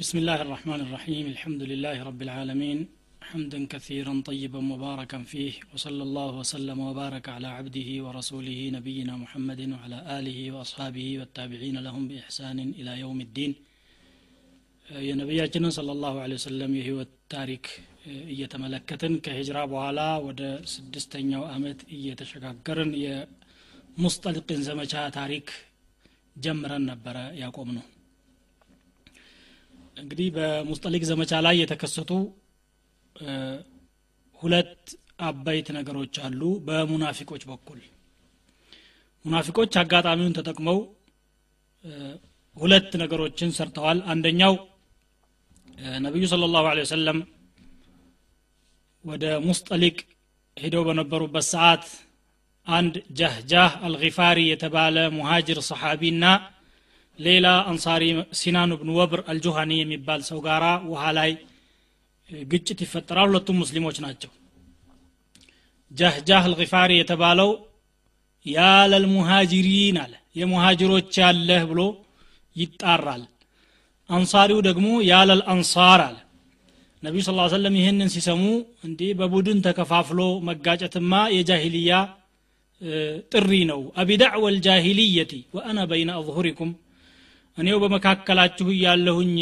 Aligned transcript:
بسم 0.00 0.16
الله 0.18 0.38
الرحمن 0.46 0.80
الرحيم 0.86 1.24
الحمد 1.34 1.62
لله 1.62 1.96
رب 2.02 2.20
العالمين 2.22 2.78
حمدا 3.22 3.60
كثيرا 3.66 4.14
طيبا 4.30 4.60
مباركا 4.72 5.18
فيه 5.22 5.52
وصلى 5.74 6.02
الله 6.02 6.32
وسلم 6.42 6.78
وبارك 6.88 7.26
على 7.28 7.48
عبده 7.58 7.88
ورسوله 8.04 8.58
نبينا 8.78 9.14
محمد 9.24 9.60
وعلى 9.74 9.98
آله 10.18 10.38
وأصحابه 10.54 11.06
والتابعين 11.18 11.76
لهم 11.86 12.02
بإحسان 12.10 12.58
إلى 12.80 12.92
يوم 13.04 13.20
الدين 13.28 13.52
የነቢያችንን 15.08 15.72
صلى 15.78 15.92
الله 15.96 16.14
عليه 16.24 16.36
وسلم 16.40 16.70
የህይወት 16.78 17.10
ታሪክ 17.34 17.64
እየተመለከትን 18.32 19.12
ከሂጅራ 19.24 19.58
በኋላ 19.72 20.00
ወደ 20.26 20.42
ስድስተኛው 20.72 21.42
አመት 21.54 21.80
እየተሸጋገርን 21.96 22.90
የሙስጠልቅን 23.04 24.60
ዘመቻ 24.68 24.94
ታሪክ 25.18 25.46
ጀምረን 26.36 26.84
ነበረ 26.92 27.16
ያቆም 27.42 27.70
ነው 27.78 27.84
እንግዲህ 29.97 30.27
በሙስጠሊቅ 30.35 31.03
ዘመቻ 31.09 31.31
ላይ 31.45 31.55
የተከሰቱ 31.59 32.11
ሁለት 34.39 34.73
አበይት 35.19 35.67
ነገሮች 35.77 36.15
አሉ 36.25 36.41
በሙናፊቆች 36.67 37.43
በኩል። 37.51 37.79
ሙናፊቆች 39.25 39.73
አጋጣሚውን 39.81 40.35
ተጠቅመው 40.37 40.77
ሁለት 42.57 42.91
ነገሮችን 43.01 43.55
ሰርተዋል። 43.57 43.99
አንደኛው 44.11 44.53
ነቢዩ 46.05 46.25
ስለ 46.31 46.45
ላሁ 46.53 46.67
ወሰለም 46.79 47.17
ወደ 49.05 49.25
ሙስጠሊቅ 49.47 49.97
ሂደው 50.57 50.83
በነበሩበት 50.87 51.45
ሰዓት 51.51 51.83
አንድ 52.67 52.95
ጃህጃህ 53.19 53.73
አልጊፋሪ 53.87 54.39
የተባለ 54.47 54.97
ሙሃጅር 55.17 55.59
ሰሓቢና 55.67 56.23
ሌላ 57.19 57.47
አንሳሪ 57.69 58.03
ሲናን 58.39 58.71
ብን 58.79 58.89
ወብር 58.97 59.21
አልጁሃኒ 59.31 59.71
የሚባል 59.77 60.21
ሰው 60.27 60.39
ጋራ 60.45 60.65
ውሃ 60.89 61.03
ላይ 61.17 61.31
ግጭት 62.49 62.79
ይፈጠራል። 62.85 63.29
ሁለቱም 63.29 63.57
ሙስሊሞች 63.61 63.97
ናቸው። 64.05 64.31
ጃህጃህ 65.91 66.45
አልጊፋሪ 66.47 66.91
የተባለው 66.97 67.49
ያለልሙሃጅሪን 68.45 69.97
አለ 70.03 70.13
የሙሃጅሮች 70.35 71.13
ያለህ 71.21 71.63
ብሎ 71.71 71.81
ይጣራል። 72.55 73.23
አንሳሪው 74.09 74.59
ደግሞ 74.67 74.87
ያለል 75.09 75.41
አንሳር 75.53 76.01
አለ። 76.07 76.17
ነቢዩ 77.03 77.21
ስ 77.25 77.31
ሰለም 77.53 77.75
ይህንን 77.79 78.09
ሲሰሙ 78.13 78.43
እንዲህ 78.87 79.09
በቡድን 79.19 79.59
ተከፋፍሎ 79.65 80.19
መጋጨትማ 80.47 81.13
የጃሂልያ 81.35 81.91
ጥሪ 83.31 83.51
ነው። 83.71 83.81
አቢዳዕወ 84.01 84.45
ልጃሂልየቲ 84.55 85.33
ወአና 85.55 85.79
በይነ 85.91 86.09
አظሁሪኩም 86.19 86.71
እኔው 87.57 87.77
በመካከላችሁ 87.83 88.67
እያለሁኝ 88.73 89.35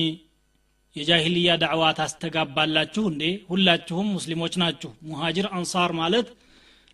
የጃሂልያ 0.96 1.52
ዳዕዋ 1.62 1.84
ታስተጋባላችሁ 1.98 3.04
እንዴ? 3.12 3.24
ሁላችሁም 3.50 4.08
ሙስሊሞች 4.16 4.54
ናችሁ። 4.62 4.92
ሙሃጅር 5.08 5.48
አንሳር 5.58 5.92
ማለት 6.00 6.28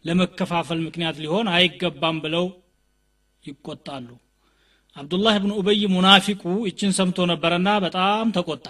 ለመከፋፈል 0.06 0.80
ምክንያት 0.86 1.18
ሊሆን 1.24 1.48
አይገባም 1.54 2.18
ብለው 2.24 2.46
ይቆጣሉ። 3.44 4.08
አብዱላህ 4.96 5.36
ብን 5.44 5.52
ኡበይ 5.58 5.84
ሙናፊቁ 5.94 6.42
ይችን 6.68 6.92
ሰምቶ 6.98 7.28
ነበረና 7.32 7.70
በጣም 7.86 8.32
ተቆጣ። 8.38 8.66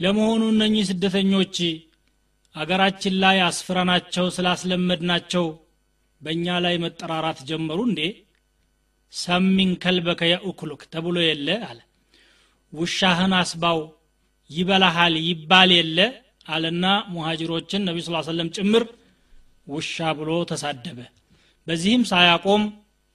ለመሆኑ 0.00 0.42
እነኚህ 0.54 0.84
ስደተኞች 0.90 1.56
አገራችን 2.54 3.14
ላይ 3.22 3.38
አስፍረናቸው 3.46 4.26
ስላስለመድናቸው 4.36 5.46
በእኛ 6.20 6.46
ላይ 6.64 6.74
መጠራራት 6.84 7.38
ጀመሩ 7.48 7.78
እንዴ 7.88 8.02
ሰሚን 9.16 9.70
ከልበከ 9.82 10.22
የኡክሉክ 10.30 10.82
ተብሎ 10.92 11.16
የለ 11.26 11.48
አለ። 11.68 11.78
ውሻህን 12.72 13.32
አስባው 13.40 13.78
ይበላሃል 14.50 15.14
ይባል 15.28 15.70
የለ 15.78 15.98
አለና 16.48 16.84
ሙሃጅሮችን 17.12 17.84
ነቢ 17.88 17.98
ስ 18.02 18.26
ሰለም 18.28 18.48
ጭምር 18.56 18.84
ውሻ 19.68 19.96
ብሎ 20.18 20.30
ተሳደበ። 20.50 20.98
በዚህም 21.66 22.02
ሳያቆም 22.10 22.64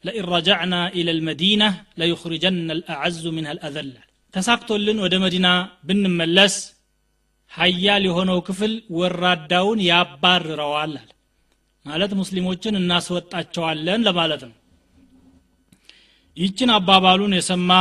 ለኢን 0.03 0.25
ረጃዕና 0.31 0.75
ኢለ 0.99 1.09
ልመዲና 1.17 1.63
ለዩኽሪጀና 1.99 2.69
ልአዐዙ 2.79 3.23
ምንሃ 3.35 3.51
ልአዘል 3.57 3.89
ተሳክቶልን 4.33 4.97
ወደ 5.03 5.15
መዲና 5.23 5.47
ብንመለስ 5.87 6.55
ሀያል 7.51 8.03
የሆነው 8.07 8.39
ክፍል 8.47 8.73
ወራዳውን 8.97 9.79
ያባርረዋል 9.87 10.93
አለ። 10.95 11.07
ማለት 11.85 12.11
ሙስሊሞችን 12.19 12.79
እናስወጣቸዋለን 12.81 14.01
ለማለት 14.07 14.41
ነው 14.47 14.55
ይችን 16.37 16.69
አባባሉን 16.75 17.33
የሰማ 17.37 17.71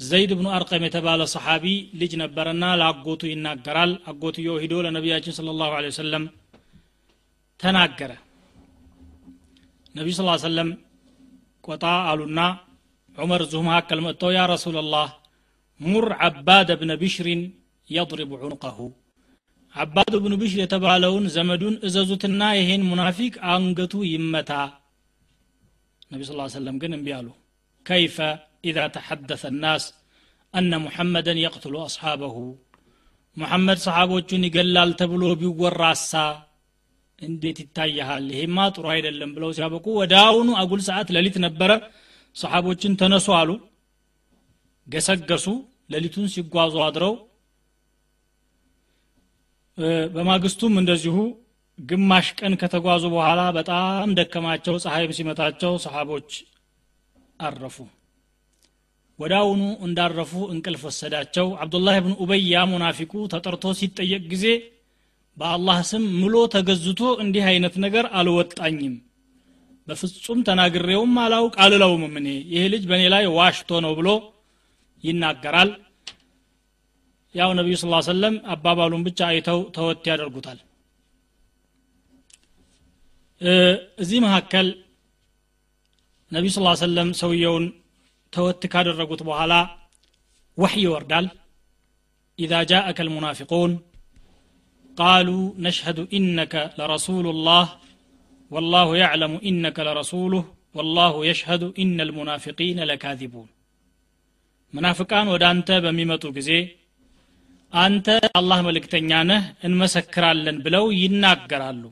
ዘይድ 0.00 0.30
ብኑ 0.38 0.46
አርቀም 0.56 0.82
የተባለ 0.86 1.22
ሰሓቢ 1.32 1.64
ልጅ 2.00 2.12
ነበረና 2.22 2.64
ለአጎቱ 2.80 3.22
ይናገራል። 3.30 3.92
አጎትዮ 4.10 4.56
ሂዶ 4.62 4.74
ለነቢያችን 4.86 5.36
ስለ 5.38 5.54
ላሁ 5.60 5.70
ወሰለም 5.86 6.24
ተናገረ። 7.60 8.10
ነቢዩ 9.94 10.14
ስ 10.18 10.24
ሰለም 10.46 10.70
ቆጣ 11.64 11.84
አሉና 12.10 12.40
ዑመር 13.16 13.42
እዚሁ 13.44 13.60
መካከል 13.68 13.98
መጥተው 14.06 14.30
يا 14.36 14.40
رسول 14.52 14.84
الله 14.84 15.08
مر 15.80 16.06
عباد 16.26 16.68
بن 16.80 16.92
بشر 17.00 17.40
يضرب 17.90 18.32
عنقه 18.42 18.78
ዓባድ 19.74 20.14
ብኑ 20.24 20.34
ቢሽር 20.40 20.60
የተባለውን 20.62 21.24
ዘመዱን 21.34 21.74
እዘዙትና 21.86 22.42
ይሄን 22.58 22.82
ሙናፊቅ 22.90 23.34
አንገቱ 23.54 23.94
ይመታ 24.12 24.52
ነቢ 26.16 26.24
ስ 26.26 26.34
ሰለም 26.54 26.76
ግን 26.82 26.92
እምቢ 26.96 27.08
አሉ። 27.16 27.28
كيف 27.86 28.16
إذا 28.68 28.78
تحدث 28.94 29.44
الناس 29.56 29.84
أن 30.54 30.72
محمدا 30.84 31.38
يقتل 31.42 31.74
أصحابه። 31.84 32.36
ሙሐመድ 33.36 33.78
ሰሓቦቹን 33.84 34.44
ይገላል 34.48 34.90
ተብሎ 35.00 35.22
ቢወራሳ 35.40 36.12
እንዴት 37.18 37.58
ይታያሃል 37.62 38.24
ይሄማ 38.32 38.58
ጥሩ 38.74 38.84
አይደለም 38.94 39.30
ብለው 39.36 39.50
ሲያበቁ 39.56 39.86
ወደ 40.00 40.14
አሁኑ 40.24 40.48
አጉል 40.60 40.80
ሰዓት 40.88 41.08
ሌሊት 41.16 41.36
ነበረ። 41.46 41.70
ሰሓቦችን 42.36 42.96
ተነሱ 43.00 43.28
አሉ። 43.38 43.50
ገሰገሱ። 44.86 45.46
ሌሊቱን 45.92 46.26
ሲጓዙ 46.34 46.74
አድረው 46.86 47.14
በማግስቱም 50.14 50.74
እንደዚሁ 50.80 51.16
ግማሽ 51.78 52.26
ቀን 52.38 52.52
ከተጓዙ 52.60 53.04
በኋላ 53.14 53.40
በጣም 53.56 54.14
ደከማቸው 54.18 54.74
ፀሐይም 54.84 55.12
ሲመታቸው 55.16 55.72
ሰሓቦች 55.84 56.30
አረፉ። 57.40 57.76
ወዳውኑ 59.18 59.62
እንዳረፉ 59.86 60.32
እንቅልፍ 60.52 60.82
ወሰዳቸው። 60.88 61.46
አብዱላህ 61.62 61.96
ብን 62.04 62.14
ኡበይ 62.22 62.42
ያ 62.52 62.64
ሙናፊቁ 62.70 63.12
ተጠርቶ 63.32 63.66
ሲጠየቅ 63.78 64.22
ጊዜ 64.32 64.46
በአላህ 65.36 65.78
ስም 65.90 66.04
ምሎ 66.20 66.36
ተገዝቶ 66.54 67.02
እንዲህ 67.22 67.44
አይነት 67.50 67.74
ነገር 67.84 68.04
አልወጣኝም። 68.18 68.94
በፍጹም 69.88 70.38
ተናግሬውም 70.48 71.12
አላውቅ 71.24 71.54
አልለውም 71.64 72.04
እኔ። 72.20 72.28
ይሄ 72.52 72.62
ልጅ 72.72 72.84
በእኔ 72.90 73.02
ላይ 73.14 73.26
ዋሽቶ 73.36 73.80
ነው 73.84 73.92
ብሎ 73.98 74.08
ይናገራል። 75.04 75.70
ያው 77.34 77.50
ነቢዩ 77.58 77.76
ስ 77.76 77.86
ሰለም 78.08 78.36
አባባሉን 78.46 79.04
ብቻ 79.06 79.20
አይተው 79.30 79.58
ተወት 79.76 80.04
ያደርጉታል 80.10 80.58
እዚህ 84.00 84.18
መካከል 84.24 84.66
ነቢዩ 86.32 86.50
ስ 86.54 86.60
ሰለም 86.82 87.08
ሰውየውን 87.20 87.64
ተወት 88.32 88.62
ካደረጉት 88.72 89.20
በኋላ 89.28 89.52
ወሕይ 90.58 90.82
ይወርዳል። 90.84 91.26
ኢዛ 92.38 92.52
ጃአከ 92.70 92.98
ልሙናፊቁን 93.06 93.72
ቃሉ 94.98 95.28
ነሽሀዱ 95.64 95.98
ኢነከ 96.18 96.54
ለረሱሉ 96.78 97.26
ላህ 97.46 97.68
ወላሁ 98.50 98.88
ያዕለሙ 99.00 99.34
ኢነከ 99.50 99.78
ለረሱሉህ 99.88 100.44
ወላሁ 100.74 101.14
የሽሀዱ 101.28 101.62
ኢነ 101.82 101.98
ልሙናፊቂነ 102.08 102.78
ለካዚቡን። 102.90 103.48
ሙናፍቃን 104.74 105.28
ወደ 105.34 105.44
አንተ 105.52 105.68
በሚመጡ 105.84 106.24
ጊዜ 106.38 106.50
አንተ 107.72 108.06
አላህ 108.38 108.58
መልእክተኛ 108.66 109.10
ነህ 109.30 109.44
እንመሰክራለን 109.66 110.58
ብለው 110.66 110.84
ይናገራሉ። 111.00 111.84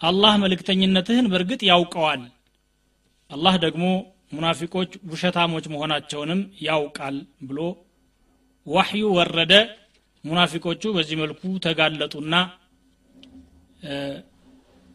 አላህ 0.00 0.32
መልእክተኝነትህን 0.36 1.26
በእርግጥ 1.30 1.60
ያውቀዋል። 1.70 2.22
አላህ 3.30 3.54
ደግሞ 3.64 3.84
ሙናፊቆች 4.32 4.90
ውሸታሞች 5.10 5.64
መሆናቸውንም 5.72 6.40
ያውቃል 6.62 7.16
ብሎ 7.42 7.60
ዋሕዩ 8.66 9.04
ወረደ። 9.18 9.52
ሙናፊቆቹ 10.24 10.82
በዚህ 10.96 11.16
መልኩ 11.20 11.42
ተጋለጡና 11.66 12.34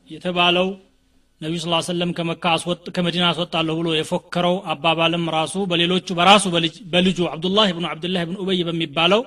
የተባለው 0.10 0.68
ነቢዩ 1.42 1.60
ስ 1.62 1.88
ሰለም 1.88 2.12
ከመካ 2.18 2.46
ከመዲና 2.96 3.24
አስወጣለሁ 3.32 3.74
ብሎ 3.80 3.90
የፎከረው 3.96 4.56
አባባልም 4.74 5.26
ራሱ 5.36 5.56
በሌሎቹ 5.72 6.08
በራሱ 6.20 6.44
በልጁ 6.94 7.20
አብዱላህ 7.34 7.68
ብኑ 7.78 7.86
አብድላህ 7.92 8.24
ብን 8.30 8.38
ኡበይ 8.44 8.62
በሚባለው 8.70 9.22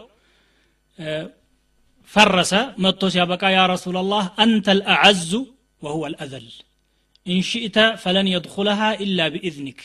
ፈረሰ። 2.11 2.53
መጥቶ 2.85 3.09
ሲያበቃ 3.15 3.45
ያ 3.55 3.63
ረሱላላህ 3.73 4.25
አንተ 4.45 4.77
ልአዐዙ 4.79 5.31
وهو 5.83 6.05
الأذل 6.13 6.47
إن 7.27 7.36
شئت 7.36 7.79
فلن 8.03 8.27
يدخلها 8.33 8.81
إلا 9.05 9.21
بإذنك 9.35 9.81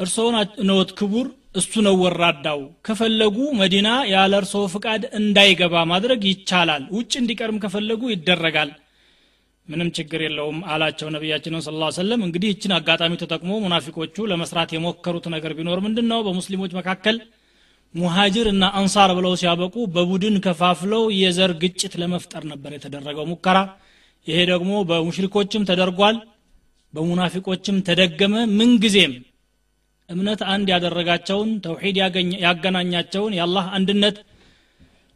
እርስዎ 0.00 0.26
ነዎት 0.68 0.90
ክቡር? 0.98 1.26
እሱ 1.58 1.72
ነው 1.86 1.94
ወራዳው። 2.02 2.60
ከፈለጉ 2.86 3.36
መዲና 3.60 3.88
ያለ 4.12 4.32
እርሶ 4.40 4.54
ፍቃድ 4.74 5.02
እንዳይገባ 5.18 5.74
ማድረግ 5.92 6.20
ይቻላል። 6.28 6.82
ውጭ 6.96 7.12
እንዲቀርም 7.20 7.58
ከፈለጉ 7.64 8.02
ይደረጋል። 8.12 8.70
ምንም 9.66 9.88
ችግር 9.96 10.20
የለውም 10.24 10.58
አላቸው 10.72 11.08
ነቢያችንን 11.14 11.62
ስለ 11.66 11.74
ላ 11.80 11.88
ሰለም 11.96 12.20
እንግዲህ 12.26 12.48
ይችን 12.52 12.74
አጋጣሚ 12.76 13.12
ተጠቅሞ 13.22 13.50
ሙናፊቆቹ 13.64 14.26
ለመስራት 14.30 14.70
የሞከሩት 14.74 15.26
ነገር 15.34 15.52
ቢኖር 15.58 15.80
ምንድን 15.86 16.06
ነው 16.12 16.20
በሙስሊሞች 16.26 16.72
መካከል 16.78 17.16
ሙሃጅር 17.94 18.46
እና 18.50 18.64
አንሳር 18.78 19.10
ብለው 19.18 19.32
ሲያበቁ 19.40 19.74
በቡድን 19.94 20.36
ከፋፍለው 20.44 21.04
የዘር 21.18 21.52
ግጭት 21.62 21.92
ለመፍጠር 22.00 22.42
ነበር 22.50 22.70
የተደረገው 22.74 23.26
ሙከራ። 23.30 23.58
ይሄ 24.26 24.38
ደግሞ 24.50 24.72
በሙሽሪኮችም 24.88 25.66
ተደርጓል 25.70 26.16
በሙናፊቆችም 26.94 27.76
ተደገመ። 27.88 28.34
ምንጊዜም 28.58 29.14
እምነት 30.08 30.40
አንድ 30.52 30.66
ያደረጋቸውን 30.74 31.50
ተውሒድ 31.64 31.96
ያገናኛቸውን 32.44 33.34
የአላህ 33.38 33.66
አንድነት 33.78 34.18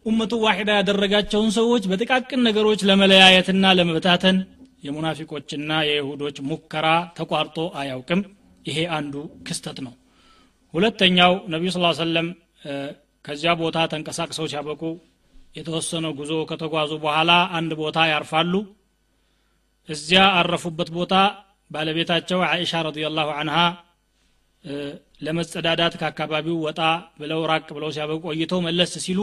ኡመቱ 0.07 0.33
ዋሒዳ 0.45 0.71
ያደረጋቸውን 0.79 1.51
ሰዎች 1.57 1.83
በጥቃቅን 1.91 2.41
ነገሮች 2.47 2.81
ለመለያየትና 2.89 3.65
ለመበታተን 3.79 4.39
የሙናፊቆችና 4.85 5.73
የይሁዶች 5.89 6.37
ሙከራ 6.49 6.87
ተቋርጦ 7.19 7.59
አያውቅም። 7.81 8.23
ይሄ 8.67 8.79
አንዱ 8.97 9.15
ክስተት 9.47 9.79
ነው። 9.87 9.93
ሁለተኛው 10.75 11.33
ነቢዩ 11.53 11.71
ስ 11.75 11.81
ሰለም 12.01 12.29
ከዚያ 13.25 13.51
ቦታ 13.61 13.79
ተንቀሳቅሰው 13.93 14.47
ሲያበቁ 14.53 14.83
የተወሰነ 15.57 16.07
ጉዞ 16.19 16.33
ከተጓዙ 16.51 16.93
በኋላ 17.05 17.31
አንድ 17.59 17.73
ቦታ 17.81 17.99
ያርፋሉ። 18.13 18.55
እዚያ 19.89 20.23
አረፉበት 20.41 20.91
ቦታ 20.97 21.15
ባለቤታቸው 21.71 22.41
አይሻ 22.49 22.83
ረዲየላሁ 22.87 23.29
አንሃ 23.41 23.57
ለመጸዳዳት 25.27 25.95
ከአካባቢው 26.01 26.59
ወጣ 26.67 26.81
ብለው 27.21 27.41
ራቅ 27.51 27.69
ብለው 27.77 27.91
ሲያበቁ 27.97 28.23
ቆይተው 28.29 28.61
መለስ 28.67 28.93
ሲሉ 29.05 29.21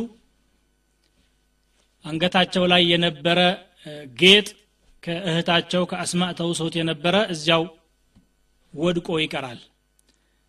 አንገታቸው 2.06 2.64
ላይ 2.72 2.84
የነበረ 2.92 3.40
ጌጥ 4.22 4.48
ከእህታቸው 5.04 5.84
ከአስማእ 5.92 6.34
ተውሰውት 6.40 6.76
የነበረ 6.80 7.16
እዚያው 7.34 7.64
ወድቆ 8.74 9.10
ይቀራል 9.24 9.60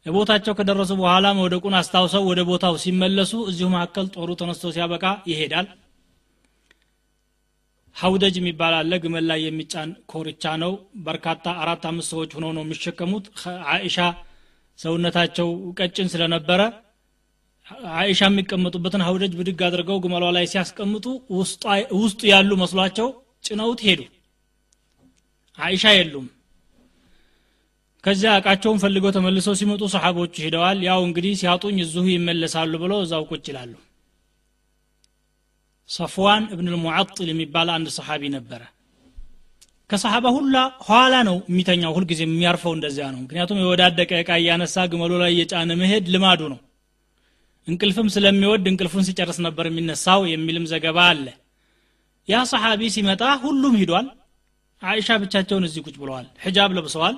ለቦታቸው 0.06 0.54
ከደረሱ 0.58 0.92
በኋላ 1.00 1.26
መውደቁን 1.38 1.74
አስታውሰው 1.78 2.22
ወደ 2.28 2.40
ቦታው 2.48 2.74
ሲመለሱ 2.82 3.32
እዚሁ 3.50 3.68
መካከል 3.74 4.06
ጦሩ 4.14 4.28
ተነስቶ 4.40 4.72
ሲያበቃ 4.74 5.04
ይሄዳል። 5.30 5.66
ሀውደጅ 7.96 8.34
የሚባል 8.38 8.74
አለ። 8.78 8.92
ግመል 9.02 9.24
ላይ 9.30 9.40
የሚጫን 9.44 9.90
ኮርቻ 10.12 10.44
ነው። 10.62 10.72
በርካታ 11.06 11.44
አራት 11.62 11.82
አምስት 11.90 12.10
ሰዎች 12.12 12.30
ሆነው 12.36 12.52
ነው 12.56 12.64
የሚሸከሙት። 12.64 13.26
አይሻ 13.72 13.96
ሰውነታቸው 14.78 15.48
ቀጭን 15.78 16.08
ስለነበረ 16.12 16.60
አይሻ 17.98 18.20
የሚቀመጡበትን 18.28 19.04
ሀውደጅ 19.06 19.32
ብድግ 19.38 19.60
አድርገው 19.66 19.98
ግመሏ 20.04 20.24
ላይ 20.36 20.46
ሲያስቀምጡ 20.52 21.06
ውስጡ 21.98 22.22
ያሉ 22.32 22.50
መስሏቸው 22.62 23.08
ጭነውት 23.44 23.80
ሄዱ። 23.86 24.00
አይሻ 25.58 25.84
የሉም 25.94 26.26
ከዚያ 28.04 28.30
እቃቸውን 28.38 28.78
ፈልገው 28.82 29.10
ተመልሰው 29.16 29.54
ሲመጡ 29.60 29.82
ሰሓቦቹ 29.94 30.34
ሂደዋል 30.44 30.78
ያው 30.86 31.00
እንግዲህ 31.06 31.32
ሲያጡኝ 31.40 31.78
እዚሁ 31.84 32.04
ይመለሳሉ 32.12 32.72
ብለው 32.82 32.98
እዛው 33.04 33.24
ቁጭ 33.30 33.44
ይላሉ። 33.50 33.72
ሰፍዋን 35.90 36.44
እብን 36.54 36.68
ልሙዓጥል 36.72 37.28
የሚባል 37.30 37.68
አንድ 37.76 37.88
ሰሓቢ 37.96 38.22
ነበረ። 38.36 38.62
ከሰሓባ 39.90 40.26
ሁላ 40.36 40.56
ኋላ 40.86 41.14
ነው 41.28 41.36
የሚተኛው። 41.50 41.94
ሁልጊዜ 41.96 42.20
የሚያርፈው 42.26 42.72
እንደዚያ 42.76 43.06
ነው። 43.14 43.20
ምክንያቱም 43.24 43.60
የወዳደቀ 43.62 44.10
እቃ 44.22 44.30
እያነሳ 44.40 44.84
ግመሉ 44.92 45.12
ላይ 45.22 45.30
እየጫነ 45.34 45.70
መሄድ 45.80 46.04
ልማዱ 46.14 46.40
ነው። 46.52 46.60
እንቅልፍም 47.66 48.08
ስለሚወድ 48.14 48.64
እንቅልፉን 48.70 49.06
ሲጨርስ 49.08 49.38
ነበር 49.46 49.64
የሚነሳው 49.68 50.20
የሚልም 50.30 50.64
ዘገባ 50.72 50.98
አለ። 51.10 51.26
ያ 52.28 52.38
ሰሓቢ 52.52 52.82
ሲመጣ 52.94 53.22
ሁሉም 53.44 53.74
ሂዷል። 53.80 54.06
አይሻ 54.82 55.16
ብቻቸውን 55.22 55.66
እዚህ 55.68 55.82
ቁጭ 55.86 55.96
ብለዋል። 56.02 56.26
ሒጃብ 56.44 56.70
ለብሰዋል 56.76 57.16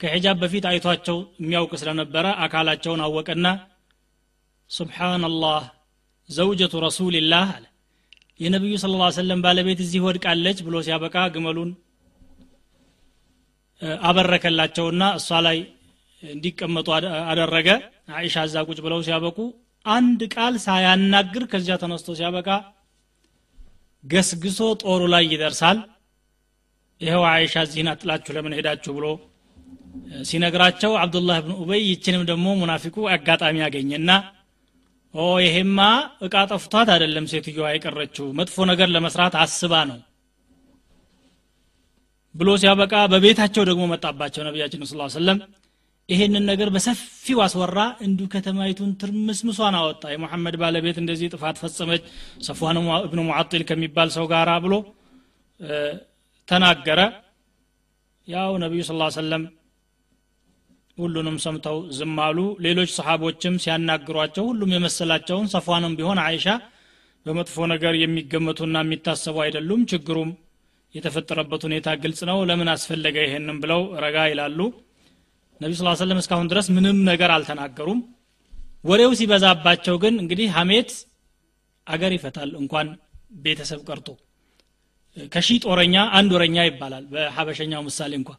ከሒጃብ 0.00 0.36
በፊት 0.42 0.64
አይቷቸው 0.70 1.16
የሚያውቅ 1.40 1.72
ስለነበረ 1.80 2.26
አካላቸውን 2.44 3.00
አወቀና 3.06 3.46
ሱብሓናላህ 4.70 5.62
ዘውጀቱ 6.28 6.74
ረሱልላህ 6.84 7.48
አለ። 7.54 7.64
የነቢዩ 8.40 8.74
ስለ 8.82 8.94
ላ 9.00 9.06
ሰለም 9.16 9.40
ባለቤት 9.44 9.80
እዚህ 9.84 10.00
ወድቃለች 10.06 10.58
ብሎ 10.66 10.76
ሲያበቃ 10.86 11.16
ግመሉን 11.34 11.70
አበረከላቸውና 14.08 15.02
እሷ 15.18 15.38
ላይ 15.46 15.58
እንዲቀመጡ 16.22 16.86
አደረገ። 17.30 17.68
አይሻ 18.16 18.44
እዛ 18.48 18.56
ቁጭ 18.68 18.78
ብለው 18.86 19.00
ሲያበቁ 19.06 19.38
አንድ 19.84 20.20
ቃል 20.34 20.54
ሳያናግር 20.64 21.44
ከዚያ 21.52 21.74
ተነስቶ 21.82 22.16
ሲያበቃ 22.18 22.48
ገስግሶ 24.04 24.60
ጦሩ 24.82 25.02
ላይ 25.14 25.24
ይደርሳል። 25.32 25.78
ይኸው 27.00 27.24
አይሻ 27.32 27.54
እዚህን 27.66 27.90
አጥላችሁ 27.92 28.32
ለምን 28.36 28.56
ሄዳችሁ 28.58 28.92
ብሎ 28.96 29.06
ሲነግራቸው 30.28 30.92
አብዱላህ 31.02 31.38
ብን 31.44 31.54
ኡበይ 31.60 31.82
ይችንም 31.90 32.22
ደግሞ 32.30 32.46
ሙናፊቁ 32.60 32.96
አጋጣሚ 33.14 33.56
ያገኘና 33.64 34.10
ኦ 35.14 35.26
ይሄማ 35.44 35.78
እቃ 36.26 36.36
ጠፍቷት 36.50 36.88
አይደለም 36.94 37.26
ሴትዮዋ 37.32 37.68
የቀረችው 37.72 38.26
መጥፎ 38.38 38.66
ነገር 38.70 38.88
ለመስራት 38.94 39.34
አስባ 39.42 39.74
ነው 39.90 39.98
ብሎ 42.34 42.48
ሲያበቃ 42.62 42.94
በቤታቸው 43.12 43.62
ደግሞ 43.70 43.82
መጣባቸው 43.92 44.42
ነቢያችን 44.48 44.84
ስ 44.84 44.96
ሰለም 45.16 45.38
ይሄንን 46.08 46.44
ነገር 46.50 46.68
በሰፊው 46.74 47.38
አስወራ 47.46 47.78
እንዲሁ 48.04 48.26
ከተማይቱን 48.34 48.90
ትርምስምሷን 49.00 49.74
አወጣ። 49.80 50.02
የሙሐመድ 50.12 50.54
ባለቤት 50.62 50.96
እንደዚህ 51.02 51.28
ጥፋት 51.34 51.56
ፈጸመች 51.62 52.02
ሰፏን 52.46 52.78
እብኑ 53.00 53.20
ሙዓጢል 53.28 53.62
ከሚባል 53.70 54.10
ሰው 54.16 54.26
ጋር 54.32 54.50
ብሎ 54.64 54.74
ተናገረ። 56.48 57.00
ያው 58.28 58.52
ነቢዩ 58.64 58.80
ስ 58.86 58.94
ሰለም 59.18 59.42
ሁሉንም 60.98 61.36
ሰምተው 61.42 61.76
ዝም 61.96 62.16
አሉ። 62.24 62.38
ሌሎች 62.66 62.90
ሰሓቦችም 62.96 63.54
ሲያናግሯቸው 63.64 64.44
ሁሉም 64.50 64.72
የመሰላቸውን 64.74 65.46
ሰፏንም 65.54 65.94
ቢሆን 65.98 66.18
አይሻ 66.24 66.46
በመጥፎ 67.26 67.66
ነገር 67.72 67.94
የሚገመቱና 68.00 68.76
የሚታሰቡ 68.84 69.36
አይደሉም። 69.44 69.80
ችግሩም 69.92 70.30
የተፈጠረበት 70.94 71.62
ሁኔታ 71.68 71.88
ግልጽ 72.02 72.20
ነው። 72.30 72.38
ለምን 72.50 72.68
አስፈለገ 72.74 73.16
ይሄንም 73.26 73.58
ብለው 73.62 73.82
ረጋ 74.04 74.18
ይላሉ። 74.30 74.60
ነቢ 75.60 75.72
ስ 75.74 75.98
ሰለም 76.00 76.20
እስካሁን 76.22 76.48
ድረስ 76.52 76.66
ምንም 76.76 76.98
ነገር 77.10 77.30
አልተናገሩም። 77.36 78.00
ወሬው 78.84 79.12
ሲበዛባቸው 79.18 79.96
ግን 80.02 80.14
እንግዲህ 80.22 80.48
ሀሜት 80.56 80.90
አገር 81.86 82.12
ይፈታል 82.16 82.50
እንኳን 82.60 82.88
ቤተሰብ 83.44 83.80
ቀርቶ። 83.88 84.08
ከሺ 85.32 85.48
ጦረኛ 85.64 85.96
አንድ 86.18 86.30
ወረኛ 86.36 86.56
ይባላል 86.66 87.04
በሀበሸኛው 87.12 87.82
ምሳሌ 87.86 88.12
እንኳ 88.20 88.30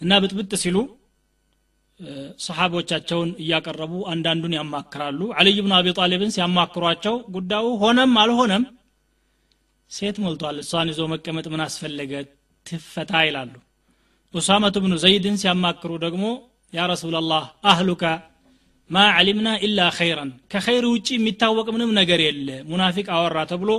እና 0.00 0.18
ብጥብጥ 0.22 0.52
ሲሉ 0.62 0.76
ሰሓቦቻቸውን 2.40 3.30
እያቀረቡ 3.42 3.92
አንዳንዱን 4.12 4.54
ያማክራሉ። 4.58 5.20
አልይ 5.38 5.58
ብን 5.64 5.74
አቢ 5.76 5.86
ጣሊብን 5.98 6.32
ሲያማክሯቸው 6.34 7.16
ጉዳዩ 7.34 7.66
ሆነም 7.82 8.14
አልሆነም 8.22 8.64
ሴት 9.90 10.16
ሞልቷል። 10.22 10.56
እሷን 10.62 10.88
ይዞ 10.92 11.00
መቀመጥ 11.12 11.46
ምን 11.52 11.62
አስፈለገ? 11.66 12.12
ትፈታ 12.66 13.12
ይላሉ። 13.26 13.54
ኡሳመቱ 14.34 14.76
ብኑ 14.84 14.94
ዘይድን 15.02 15.36
ሲያማክሩ 15.42 15.90
ደግሞ 16.04 16.24
ያ 16.72 16.86
ረሱላላህ 16.92 17.42
አህሉከ 17.70 18.04
ማ 18.90 19.02
ዓሊምና 19.16 19.48
ኢላ 19.64 19.80
ኸይረን 19.96 20.30
ከኸይር 20.52 20.84
ውጭ 20.92 21.08
የሚታወቅ 21.14 21.66
ምንም 21.74 21.90
ነገር 22.00 22.20
የለ 22.24 22.48
ሙናፊቅ 22.70 23.06
አወራ 23.16 23.38
ተብሎ 23.50 23.70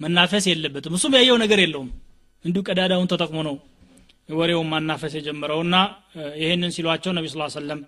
መናፈስ 0.00 0.44
የለበትም። 0.50 0.96
እሱም 0.98 1.14
ያየው 1.18 1.36
ነገር 1.42 1.58
የለውም። 1.64 1.88
እንዲሁ 2.44 2.62
ቀዳዳውን 2.68 3.08
ተጠቅሞ 3.12 3.38
ነው 3.48 3.56
ወሬውን 4.28 4.68
ማናፈስ 4.70 5.12
የጀመረውና 5.16 5.76
ይህንን 6.42 6.72
ሲሏቸው 6.76 7.12
ነቢ 7.16 7.26
ስ 7.32 7.48
ሰለም 7.56 7.80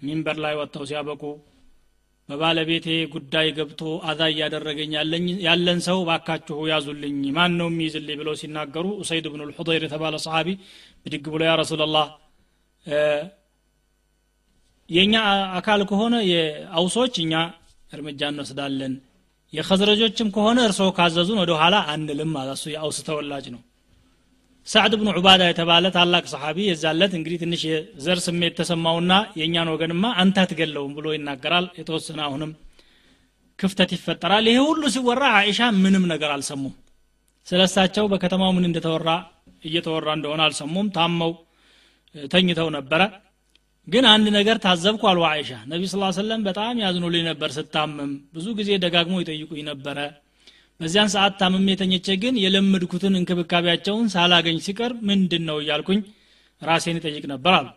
ሚንበር 0.00 0.36
ላይ 0.44 0.54
ወጥተው 0.60 0.84
ሲያበቁ 0.90 1.22
በባለቤቴ 2.28 2.86
ጉዳይ 3.14 3.46
ገብቶ 3.56 3.80
አዛ 4.10 4.20
እያደረገኝ 4.32 4.92
ያለን 5.46 5.80
ሰው 5.86 5.98
ባካችሁ 6.08 6.58
ያዙልኝ 6.70 7.16
ማን 7.36 7.52
ነው 7.60 7.68
የሚይዝልኝ 7.70 8.16
ብለው 8.20 8.34
ሲናገሩ 8.40 8.86
ኡሰይድ 9.02 9.26
ብኑ 9.32 9.42
ልሑضይር 9.50 9.82
የተባለ 9.86 10.14
ሰሓቢ 10.24 10.48
ብድግ 11.04 11.26
ብሎ 11.34 11.42
ያ 11.48 11.54
ረሱላላህ 11.62 12.06
የእኛ 14.90 15.14
አካል 15.58 15.82
ከሆነ 15.90 16.14
የአውሶች 16.30 17.14
እኛ 17.22 17.34
እርምጃ 17.90 18.22
እንወስዳለን 18.32 18.94
የኸዝረጆችም 19.52 20.28
ከሆነ 20.36 20.58
እርስዎ 20.68 20.88
ካዘዙን 20.96 21.38
ወደ 21.42 21.52
ኋላ 21.60 21.76
አንልም 21.92 22.32
አለ። 22.40 22.50
እሱ 22.56 22.64
የአውስ 22.72 22.98
ተወላጅ 23.08 23.46
ነው 23.54 23.60
ሳዕድ 24.66 24.92
ብኑ 24.98 25.08
ዑባዳ 25.18 25.42
የተባለ 25.48 25.86
ታላቅ 25.96 26.22
ሰሓቢ 26.32 26.58
የዛለት 26.66 27.12
እንግዲህ 27.16 27.38
ትንሽ 27.42 27.62
የዘር 27.68 28.18
ስሜት 28.26 28.54
ተሰማውና 28.60 29.12
የእኛን 29.40 29.70
ወገንማ 29.72 30.04
አንተ 30.22 30.36
አትገለውም 30.44 30.92
ብሎ 30.98 31.06
ይናገራል። 31.14 31.66
የተወሰነ 31.80 32.20
አሁንም 32.28 32.52
ክፍተት 33.58 33.90
ይፈጠራል። 33.96 34.46
ይሄ 34.50 34.60
ሁሉ 34.68 34.82
ሲወራ 34.94 35.24
አይሻ 35.40 35.68
ምንም 35.82 36.06
ነገር 36.12 36.30
አልሰሙም። 36.36 36.74
ስለ 37.46 37.60
እሳቸው 37.68 38.04
በከተማው 38.12 38.52
ምን 38.56 38.66
እንደተወራ 38.68 39.10
እየተወራ 39.64 40.08
እንደሆነ 40.18 40.40
አልሰሙም። 40.46 40.88
ታመው 40.96 41.32
ተኝተው 42.14 42.68
ነበረ። 42.76 43.02
ግን 43.88 44.04
አንድ 44.10 44.26
ነገር 44.36 44.56
ታዘብኩ 44.64 45.02
አሉ 45.10 45.20
አይሻ 45.30 45.50
ነቢ 45.70 45.82
ስ 45.86 45.96
ሰለም 46.18 46.42
በጣም 46.46 46.76
ያዝኑልኝ 46.84 47.24
ነበር 47.30 47.50
ስታመም 47.56 48.12
ብዙ 48.34 48.46
ጊዜ 48.58 48.70
ደጋግሞ 48.84 49.16
ይጠይቁኝ 49.22 49.62
ነበረ 49.70 49.98
በዚያን 50.80 51.10
ሰዓት 51.12 51.34
ታምሜ 51.40 51.68
ተኝቼ 51.80 52.06
ግን 52.22 52.34
የለመድኩትን 52.42 53.14
እንክብካቤያቸውን 53.18 54.06
ሳላገኝ 54.14 54.56
ሲቀር 54.64 54.92
ምንድን 55.08 55.42
ነው 55.48 55.58
እያልኩኝ 55.62 56.00
ራሴን 56.62 56.98
ይጠይቅ 57.00 57.24
ነበር 57.32 57.52
አሉ። 57.58 57.68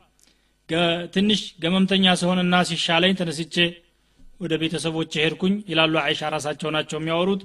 ትንሽ 1.13 1.42
ገመምተኛ 1.63 2.16
ሲሆንና 2.22 2.56
ሲሻለኝ 2.70 3.13
ተነስቼ 3.20 3.56
ወደ 4.42 4.54
ቤተሰቦች 4.62 5.12
ሄድኩኝ። 5.22 5.54
ይላሉ 5.72 5.94
አይሻ 6.01 6.30
ራሳቸው 6.36 6.70
ናቸው 6.75 6.98
የሚያወሩት። 7.00 7.44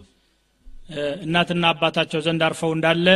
እናትና 1.24 1.64
አባታቸው 1.72 2.20
ዘንድ 2.26 2.42
አርፈው 2.46 2.72
እንዳለ 2.76 3.06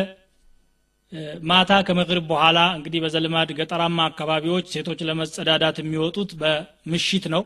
ማታ 1.49 1.73
ከመቅሪብ 1.89 2.25
በኋላ 2.31 2.59
እንግዲህ 2.77 3.01
በዘልማድ 3.05 3.51
ገጠራማ 3.59 3.99
አካባቢዎች 4.11 4.67
ሴቶች 4.75 5.01
ለመጸዳዳት 5.09 5.77
የሚወጡት 5.81 6.31
በምሽት 6.41 7.27
ነው። 7.35 7.43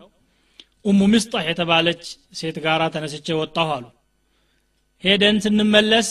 ኡሙ 0.84 1.00
ምስጣህ 1.14 1.46
የተባለች 1.48 2.04
ሴት 2.38 2.58
ጋራ 2.64 2.82
ተነስቼ 2.94 3.26
ወጣሁ 3.40 3.68
አሉ 3.76 3.86
ሄደን 5.04 5.36
ስንመለስ 5.44 6.08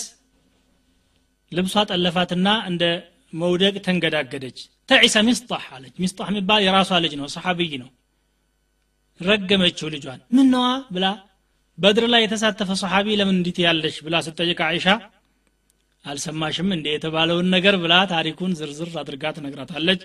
ልብሷ 1.51 1.83
ጠለፋትና 1.89 2.47
እንደ 2.69 2.83
መውደቅ 3.33 3.75
ተንገዳገደች። 3.85 4.59
ተዒሰ 4.89 5.15
ሚስጣህ 5.27 5.65
አለች። 5.75 5.95
ሚስጣህ 6.03 6.27
የሚባል 6.31 6.61
የራሷ 6.65 6.91
ልጅ 7.03 7.13
ነው 7.19 7.27
ሰሓብይ 7.35 7.73
ነው። 7.83 7.89
ረገመችው 9.19 9.87
ልጇን። 9.93 10.19
ምነዋ 10.35 10.65
ብላ 10.95 11.05
በድር 11.77 12.05
ላይ 12.13 12.21
የተሳተፈ 12.23 12.69
ሰሓቢ 12.81 13.07
ለምን 13.19 13.35
እንዲት 13.37 13.57
ያለሽ 13.65 13.95
ብላ 14.05 14.15
ስጠይቅ 14.25 14.59
አይሻ 14.67 14.85
አልሰማሽም 16.05 16.69
እንዴ 16.75 16.87
የተባለውን 16.93 17.47
ነገር 17.55 17.75
ብላ 17.83 17.93
ታሪኩን 18.11 18.51
ዝርዝር 18.59 18.89
አድርጋ 19.01 19.31
ትነግራታለች። 19.37 20.01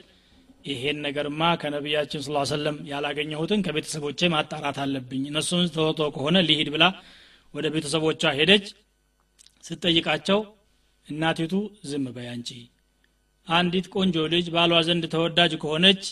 ይሄን 0.64 0.98
ነገርማ 1.06 1.42
ከነቢያችን 1.62 2.22
ስ 2.22 2.30
ሰለም 2.52 2.76
ያላገኘሁትን 2.90 3.62
ከቤተሰቦቼ 3.66 4.28
ማጣራት 4.34 4.78
አለብኝ። 4.84 5.22
እነሱን 5.30 5.66
ተወቶ 5.74 6.00
ከሆነ 6.14 6.36
ሊሂድ 6.48 6.68
ብላ 6.74 6.84
ወደ 7.54 7.66
ቤተሰቦቿ 7.74 8.22
ሄደች 8.38 8.64
ስትጠይቃቸው 9.64 10.40
እናቲቱ 11.08 11.54
ዝም 11.90 12.04
በይ 12.14 12.28
አንቺ። 12.32 12.48
አንዲት 13.46 13.86
ቆንጆ 13.94 14.16
ልጅ 14.34 14.46
ባሏ 14.54 14.74
ዘንድ 14.86 15.04
ተወዳጅ 15.14 15.52
ከሆነች 15.62 16.04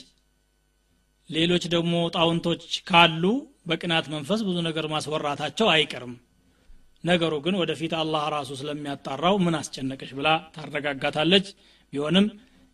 ሌሎች 1.31 1.65
ደግሞ 1.75 1.95
ጣውንቶች 2.17 2.65
ካሉ 2.89 3.25
በቅናት 3.69 4.07
መንፈስ 4.15 4.41
ብዙ 4.47 4.57
ነገር 4.69 4.87
ማስወራታቸው 4.95 5.69
አይቀርም። 5.75 6.15
ነገሩ 7.05 7.33
ግን 7.45 7.55
ወደፊት 7.61 7.93
አላህ 8.01 8.25
ራሱ 8.35 8.51
ስለሚያጣራው 8.61 9.37
ምን 9.45 9.57
አስጨነቀሽ 9.61 10.11
ብላ 10.19 10.29
ታረጋጋታለች። 10.57 11.47
ቢሆንም 11.93 12.27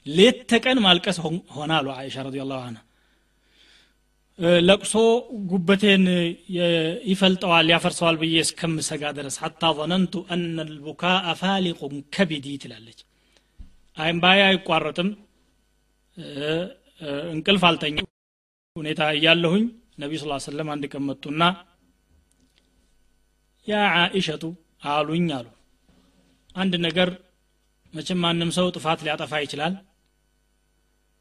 ሌት 0.06 0.38
ተቀን 0.50 0.78
ማልቀስ 0.84 1.16
ሆነ 1.56 1.70
አሉ 1.78 1.88
አይሻ 1.96 2.16
رضي 2.26 2.38
الله 2.50 2.61
عنها 2.66 2.83
ለቅሶ 4.66 4.92
ጉበቴን 5.50 6.04
ይፈልጠዋል 7.11 7.66
ያፈርሰዋል 7.73 8.16
ብዬ 8.21 8.35
እስከምሰጋ 8.45 9.02
ድረስ። 9.16 9.37
حتى 9.42 9.71
ظننت 9.78 10.14
أن 10.35 10.66
البكاء 10.68 11.33
فالق 11.40 11.95
كبدي 12.14 12.47
ትላለች። 12.62 13.00
እምባዬ 13.97 14.42
አይቋረጥም። 14.50 15.09
እንቅልፍ 17.35 17.64
አልተኛ 17.68 17.97
ሁኔታ 18.76 19.02
እያለሁኝ 19.16 19.64
ነቢ 20.02 20.12
ስ 20.21 20.47
ሰለም 20.47 20.68
አንድ 20.75 20.85
ቀን 20.92 21.02
መጡና 21.09 21.42
ያ 23.66 23.80
ዓኢሸቱ 23.97 24.45
አሉኝ 24.90 25.28
አሉ። 25.38 25.47
አንድ 26.57 26.75
ነገር 26.87 27.09
መቼም 27.92 28.21
ማንም 28.23 28.50
ሰው 28.57 28.66
ጥፋት 28.76 29.00
ሊያጠፋ 29.04 29.33
ይችላል 29.45 29.75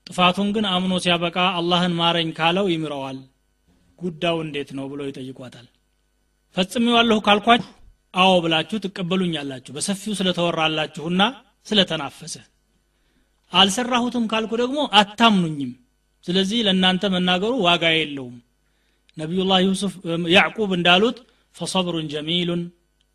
ጥፋቱን 0.07 0.49
ግን 0.55 0.65
አምኖ 0.67 0.93
ሲያበቃ 1.03 1.37
አላህን 1.57 1.93
ማረኝ 1.93 2.29
ካለው 2.37 2.67
ይምረዋል። 2.73 3.17
ጉዳዩ 3.99 4.35
እንዴት 4.45 4.69
ነው 4.77 4.85
ብሎ 4.91 5.01
ይጠይቋታል። 5.07 5.67
ፈጽሜዋለሁ 6.55 7.17
ካልኳችሁ 7.25 7.71
አዎ 8.13 8.33
ብላችሁ 8.43 8.77
ትቀበሉኛላችሁ። 8.83 9.71
በሰፊው 9.75 10.13
ስለተወራላችሁና 10.19 11.21
ስለተናፈሰ። 11.67 12.35
አልሰራሁትም 13.51 14.23
ካልኩ 14.31 14.51
ደግሞ 14.61 14.79
አታምኑኝም። 14.99 15.71
ስለዚህ 16.23 16.59
ለእናንተ 16.67 17.03
መናገሩ 17.13 17.53
ዋጋ 17.65 17.83
የለውም። 17.95 18.37
ነቢዩላህ 19.17 19.59
ዩሱፍ 19.65 19.93
ያዕቁብ 20.35 20.71
እንዳሉት 20.77 21.17
ፈሰብሩን 21.55 22.07
ጀሚሉን 22.13 22.63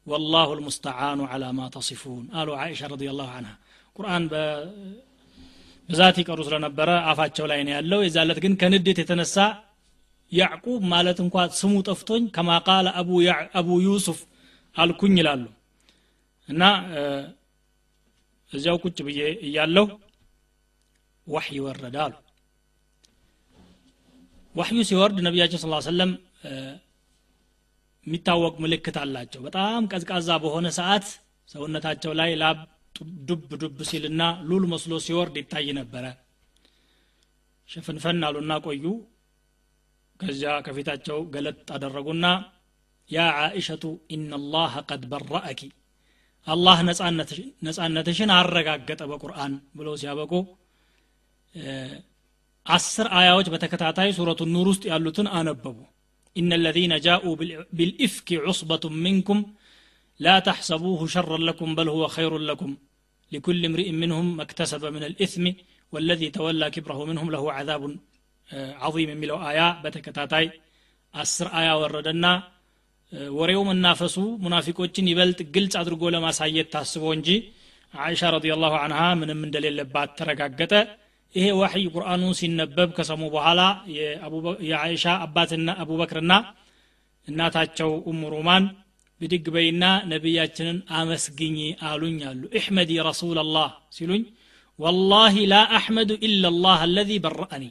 ወላሁ 0.06 0.48
ልሙስተዓኑ 0.58 1.20
ዓላ 1.30 1.44
ማ 1.58 1.68
ተሲፉን 1.74 2.24
አሉ 2.38 2.48
አይሻ 2.62 2.88
ረዲ 2.92 3.04
ላሁ 3.18 3.30
አንሃ 3.38 3.52
ቁርአን 3.96 4.24
ብዛት 5.88 6.16
ይቀሩ 6.20 6.40
ስለነበረ 6.46 6.90
አፋቸው 7.10 7.46
ላይ 7.50 7.60
ነው 7.66 7.72
ያለው። 7.76 8.00
የዛለት 8.04 8.38
ግን 8.44 8.52
ከንዴት 8.60 8.98
የተነሳ 9.02 9.36
ያዕቁብ 10.32 10.82
ማለት 10.92 11.18
እንኳ 11.24 11.44
ስሙ 11.58 11.72
ጠፍቶኝ 11.88 12.22
ከማ 12.36 12.50
ቃለ 12.66 12.86
አቡ 13.58 13.70
ዩሱፍ 13.86 14.20
አልኩኝ 14.76 15.14
ይላሉ። 15.20 15.44
እና 16.48 16.62
እዚያው 18.50 18.78
ቁጭ 18.84 18.98
ብዬ 19.06 19.20
እያለሁ 19.46 19.84
ወሕይ 21.26 21.58
ወረደ 21.66 21.96
አሉ። 22.04 22.14
ወሕዩ 24.54 24.80
ሲወርድ 24.88 25.18
ነቢያችን 25.26 25.60
ስ 25.60 25.84
ሰለም 25.88 26.10
የሚታወቅ 28.06 28.54
ምልክት 28.62 28.96
አላቸው። 29.02 29.40
በጣም 29.46 29.82
ቀዝቃዛ 29.92 30.28
በሆነ 30.44 30.68
ሰዓት 30.78 31.06
ሰውነታቸው 31.48 32.12
ላይ 32.20 32.30
ላብ 32.42 32.58
ዱብ 33.28 33.50
ዱብ 33.62 33.78
ሲልና 33.88 34.22
ሉል 34.48 34.64
መስሎ 34.72 34.92
ሲወርድ 35.04 35.36
ይታይ 35.40 35.68
ነበረ። 35.78 36.04
ሽፍንፈን 37.68 38.24
አሉና 38.28 38.52
ቆዩ። 38.64 38.84
ከዚያ 40.20 40.50
ከፊታቸው 40.66 41.18
ገለጥ 41.34 41.68
አደረጉና 41.76 42.26
ያ 43.10 43.22
ዓኢሸቱ 43.40 43.84
ኢነላህ 44.14 44.72
ቀድ 44.90 45.02
በረአኪ 45.12 45.60
አላህ 46.46 46.78
ነጻነትሽን 47.66 48.30
አረጋገጠ 48.36 49.02
በቁርአን 49.10 49.52
ብለው 49.78 49.94
ሲያበቁ 50.00 50.32
አስር 52.66 53.06
አያዎች 53.18 53.46
በተከታታይ 53.52 54.10
ሱረቱ 54.16 54.42
ኑር 54.54 54.66
ውስጥ 54.72 54.84
ያሉትን 54.90 55.28
አነበቡ። 55.38 55.76
ኢነ 56.36 56.52
ለዚነ 56.64 56.94
ጃኡ 57.04 57.24
ቢልኢፍኪ 57.76 58.28
ዑስበቱን 58.44 58.94
ሚንኩም 59.04 59.40
ላ 60.20 60.34
ተሕሰቡሁ 60.46 61.00
ሸረን 61.14 61.42
ለኩም 61.48 61.70
በል 61.76 61.88
ሁወ 61.94 62.06
ኸይሩን 62.14 62.44
ለኩም 62.50 62.72
ሊኩል 63.32 63.60
እምሪእን 63.68 63.96
ምንሁም 64.02 64.28
መክተሰበ 64.40 64.84
ምን 64.94 65.04
ልእስሚ 65.12 65.46
ወለዚ 65.92 66.22
ተወላ 66.36 66.62
ኪብረሁ 66.74 67.00
ምንሁም 67.10 67.28
ለሁ 67.34 67.44
ዓዛቡን 67.54 67.94
ዐظም 68.80 69.00
የሚለው 69.04 69.38
አያ 69.48 69.60
በተከታታይ 69.82 70.46
አስር 71.14 71.48
አያ 71.58 71.68
ወረደና 71.80 72.26
ወሬው 73.32 73.62
መናፈሱ 73.68 74.16
ሙናፊቆችን 74.44 75.08
ይበልጥ 75.10 75.40
ግልጽ 75.54 75.74
አድርጎ 75.80 76.02
ለማሳየት 76.14 76.68
ታስቦ 76.74 77.04
እንጂ 77.16 77.28
አይሻ 77.94 78.30
ረዲየላሁ 78.34 78.74
አንሃ 78.84 79.00
ምንም 79.20 79.40
እንደሌለባት 79.46 80.10
ተረጋገጠ። 80.18 80.72
ይሄ 81.34 81.46
ዋሕይ 81.60 81.84
ቁርአኑ 81.94 82.22
ሲነበብ 82.38 82.88
ከሰሙ 82.96 83.22
በኋላ 83.34 83.60
የአይሻ 84.70 85.04
አባትና 85.26 85.68
አቡበክርና 85.82 86.32
እናታቸው 87.28 87.90
ኡሙ 88.10 88.22
ሩማን 88.34 88.64
ብድግ 89.22 89.46
በይና 89.54 89.84
ነቢያችንን 90.12 90.78
አመስግኝ 90.98 91.56
አሉኝ 91.88 92.18
አሉ። 92.30 92.42
እሕመዲ 92.58 92.90
ረሱላላህ 93.08 93.68
ሲሉኝ 93.96 94.22
ወላሂ 94.78 95.34
ላ 95.52 95.56
አሕመዱ 95.78 96.10
ኢላ 96.26 96.50
ላህ 96.56 96.80
አለዚ 96.86 97.10
በረአኒ። 97.24 97.64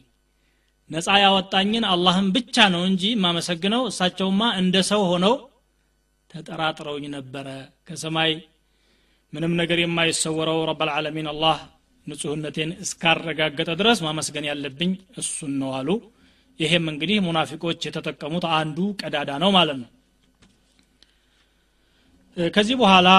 ነፃ 0.90 1.08
ያወጣኝን 1.24 1.86
አላህን 1.92 2.28
ብቻ 2.36 2.56
ነው 2.74 2.82
እንጂ 2.90 3.04
የማመሰግነው 3.14 3.84
እሳቸውማ 3.92 4.42
እንደ 4.62 4.78
ሰው 4.90 5.02
ሆነው 5.12 5.36
ተጠራጥረውኝ 6.30 7.06
ነበረ። 7.16 7.48
ከሰማይ 7.88 8.32
ምንም 9.34 9.54
ነገር 9.62 9.80
የማይሰወረው 9.82 10.60
ረብልዓለሚን 10.70 11.28
አላህ 11.34 11.58
ንጹህነቴን 12.08 12.72
እስካረጋገጠ 12.84 13.70
ድረስ 13.82 14.00
ማመስገን 14.06 14.46
ያለብኝ 14.50 14.92
እሱን 15.22 15.54
ነው 15.62 15.72
አሉ። 15.78 15.90
ይሄም 16.60 16.86
እንግዲህ 16.92 17.18
ሙናፊቆች 17.26 17.82
የተጠቀሙት 17.88 18.46
አንዱ 18.58 18.78
ቀዳዳ 19.02 19.32
ነው 19.44 19.52
ማለት 19.58 19.78
ነው 19.84 19.90
ከዚህ 22.38 22.76
በኋላ 22.82 23.10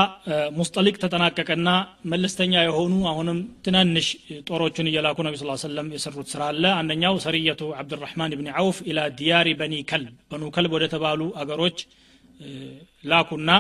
ሙስጠሊቅ 0.58 0.94
ተጠናቀቀና 1.00 1.68
መለስተኛ 2.12 2.52
የሆኑ 2.62 2.94
አሁንም 3.10 3.38
ትናንሽ 3.64 4.06
ጦሮቹን 4.48 4.86
እየላኩ 4.90 5.18
ነቢ 5.26 5.34
ስ 5.40 5.56
ሰለም 5.64 5.88
የሰሩት 5.94 6.28
ስራ 6.32 6.42
አለ። 6.50 6.64
አንደኛው 6.78 7.16
سرية 7.24 7.62
عبد 7.80 8.01
الرحمن 8.01 8.34
بن 8.38 8.48
عوف 8.60 8.78
إلى 8.90 9.00
ديار 9.18 9.48
بني 9.60 9.74
كلب 9.90 10.14
በኑ 10.30 10.44
ከልብ 10.56 10.72
ወደ 10.76 10.86
ተባሉ 10.94 11.20
አገሮች 11.42 11.78
ላኩና 13.04 13.50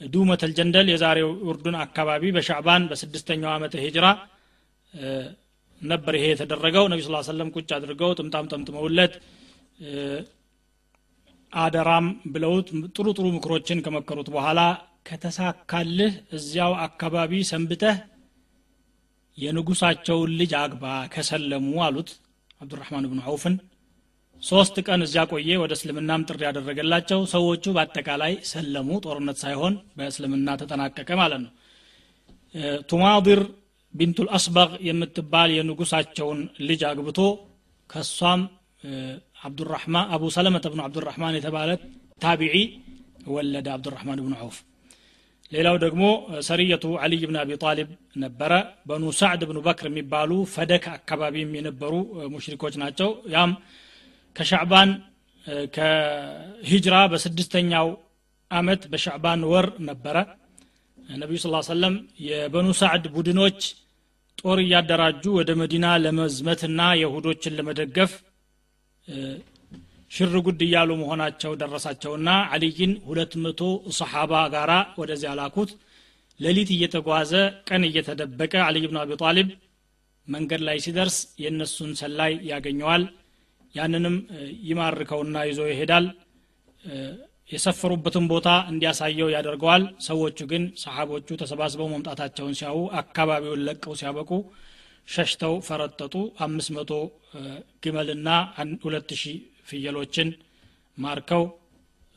ዱመተል 0.00 0.52
ጀንደል 0.58 0.88
የዛሬው 0.92 1.30
ኡርዱን 1.48 1.76
አካባቢ 1.84 2.24
በሻዕባን 2.36 2.82
በስድስተኛው 2.90 3.50
ዓመተ 3.54 3.76
ሂጅራ 3.84 4.06
ነበር 5.80 6.14
ይሄ 6.18 6.26
የተደረገው። 6.32 6.84
ነቢ 6.92 7.00
ስ 7.04 7.28
ሰለም 7.30 7.50
ቁጭ 7.56 7.70
አድርገው 7.76 8.12
ጥምጣም 8.18 8.48
ጠምጥመውለት 8.52 9.14
አደራም 11.52 12.06
ብለውት 12.32 12.68
ጥሩ 12.96 13.06
ጥሩ 13.16 13.26
ምክሮችን 13.34 13.82
ከመከሩት 13.84 14.28
በኋላ 14.34 14.60
ከተሳካልህ 15.08 16.14
እዚያው 16.36 16.72
አካባቢ 16.86 17.32
ሰንብተህ 17.50 17.98
የንጉሳቸውን 19.38 20.30
ልጅ 20.40 20.52
አግባ 20.60 20.84
ከሰለሙ 21.14 21.72
አሉት 21.86 22.10
አብዱራህማን 22.60 23.06
ብኑ 23.10 23.20
ዐውፍን 23.26 23.56
ሶስት 24.42 24.76
ቀን 24.86 25.00
እዚያ 25.06 25.22
ቆየ 25.30 25.52
ወደ 25.62 25.72
እስልምናም 25.76 26.24
ጥሪ 26.28 26.40
ያደረገላቸው 26.46 27.20
ሰዎቹ 27.32 27.64
በአጠቃላይ 27.76 28.32
ሰለሙ 28.50 28.98
ጦርነት 29.04 29.38
ሳይሆን 29.44 29.74
በእስልምና 29.98 30.48
ተጠናቀቀ 30.60 31.10
ማለት 31.20 31.40
ነው። 31.44 31.52
ቱማዲር 32.90 33.40
ቢንቱል 33.94 34.28
አስበግ 34.36 34.70
የምትባል 34.88 35.50
የንጉሳቸውን 35.56 36.40
ልጅ 36.68 36.82
አግብቶ 36.90 37.18
ከሷም 37.90 38.40
አብዱራህማን 39.42 40.06
አቡ 40.14 40.24
ሰለመተ 40.34 40.66
ብኑ 40.72 40.80
አብዱራህማን 40.86 41.36
የተባለ 41.38 41.70
ታቢዒ 42.22 42.54
ወለደ 43.32 43.66
አብዱራህማን 43.74 44.20
ብኑ 44.24 44.34
ዐውፍ። 44.40 44.58
ሌላው 45.52 45.76
ደግሞ 45.84 46.02
ሰሪየቱ 46.48 46.84
አልይ 47.02 47.22
ብን 47.28 47.36
አቢ 47.42 47.50
ጣሊብ 47.62 47.90
ነበረ። 48.22 48.52
በኑ 48.88 49.04
ሳዕድ 49.18 49.42
ብኑ 49.50 49.58
በክር 49.66 49.86
የሚባሉ 49.90 50.30
ፈደክ 50.54 50.84
አካባቢም 50.96 51.52
የነበሩ 51.58 51.92
ሙሽሪኮች 52.34 52.74
ናቸው። 52.82 53.10
ያም 53.34 53.52
ከሻዕባን 54.36 54.90
ከሂጅራ 55.76 56.96
በስድስተኛው 57.12 57.88
አመት 58.50 58.82
በሻዕባን 58.92 59.40
ወር 59.52 59.66
ነበረ። 59.88 60.16
ነቢዩ 61.16 61.38
ስ 61.42 61.50
ሰለም 61.68 61.94
የበኑ 62.26 62.68
ሳዕድ 62.80 63.04
ቡድኖች 63.14 63.60
ጦር 64.38 64.58
እያደራጁ 64.64 65.24
ወደ 65.38 65.50
መዲና 65.60 65.86
ለመዝመትና 66.02 66.80
የሁዶችን 67.00 67.56
ለመደገፍ 67.58 68.12
ሽር 70.10 70.34
ጉድ 70.46 70.60
እያሉ 70.66 70.90
መሆናቸው 71.00 71.52
ደረሳቸውና 71.60 72.28
አልይን 72.54 72.92
ሁለት 73.08 73.32
መቶ 73.42 73.60
ሰሓባ 73.98 74.32
ጋራ 74.54 74.72
ወደዚያ 75.00 75.32
ላኩት። 75.40 75.70
ሌሊት 76.40 76.70
እየተጓዘ 76.74 77.32
ቀን 77.68 77.82
እየተደበቀ 77.88 78.54
አልይ 78.66 78.84
ብን 78.86 78.98
አቢ 79.02 79.12
ጣሊብ 79.22 79.48
መንገድ 80.28 80.60
ላይ 80.68 80.78
ሲደርስ 80.84 81.16
የእነሱን 81.42 81.92
ሰላይ 82.00 82.32
ያገኘዋል። 82.50 83.04
ያንንም 83.74 84.16
ይማርከውና 84.68 85.36
ይዞ 85.48 85.60
ይሄዳል። 85.70 86.06
የሰፈሩበትን 87.52 88.24
ቦታ 88.32 88.48
እንዲያሳየው 88.70 89.28
ያደርገዋል። 89.34 89.84
ሰዎቹ 90.06 90.38
ግን 90.50 90.64
ሰሓቦቹ 90.82 91.28
ተሰባስበው 91.42 91.88
መምጣታቸውን 91.92 92.56
ሲያዩ 92.58 92.80
አካባቢውን 93.00 93.62
ለቀው 93.68 93.94
ሲያበቁ 94.00 94.30
ሸሽተው 95.08 95.54
ፈረጠጡ። 95.66 96.14
አምስት 96.44 96.70
መቶ 96.76 96.90
ግመልና 97.84 98.28
ሁለት 98.84 99.10
ሺህ 99.20 99.36
ፍየሎችን 99.68 100.28
ማርከው 100.98 101.44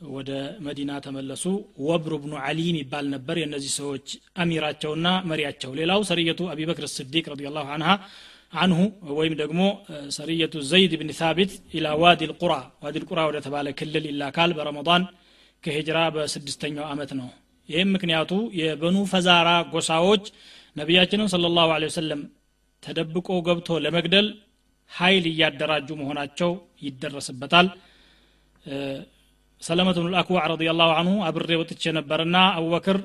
ወደ 0.08 0.30
መዲና 0.66 0.92
ተመለሱ። 1.04 1.44
ወብሩ 1.88 2.12
ብኑ 2.22 2.32
አሊ 2.46 2.60
የሚባል 2.68 3.06
ነበር። 3.14 3.36
የእነዚህ 3.40 3.72
ሰዎች 3.80 4.06
አሚራቸውና 4.42 5.08
መሪያቸው። 5.30 5.70
ሌላው 5.80 6.00
سرية 6.10 6.40
أبي 6.52 6.69
بكر 6.69 6.86
الصديق 6.94 7.24
رضي 7.32 7.42
الله 7.56 7.66
عنها 7.76 7.90
عنه 8.54 8.78
ወይም 9.18 9.34
ደግሞ 9.40 9.60
سرية 10.16 10.54
زيد 10.70 10.92
بن 11.00 11.10
ثابت 11.20 11.52
إلى 11.76 11.86
وادي 12.02 12.22
القرى። 12.30 12.54
ዋዲ 12.84 12.96
ልቁራ 13.02 13.20
ወደ 13.28 13.38
ተባለ 13.46 13.68
ክልል 13.78 14.06
ይላካል። 14.10 14.50
በረመዳን 14.58 15.04
ከሂጅራ 15.64 15.98
በስድስተኛው 16.14 16.86
አመት 16.90 17.10
ነው። 17.20 17.28
ይህም 17.68 17.90
ምክንያቱ 17.96 18.30
የበኑ 18.60 18.96
ፈዛራ 19.10 19.48
ጎሳዎች 19.72 20.24
ነቢያችንን 20.76 21.28
ስለ 21.32 21.46
ላሁ 21.56 21.68
ወሰለም 21.84 22.20
ተደብቆ 22.82 23.28
ገብቶ 23.46 23.78
ለመግደል 23.84 24.28
ኃይል 24.90 25.24
እያደራጁ 25.30 25.88
መሆናቸው 26.00 26.50
ይደረስበታል። 26.86 27.66
ሰለመት 29.62 29.96
ብኑ 29.98 30.08
ልአክዋዕ 30.14 30.44
ረዲ 30.52 30.62
ላሁ 30.72 30.90
አንሁ 31.00 31.14
አብሬ 31.26 31.50
ወጥቼ 31.60 31.82
ነበርና 31.98 32.36
አቡበክር 32.56 32.98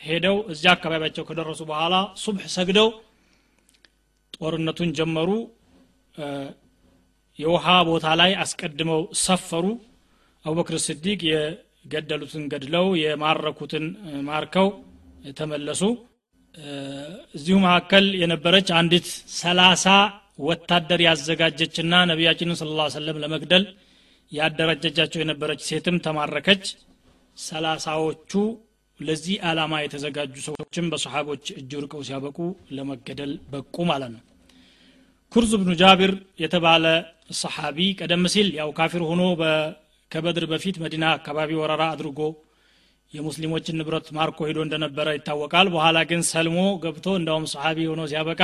ሄደው 0.00 0.36
እዚያ 0.52 0.70
አካባቢያቸው 0.76 1.24
ከደረሱ 1.28 1.60
በኋላ 1.70 1.94
ሱብሕ 2.22 2.46
ሰግደው 2.56 2.88
ጦርነቱን 4.36 4.90
ጀመሩ። 4.98 5.30
የውሃ 7.38 7.66
ቦታ 7.88 8.06
ላይ 8.20 8.32
አስቀድመው 8.42 9.02
ሰፈሩ። 9.22 9.66
አቡበክር 10.44 10.76
ስዲቅ 10.86 11.20
የገደሉትን 11.28 12.44
ገድለው 12.52 12.86
የማረኩትን 13.02 13.84
ማርከው 14.28 14.68
ተመለሱ 15.38 15.82
እዚሁ 17.34 17.56
መካከል 17.64 18.06
የነበረች 18.22 18.68
አንዲት 18.78 19.06
ሰላሳ 19.36 19.84
ወታደር 20.46 21.00
ያዘጋጀችና 21.06 21.94
ነቢያችንን 22.10 22.58
ስለ 22.60 22.70
ላ 22.78 22.84
ሰለም 22.94 23.20
ለመግደል 23.22 23.64
ያደራጀጃቸው 24.32 25.20
የነበረች 25.22 25.60
ሴትም 25.68 25.96
ተማረከች። 26.06 26.64
ሰላሳዎቹ 27.36 28.32
ለዚህ 29.00 29.36
ዓላማ 29.48 29.72
የተዘጋጁ 29.82 30.34
ሰዎችም 30.48 30.86
በሰሓቦች 30.92 31.44
እጅ 31.60 31.72
ርቀው 31.84 32.02
ሲያበቁ 32.08 32.38
ለመገደል 32.76 33.32
በቁ 33.52 33.84
ማለት 33.90 34.10
ነው። 34.14 34.22
ኩርዝ 35.32 35.52
ብኑ 35.60 35.70
ጃቢር 35.82 36.12
የተባለ 36.42 36.84
ሰሓቢ 37.40 37.78
ቀደም 38.00 38.24
ሲል 38.32 38.48
ያው 38.58 38.70
ካፊር 38.78 39.02
ሆኖ 39.10 39.22
ከበድር 40.10 40.44
በፊት 40.50 40.76
መዲና 40.82 41.04
አካባቢ 41.18 41.50
ወረራ 41.60 41.82
አድርጎ 41.94 42.20
የሙስሊሞችን 43.14 43.78
ንብረት 43.78 44.06
ማርኮ 44.16 44.38
ሄዶ 44.48 44.58
እንደነበረ 44.66 45.08
ይታወቃል። 45.16 45.66
በኋላ 45.74 45.98
ግን 46.10 46.20
ሰልሞ 46.30 46.58
ገብቶ 46.84 47.06
እንዳውም 47.18 47.46
ሰሓቢ 47.52 47.78
ሆኖ 47.90 48.02
ሲያበቃ 48.10 48.42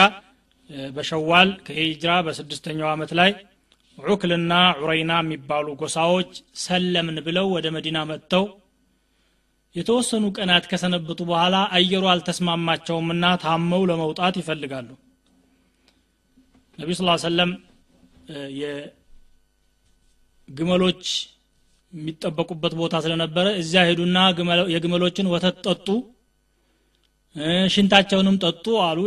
በሸዋል 0.96 1.50
ከሂጅራ 1.66 2.12
በስድስተኛው 2.26 2.88
ዓመት 2.90 3.12
ላይ 3.18 3.30
ዑክልና 3.98 4.52
ዑረይና 4.80 5.12
የሚባሉ 5.22 5.66
ጎሳዎች 5.80 6.32
ሰለምን 6.64 7.18
ብለው 7.26 7.46
ወደ 7.54 7.66
መዲና 7.76 7.98
መጥተው 8.10 8.44
የተወሰኑ 9.74 10.24
ቀናት 10.36 10.64
ከሰነበቱ 10.70 11.20
በኋላ 11.30 11.56
አየሩ 11.76 12.04
አልተስማማቸውምና 12.12 13.24
ታመው 13.42 13.82
ለመውጣት 13.90 14.36
ይፈልጋሉ። 14.40 14.88
ነቢ 16.78 16.90
ስ 16.94 17.02
ሰለም 17.24 17.50
የግመሎች 20.48 21.04
የሚጠበቁበት 21.92 22.72
ቦታ 22.80 22.94
ስለነበረ 23.04 23.46
እዚያ 23.60 23.82
ሄዱና 23.88 24.18
የግመሎችን 24.74 25.30
ወተት 25.32 25.56
ጠጡ። 25.66 25.86
ሽንታቸውንም 27.74 28.36
ጠጡ 28.44 28.66
አሉ። 28.86 28.98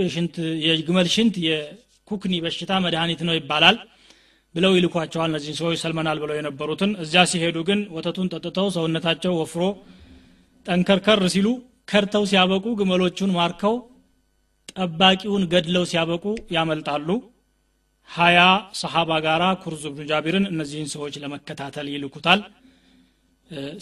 የግመል 0.67 1.07
ሽንት 1.15 1.35
የኩክኒ 1.47 2.33
በሽታ 2.43 2.71
መድኃኒት 2.85 3.21
ነው 3.27 3.35
ይባላል 3.39 3.77
ብለው 4.55 4.71
ይልኳቸዋል 4.77 5.29
እነዚህን 5.31 5.57
ሰዎች 5.59 5.77
ሰልመናል 5.83 6.17
ብለው 6.23 6.35
የነበሩትን። 6.37 6.91
እዚያ 7.03 7.21
ሲሄዱ 7.31 7.57
ግን 7.69 7.79
ወተቱን 7.95 8.29
ጠጥተው 8.33 8.67
ሰውነታቸው 8.75 9.33
ወፍሮ 9.41 9.61
ጠንከርከር 10.65 11.21
ሲሉ 11.35 11.47
ከርተው 11.91 12.23
ሲያበቁ 12.31 12.65
ግመሎቹን 12.79 13.31
ማርከው 13.37 13.75
ጠባቂውን 14.73 15.43
ገድለው 15.53 15.85
ሲያበቁ 15.91 16.25
ያመልጣሉ። 16.55 17.07
ሀያ 18.09 18.39
ሰሓባ 18.79 19.11
ጋራ 19.25 19.43
ኩርዝ 19.61 19.83
ብኑ 19.89 20.05
ጃቢርን 20.09 20.45
እነዚህን 20.51 20.89
ሰዎች 20.93 21.15
ለመከታተል 21.23 21.87
ይልኩታል 21.93 22.39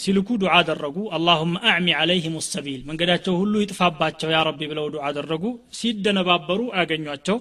ሲልኩ 0.03 0.29
ዱዓ 0.41 0.53
አደረጉ። 0.59 0.97
አላሁመ 1.15 1.53
አዕሚ 1.69 1.87
አለይህም 1.97 2.35
ሰቢል። 2.47 2.81
መንገዳቸው 2.87 3.33
ሁሉ 3.41 3.53
ይጥፋባቸው 3.63 4.29
ያ 4.33 4.39
ረቢ 4.47 4.61
ብለው 4.71 4.85
ዱዓ 4.93 5.03
አደረጉ። 5.09 5.43
ሲደነባበሩ 5.79 6.59
አያገኟቸው። 6.75 7.37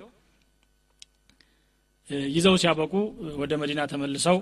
ይዘው 2.32 2.54
ሲያበቁ 2.60 2.92
ወደ 3.40 3.52
መዲና 3.62 3.80
ተመልሰው 3.90 4.38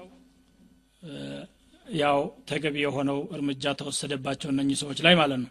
ያው 1.87 2.18
ተገቢ 2.49 2.77
የሆነው 2.83 3.18
እርምጃ 3.35 3.64
ተወሰደባቸው 3.81 4.49
እነኚህ 4.53 4.77
ሰዎች 4.83 4.99
ላይ 5.07 5.14
ማለት 5.20 5.38
ነው። 5.42 5.51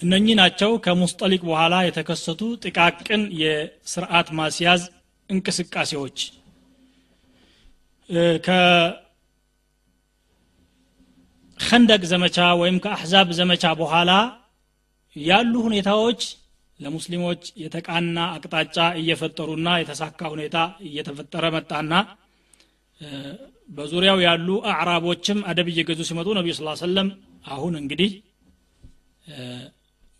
እነኚህ 0.00 0.34
ናቸው። 0.40 0.70
ከሙስጠሊቅ 0.84 1.42
በኋላ 1.48 1.74
የተከሰቱ 1.86 2.40
ጥቃቅን 2.64 3.22
የስርዓት 3.42 4.30
ማስያዝ 4.38 4.82
እንቅስቃሴዎች 5.30 6.18
ከኸንደቅ 11.60 12.02
ዘመቻ 12.10 12.38
ወይም 12.60 12.76
ከአሕዛብ 12.84 13.28
ዘመቻ 13.38 13.64
በኋላ 13.80 14.10
ያሉ 15.16 15.54
ሁኔታዎች 15.66 16.22
ለሙስሊሞች 16.80 17.42
የተቃና 17.62 18.18
አቅጣጫ 18.34 18.76
እየፈጠሩና 19.00 19.68
የተሳካ 19.80 20.20
ሁኔታ 20.32 20.56
እየተፈጠረ 20.88 21.44
መጣና 21.56 21.92
በዙሪያው 23.68 24.18
ያሉ 24.26 24.48
አዕራቦችም 24.72 25.38
አደብ 25.50 25.68
እየገዙ 25.72 26.00
ሲመጡ 26.08 26.28
ነቢዩ 26.38 26.54
ስ 26.56 26.74
ሰለም 26.82 27.08
አሁን 27.46 27.74
እንግዲህ 27.80 28.10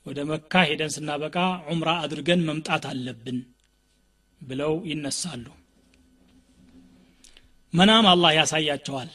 ወደ 0.06 0.20
መካ 0.30 0.62
ሄደን 0.68 0.90
ስናበቃ 0.94 1.36
ዑምራ 1.70 1.90
አድርገን 2.04 2.40
መምጣት 2.48 2.84
አለብን 2.90 3.38
ብለው 4.40 4.72
ይነሳሉ። 4.90 5.44
መናም 7.72 8.06
አላህ 8.06 8.30
ያሳያቸዋል። 8.38 9.10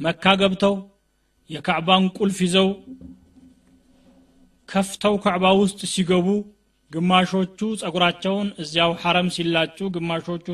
መካ 0.00 0.34
ገብተው 0.40 0.74
የካዕባን 1.50 2.04
ቁልፍ 2.18 2.38
ይዘው 2.46 2.68
ከፍተው 4.68 5.14
ካዕባ 5.24 5.44
ውስጥ 5.60 5.80
ሲገቡ 5.92 6.26
ግማሾቹ 6.90 7.60
ጸጉራቸውን 7.80 8.48
እዚያው 8.62 8.92
ሐረም 9.02 9.28
ሲላጩ 9.36 9.78
ግማሾቹ 9.94 10.46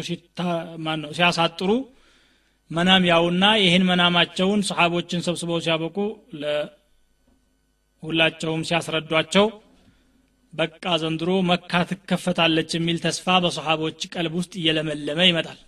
ሲያሳጥሩ 1.17 1.71
መናም 2.71 3.03
ያውና 3.11 3.45
ይህን 3.63 3.85
መናማቸውን 3.89 4.61
ሰሓቦችን 4.69 5.25
ሰብስበው 5.27 5.59
ሲያበቁ 5.65 5.97
ሁላቸውም 8.03 8.65
ሲያስረዷቸው 8.69 9.47
በቃ 10.53 10.85
ዘንድሮ 11.03 11.31
መካ 11.51 11.73
ትከፈታለች 11.91 12.71
የሚል 12.77 12.99
ተስፋ 13.05 13.37
በሰሓቦች 13.45 14.01
ቀልብ 14.13 14.35
ውስጥ 14.41 14.53
እየለመለመ 14.61 15.21
ይመጣል 15.29 15.59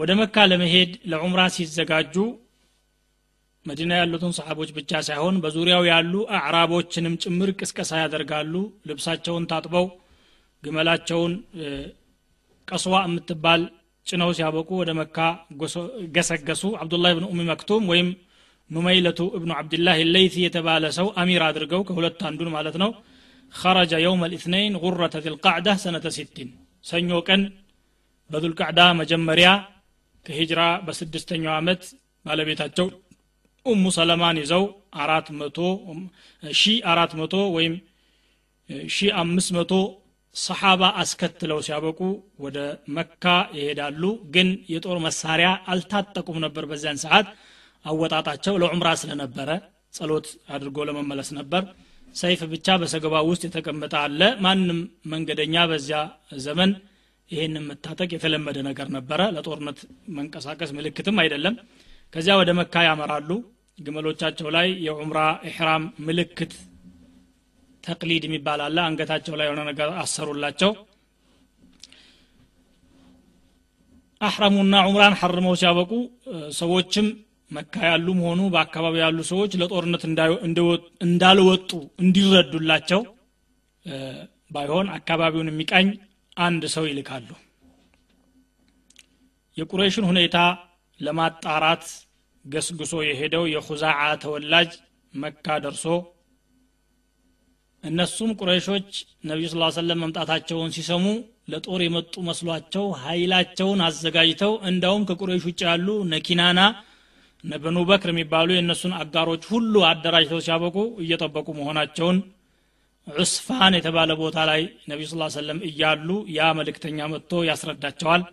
ወደ 0.00 0.10
መካ 0.20 0.44
ለመሄድ 0.50 0.92
ለዑምራ 1.12 1.40
ሲዘጋጁ 1.56 2.14
መዲና 3.66 3.92
ያሉትን 4.00 4.32
ሰሓቦች 4.38 4.70
ብቻ 4.78 5.00
ሳይሆን 5.08 5.36
በዙሪያው 5.42 5.82
ያሉ 5.90 6.14
አዕራቦችንም 6.38 7.14
ጭምር 7.24 7.50
ቅስቀሳ 7.60 8.00
ያደርጋሉ 8.02 8.54
ልብሳቸውን 8.90 9.44
ታጥበው 9.52 9.86
ግመላቸውን 10.62 11.32
ቀስዋ 12.68 12.96
የምትባል 13.06 13.62
ጭነው 14.06 14.30
ሲያበቁ 14.38 14.70
ወደ 14.80 14.90
መካ 15.00 15.18
ገሰገሱ 16.16 16.62
አብዱላህ 16.82 17.12
ብን 17.18 17.26
ኡሚ 17.32 17.40
መክቱም 17.50 17.84
ወይም 17.92 18.08
ኑመይለቱ 18.70 19.20
እብኑ 19.38 19.50
ዓብድላህ 19.60 19.96
ለይቲ 20.14 20.36
የተባለ 20.46 20.84
ሰው 20.98 21.08
አሚር 21.22 21.42
አድርገው 21.48 21.82
ከሁለት 21.88 22.20
አንዱን 22.30 22.50
ማለት 22.56 22.76
ነው 22.84 22.90
خرج 23.52 23.92
يوم 24.06 24.20
الاثنين 24.24 24.72
غرة 24.76 25.14
ذي 25.16 25.28
القعدة 25.28 25.72
سنة 25.84 26.06
ست 26.16 26.36
ሰኞ 26.84 27.10
ቀን 27.28 27.40
በዙልቃዕዳ 28.29 28.81
መጀመሪያ 28.99 29.49
ከሂጅራ 30.25 30.61
በስድስተኛው 30.85 31.53
ዓመት 31.57 31.83
ባለቤታቸው 32.25 32.87
ኡሙ 33.65 33.85
ሰለማን 33.95 34.37
ይዘው 34.41 34.63
አራት 35.03 35.27
መቶ 35.39 35.57
ሺ 36.43 36.73
አራት 36.91 37.11
መቶ 37.19 37.35
ወይም 37.55 37.73
ሺ 38.89 39.07
አምስት 39.21 39.49
መቶ 39.57 39.71
ሰሓባ 40.35 40.83
አስከትለው 41.01 41.59
ሲያበቁ 41.65 41.99
ወደ 42.45 42.57
መካ 42.95 43.23
ይሄዳሉ። 43.57 44.01
ግን 44.33 44.49
የጦር 44.73 44.97
መሳሪያ 45.05 45.49
አልታጠቁም 45.71 46.37
ነበር 46.45 46.63
በዚያን 46.71 47.01
ሰዓት። 47.03 47.27
አወጣጣቸው 47.85 48.55
ለዑምራ 48.61 48.89
ስለነበረ 49.01 49.49
ጸሎት 49.93 50.27
አድርጎ 50.55 50.77
ለመመለስ 50.89 51.29
ነበር። 51.39 51.63
ሰይፍ 52.15 52.41
ብቻ 52.51 52.77
በሰገባ 52.81 53.15
ውስጥ 53.29 53.43
የተቀመጠ 53.47 53.93
አለ። 54.03 54.21
ማንም 54.45 54.79
መንገደኛ 55.13 55.65
በዚያ 55.71 55.99
ዘመን 56.45 56.71
ይህንን 57.31 57.65
መታጠቅ 57.69 58.09
የተለመደ 58.13 58.57
ነገር 58.67 58.87
ነበረ። 58.95 59.21
ለጦርነት 59.35 59.79
መንቀሳቀስ 60.17 60.69
ምልክትም 60.77 61.17
አይደለም። 61.23 61.55
ከዚያ 62.13 62.35
ወደ 62.39 62.51
መካ 62.59 62.83
ያመራሉ። 62.87 63.29
ግመሎቻቸው 63.79 64.47
ላይ 64.55 64.67
የዑምራ 64.85 65.19
ኢሕራም 65.49 65.83
ምልክት 66.05 66.53
ተቅሊድ 67.83 68.23
የሚባል 68.27 68.61
አለ። 68.65 68.77
አንገታቸው 68.87 69.35
ላይ 69.39 69.45
የሆነ 69.47 69.61
ነገር 69.69 69.89
አሰሩላቸው። 70.01 70.71
አሕረሙና 74.21 74.75
ዑምራን 74.87 75.15
ሐርመው 75.19 75.55
ሲያበቁ 75.59 75.91
ሰዎችም 76.57 77.07
መካ 77.51 77.75
ያሉም 77.89 78.19
ሆኑ 78.25 78.41
በአካባቢ 78.53 78.95
ያሉ 79.03 79.19
ሰዎች 79.29 79.51
ለጦርነት 79.61 80.03
እንዳልወጡ 81.07 81.69
እንዲረዱላቸው 82.03 83.01
ባይሆን 84.51 84.87
አካባቢውን 84.97 85.51
የሚቃኝ 85.51 85.87
አንድ 86.37 86.63
ሰው 86.73 86.85
ይልካሉ። 86.89 87.29
የቁረይሽን 89.57 90.05
ሁኔታ 90.09 90.37
ለማጣራት 90.99 91.85
ገስግሶ 92.45 92.93
የሄደው 93.05 93.43
የኹዛዓ 93.53 94.01
ተወላጅ 94.23 94.69
መካ 95.13 95.55
ደርሶ 95.63 95.85
እነሱም 97.83 98.31
ቁረይሾች 98.39 98.89
ነቢዩ 99.29 99.47
ስ 99.51 99.75
ሰለም 99.77 99.99
መምጣታቸውን 100.03 100.71
ሲሰሙ 100.75 101.05
ለጦር 101.49 101.81
የመጡ 101.83 102.13
መስሏቸው 102.29 102.85
ኃይላቸውን 103.03 103.81
አዘጋጅተው 103.87 104.53
እንዳውም 104.69 105.05
ከቁረይሽ 105.09 105.43
ውጭ 105.49 105.61
ያሉ 105.67 105.87
ነኪናና 106.13 106.61
በኑ 107.43 107.77
በክር 107.89 108.09
የሚባሉ 108.11 108.49
የእነሱን 108.53 108.93
አጋሮች 108.99 109.43
ሁሉ 109.51 109.83
አደራጅተው 109.89 110.39
ሲያበቁ 110.45 110.75
እየጠበቁ 111.03 111.47
መሆናቸውን 111.59 112.17
ዑስፋን 113.07 113.73
የተባለ 113.77 114.11
ቦታ 114.21 114.37
ላይ 114.49 114.61
ነቢዩ 114.89 115.07
ስ 115.11 115.35
ሰለም 115.35 115.59
እያሉ 115.69 116.07
ያ 116.37 116.47
መልእክተኛ 116.57 117.07
መጥቶ 117.13 117.43
ያስረዳቸዋል። 117.49 118.23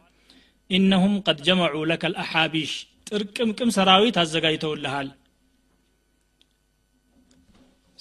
ኢነሁም 0.71 1.15
ቀድ 1.27 1.39
ጀመዑ 1.47 1.83
ለከ 1.91 2.11
ልአሓቢሽ 2.13 2.73
ጥርቅምቅም 3.09 3.71
ሰራዊት 3.77 4.17
አዘጋጅተውልሃል። 4.23 5.09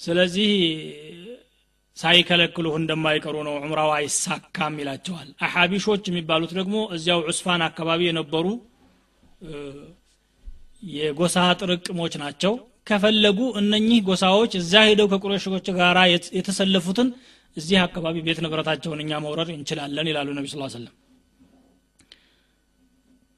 ስለዚህ 0.00 0.50
ሳይከለክሉህ 1.96 2.74
እንደማይቀሩ 2.78 3.34
ነው 3.46 3.54
ዑምራው 3.58 3.90
አይሳካም 3.96 4.78
ይላቸዋል። 4.80 5.28
አሓቢሾች 5.46 6.04
የሚባሉት 6.08 6.52
ደግሞ 6.58 6.76
እዚያው 6.96 7.20
ዑስፋን 7.30 7.62
አካባቢ 7.68 8.00
የነበሩ 8.08 8.46
የጎሳ 10.94 11.36
ጥርቅሞች 11.60 12.14
ናቸው 12.22 12.54
ከፈለጉ 12.86 13.40
እነኚህ 13.60 14.00
ጎሳዎች 14.08 14.52
እዛ 14.60 14.82
ሄደው 14.88 15.06
ከቁረሾች 15.12 15.68
ጋር 15.78 15.98
የተሰለፉትን 16.38 17.08
እዚህ 17.56 17.78
አካባቢ 17.84 18.16
ቤት 18.26 18.38
ንብረታቸውን 18.44 19.00
እኛ 19.04 19.20
መውረር 19.24 19.50
እንችላለን 19.54 20.08
ይላሉ 20.10 20.28
ነቢ 20.38 20.46
ስ 20.52 20.58
ሰለም 20.74 20.94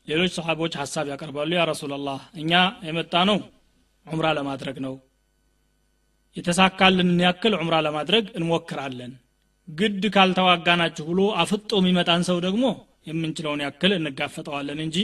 ሌሎች 0.09 0.33
ሰሓቦች 0.37 0.73
ሀሳብ 0.81 1.07
ያቀርባሉ። 1.13 1.51
ያ 1.57 1.63
ረሱላላህ 1.71 2.19
እኛ 2.41 2.53
የመጣ 2.89 3.15
ነው 3.31 3.39
ዑምራ 4.07 4.27
ለማድረግ 4.39 4.77
ነው። 4.87 4.95
የተሳካልንን 6.37 7.21
ያክል 7.25 7.55
ዑምራ 7.59 7.77
ለማድረግ 7.87 8.25
እንሞክራለን። 8.39 9.13
ግድ 9.69 10.03
ካልተዋጋናችሁ 10.15 11.05
ብሎ 11.11 11.21
አፍጦ 11.43 11.71
የሚመጣን 11.81 12.23
ሰው 12.29 12.39
ደግሞ 12.47 12.65
የምንችለውን 13.09 13.63
ያክል 13.65 13.93
እንጋፈጠዋለን 13.97 14.81
እንጂ 14.85 14.97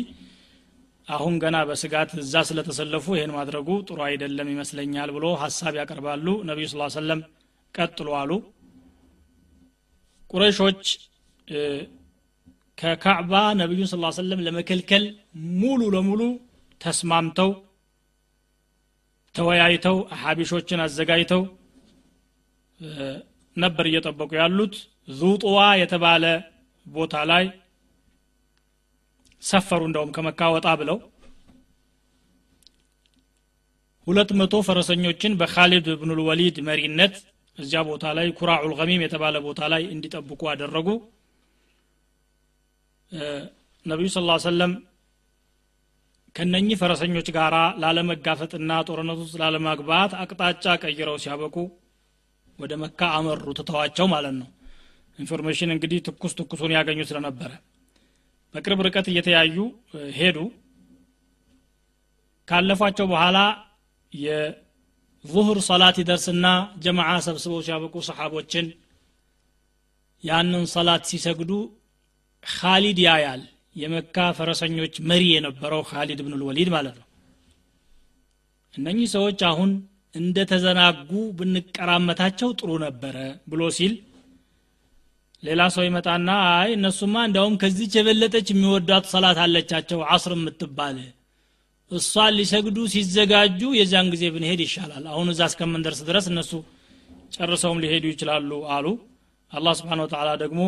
አሁን 1.09 1.35
ገና 1.43 1.57
በስጋት 1.69 2.11
እዛ 2.23 2.35
ስለተሰለፉ 2.49 3.07
ይህን 3.17 3.33
ማድረጉ 3.37 3.69
ጥሩ 3.89 3.99
አይደለም 4.09 4.49
ይመስለኛል 4.53 5.11
ብሎ 5.17 5.27
ሀሳብ 5.43 5.75
ያቀርባሉ። 5.81 6.27
ነቢዩ 6.51 6.67
ስ 6.73 6.95
ሰለም 6.97 7.21
ቀጥሎ 7.75 8.09
አሉ። 8.21 8.31
ቁረይሾች 10.31 10.85
ከካዕባ 12.79 13.33
ነቢዩን 13.61 13.89
ስ 13.91 13.97
ሰለም 14.19 14.41
ለመከልከል 14.47 15.05
ሙሉ 15.61 15.83
ለሙሉ 15.95 16.21
ተስማምተው 16.81 17.51
ተወያይተው 19.35 19.97
ሀቢሾችን 20.23 20.83
አዘጋጅተው 20.85 21.43
ነበር 23.57 23.85
እየጠበቁ 23.91 24.31
ያሉት። 24.41 24.75
ዙጡዋ 25.19 25.59
የተባለ 25.81 26.25
ቦታ 26.87 27.15
ላይ 27.31 27.45
ሰፈሩ 29.43 29.83
እንደውም 29.89 30.13
ከመካ 30.17 30.51
ወጣ 30.55 30.69
ብለው 30.81 30.99
ሁለት 34.07 34.31
መቶ 34.39 34.55
ፈረሰኞችን 34.67 35.33
በካሊድ 35.41 35.87
ብኑል 36.01 36.21
ወሊድ 36.29 36.57
መሪነት 36.69 37.15
እዚያ 37.59 37.81
ቦታ 37.89 38.05
ላይ 38.19 38.29
ኩራዑል 38.39 38.73
ገሚም 38.79 39.03
የተባለ 39.05 39.37
ቦታ 39.45 39.61
ላይ 39.73 39.83
እንዲጠብቁ 39.95 40.43
አደረጉ። 40.53 40.89
ነቢዩ 43.87 44.09
ስ 44.11 44.19
ሰለም 44.47 44.73
ከነኚህ 46.35 46.77
ፈረሰኞች 46.81 47.29
ጋር 47.37 47.55
ላለመጋፈጥና 47.83 48.73
ጦርነት 48.89 49.19
ውስጥ 49.23 49.37
ላለማግባት 49.43 50.13
አቅጣጫ 50.23 50.75
ቀይረው 50.83 51.17
ሲያበቁ 51.25 51.57
ወደ 52.59 52.73
መካ 52.83 53.01
አመሩ 53.19 53.47
ትተዋቸው 53.59 54.07
ማለት 54.15 54.35
ነው። 54.41 54.49
information 55.19 55.73
እንግዲህ 55.75 55.99
ትኩስ 56.07 56.33
ትኩሱን 56.39 56.73
ያገኙ 56.77 57.01
ስለነበረ 57.11 57.51
በቅርብ 58.55 58.81
ርቀት 58.87 59.07
እየተያዩ 59.11 59.57
ሄዱ። 60.17 60.39
ካለፏቸው 62.49 63.07
በኋላ 63.13 63.39
የዙህር 64.13 65.59
ሰላት 65.69 65.97
ይደርስና 66.03 66.47
ጀማዓ 66.85 67.11
ሰብስበው 67.27 67.63
ሲያበቁ 67.67 67.95
ሰሓቦችን 68.09 68.67
ያንን 70.25 70.65
ሰላት 70.73 71.03
ሲሰግዱ 71.11 71.53
ካሊድ 72.43 72.99
ያያል። 73.07 73.43
የመካ 73.77 74.17
ፈረሰኞች 74.39 74.95
መሪ 75.11 75.25
የነበረው 75.33 75.83
ካሊድ 75.91 76.21
ብን 76.25 76.35
ልወሊድ 76.41 76.69
ማለት 76.75 76.97
ነው። 77.01 77.07
እነኚህ 78.75 79.07
ሰዎች 79.15 79.41
አሁን 79.51 79.71
እንደ 80.15 80.39
ተዘናጉ 80.51 81.09
ብንቀራመታቸው 81.39 82.51
ጥሩ 82.59 82.71
ነበረ 82.85 83.17
ብሎ 83.49 83.63
ሲል 83.77 83.93
ሌላ 85.43 85.63
ሰው 85.75 85.83
ይመጣና 85.87 86.29
አይ 86.51 86.71
እነሱማ 86.77 87.15
እንዲያውም 87.29 87.55
ከዚች 87.63 87.93
የበለጠች 87.99 88.49
የሚወዳት 88.53 89.05
ሰላት 89.13 89.39
አለቻቸው። 89.45 90.01
አስር 90.15 90.33
የምትባል 90.37 90.99
እሷን 91.91 92.35
ሊሰግዱ 92.39 92.79
ሲዘጋጁ 92.93 93.61
የዚያን 93.79 94.11
ጊዜ 94.13 94.25
ብንሄድ 94.35 94.61
ይሻላል። 94.67 95.05
አሁን 95.13 95.31
እዛ 95.33 95.41
እስከምንደርስ 95.51 96.01
ድረስ 96.09 96.27
እነሱ 96.33 96.53
ጨርሰውም 97.37 97.81
ሊሄዱ 97.85 98.05
ይችላሉ 98.13 98.61
አሉ። 98.75 98.87
አላህ 99.53 99.75
ስብሓን 99.81 100.03
ወተላ 100.05 100.31
ደግሞ 100.43 100.61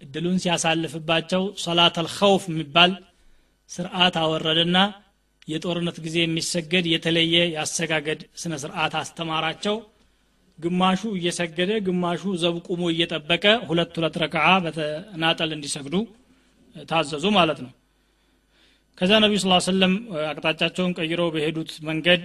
እድሉን 0.00 0.38
ሲያሳልፍባቸው 0.42 1.42
ሰላት 1.64 1.96
አልኸውፍ 2.02 2.44
የሚባል 2.50 2.92
ስርዓት 3.70 4.16
አወረደና 4.22 4.78
የጦርነት 5.48 5.98
ጊዜ 6.06 6.16
የሚሰገድ 6.22 6.86
የተለየ 6.92 7.36
ያሰጋገድ 7.56 8.20
ስነ 8.42 8.54
ስርዓት 8.62 8.94
አስተማራቸው 9.00 9.76
ግማሹ 10.58 11.00
እየሰገደ 11.16 11.72
ግማሹ 11.86 12.22
ዘብ 12.42 12.54
ቁሞ 12.68 12.82
እየጠበቀ 12.92 13.44
ሁለት 13.68 13.92
ሁለት 13.98 14.14
ረክዓ 14.22 14.44
በተናጠል 14.64 15.50
እንዲሰግዱ 15.56 15.94
ታዘዙ 16.86 17.24
ማለት 17.36 17.58
ነው። 17.64 17.72
ከዛ 18.98 19.12
ነቢዩ 19.24 19.38
ስ 19.42 19.66
ሰለም 19.66 19.94
አቅጣጫቸውን 20.28 20.92
ቀይረው 20.98 21.28
በሄዱት 21.34 21.70
መንገድ 21.88 22.20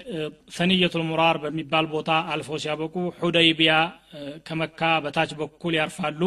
ሰንየቱል 0.57 1.03
ሙራር 1.09 1.37
በሚባል 1.43 1.85
ቦታ 1.93 2.11
አልፈው 2.33 2.59
ሲያበቁ 2.63 2.93
ሁደይቢያ 3.17 3.73
ከመካ 4.47 4.91
በታች 5.05 5.31
በኩል 5.41 5.75
ያርፋሉ። 5.79 6.21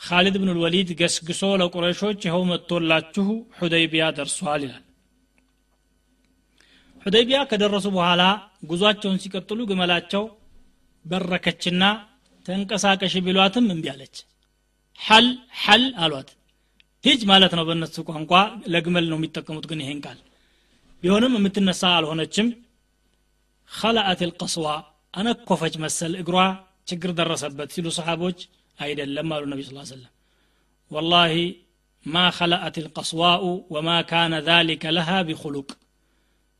ካሊድ 0.00 0.36
ብን 0.40 0.50
ልወሊድ 0.56 0.90
ገስግሶ 1.00 1.42
ለቁረሾች 1.60 2.20
ይኸው 2.26 2.42
መጥቶላችሁ 2.50 3.26
ሑደይቢያ 3.60 4.04
ደርሷል 4.18 4.62
ይላል። 4.66 4.84
ሑደይቢያ 7.06 7.38
ከደረሱ 7.50 7.86
በኋላ 7.96 8.22
ጉዟቸውን 8.70 9.20
ሲቀጥሉ 9.22 9.60
ግመላቸው 9.70 10.24
በረከችና 11.08 11.82
ተንቀሳቀሽ 12.46 13.14
ቢሏትም 13.26 13.66
እምቢ 13.68 13.86
አለች። 13.92 14.16
ሐል 15.00 15.26
ሐል 15.62 15.84
አሏት። 16.04 16.28
ሂጅ 17.04 17.20
ማለት 17.30 17.52
ነው 17.58 17.64
በእነሱ 17.68 17.96
ቋንቋ 18.08 18.32
ለግመል 18.72 19.06
ነው 19.10 19.18
የሚጠቀሙት 19.18 19.66
ግን 19.70 19.82
ይሄን 19.84 20.00
ቃል። 20.06 20.18
ቢሆንም 21.02 21.34
የምትነሳ 21.38 21.82
አልሆነችም። 21.98 22.48
ከላአት 23.70 24.20
ልቀስዋ 24.28 24.66
አነኮፈች 25.14 25.74
መሰል 25.84 26.12
እግሯ 26.22 26.38
ችግር 26.88 27.10
ደረሰበት 27.18 27.68
ሲሉ 27.74 27.86
ሰሓቦች 27.96 28.38
አይደለም 28.78 29.28
አሉ 29.34 29.44
ነቢ 29.52 29.60
ስ 29.66 29.90
ሰለም 29.90 30.12
ወላሂ 30.90 31.34
ማ 32.06 32.24
ከላአት 32.36 32.76
ልቀስዋኡ 32.84 33.44
ወማ 33.74 33.88
ካነ 34.10 34.34
ذሊከ 34.48 34.92
ለሃ 34.96 35.10
ቢኹሉቅ 35.28 35.68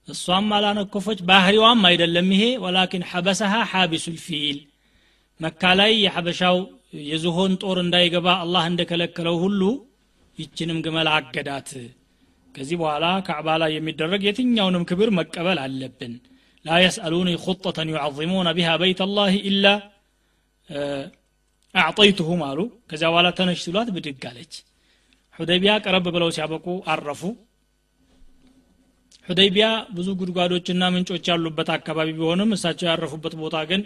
እሷም 0.08 0.48
አላነኮፈች 0.56 1.18
ባህሪዋም 1.28 1.80
አይደለም 1.88 2.28
ይሄ። 2.34 2.44
ወላኪን 2.64 3.04
ሐበሰሃ 3.10 3.54
ሓቢሱ 3.70 4.06
ልፊል 4.14 4.58
መካ 5.40 5.62
ላይ 5.80 5.92
የሐበሻው 6.04 6.56
የዝሆን 7.08 7.52
ጦር 7.62 7.78
እንዳይገባ 7.82 8.28
አላህ 8.44 8.64
እንደከለከለው 8.70 9.36
ሁሉ 9.42 9.62
ይችንም 10.38 10.78
ግመል 10.84 11.08
አገዳት። 11.14 11.70
ከዚህ 12.54 12.76
በኋላ 12.80 13.06
ካዕባ 13.26 13.48
ላይ 13.62 13.70
የሚደረግ 13.76 14.22
የትኛውንም 14.26 14.86
ክብር 14.90 15.08
መቀበል 15.18 15.58
አለብን። 15.64 16.14
ላ 16.64 16.78
የስአሉኒ 16.84 17.30
ኹጠተን 17.44 17.90
ዩዓظሙነ 17.92 18.48
ቢሃ 18.56 18.70
በይት 18.80 19.00
አላህ 19.06 19.32
ኢላ 19.50 19.66
አዕጠይቱሁም 21.74 22.40
አሉ። 22.48 22.58
ከዚያ 22.90 23.08
በኋላ 23.12 23.28
ተነሽ 23.38 23.60
ሲሏት 23.64 23.88
ብድግ 23.96 24.24
አለች። 24.30 24.54
ሑደይቢያ 25.34 25.72
ቀረብ 25.84 26.06
ብለው 26.14 26.30
ሲያበቁ 26.36 26.66
አረፉ 26.92 27.22
ሑደይቢያ 29.28 29.66
ብዙ 29.96 30.08
ጉድጓዶችና 30.20 30.84
ምንጮች 30.92 31.24
ያሉበት 31.30 31.68
አካባቢ 31.74 32.08
ቢሆንም 32.18 32.54
እሳቸው 32.56 32.86
ያረፉበት 32.90 33.34
ቦታ 33.40 33.56
ግን 33.70 33.82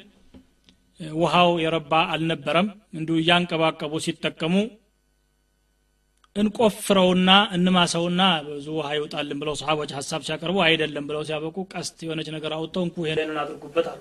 ውሃው 1.17 1.51
የረባ 1.63 1.93
አልነበረም። 2.13 2.67
እንዲሁ 2.99 3.17
እያንቀባቀቡ 3.23 3.93
ሲጠቀሙ 4.05 4.55
እንቆፍረውና 6.37 7.31
እንማሰውና 7.57 8.21
ብዙ 8.47 8.67
ውሃ 8.77 8.89
ይውጣልን 8.97 9.39
ብለው 9.43 9.55
ሰሓቦች 9.61 9.91
ሀሳብ 9.97 10.21
ሲያቀርቡ 10.27 10.59
አይደለም 10.67 11.05
ብለው 11.09 11.23
ሲያበቁ 11.29 11.57
ቀስት 11.73 11.99
የሆነች 12.05 12.29
ነገር 12.37 12.53
አውጥተው 12.57 12.85
እንኩ 12.87 12.97
ይሄንን 13.07 13.39
አድርጉበት 13.43 13.89
አሉ። 13.93 14.01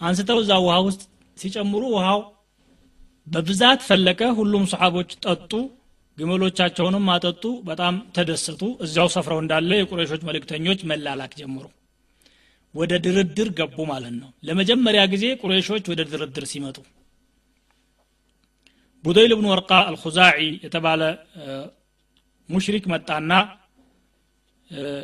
አንስተው 0.00 0.38
እዛ 0.42 0.52
ውሃ 0.64 0.76
ውስጥ 0.86 1.02
ሲጨምሩ 1.38 1.82
ውሃው 1.96 2.20
በብዛት 3.26 3.80
ፈለቀ። 3.88 4.20
ሁሉም 4.38 4.64
ሰሓቦች 4.72 5.10
ጠጡ 5.24 5.52
ግመሎቻቸውንም 6.18 7.06
አጠጡ 7.14 7.44
በጣም 7.68 7.94
ተደሰቱ። 8.16 8.62
እዚያው 8.84 9.08
ሰፍረው 9.14 9.38
እንዳለ 9.42 9.70
የቁረሾች 9.78 10.22
መልእክተኞች 10.28 10.80
መላላክ 10.90 11.34
ጀምሩ 11.40 11.64
ወደ 12.74 12.92
ድርድር 13.04 13.48
ገቡ 13.58 13.76
ማለት 13.90 14.14
ነው። 14.22 14.30
ለመጀመሪያ 14.44 15.02
ጊዜ 15.12 15.24
ቁረሾች 15.42 15.84
ወደ 15.92 16.00
ድርድር 16.10 16.44
ሲመጡ 16.50 16.76
ቡደይል 19.04 19.32
ብኑ 19.38 19.46
ወርቃ 19.52 19.72
አልኹዛዒ 19.88 20.38
የተባለ 20.64 21.02
ሙሽሪክ 22.48 22.84
መጣና 22.92 23.32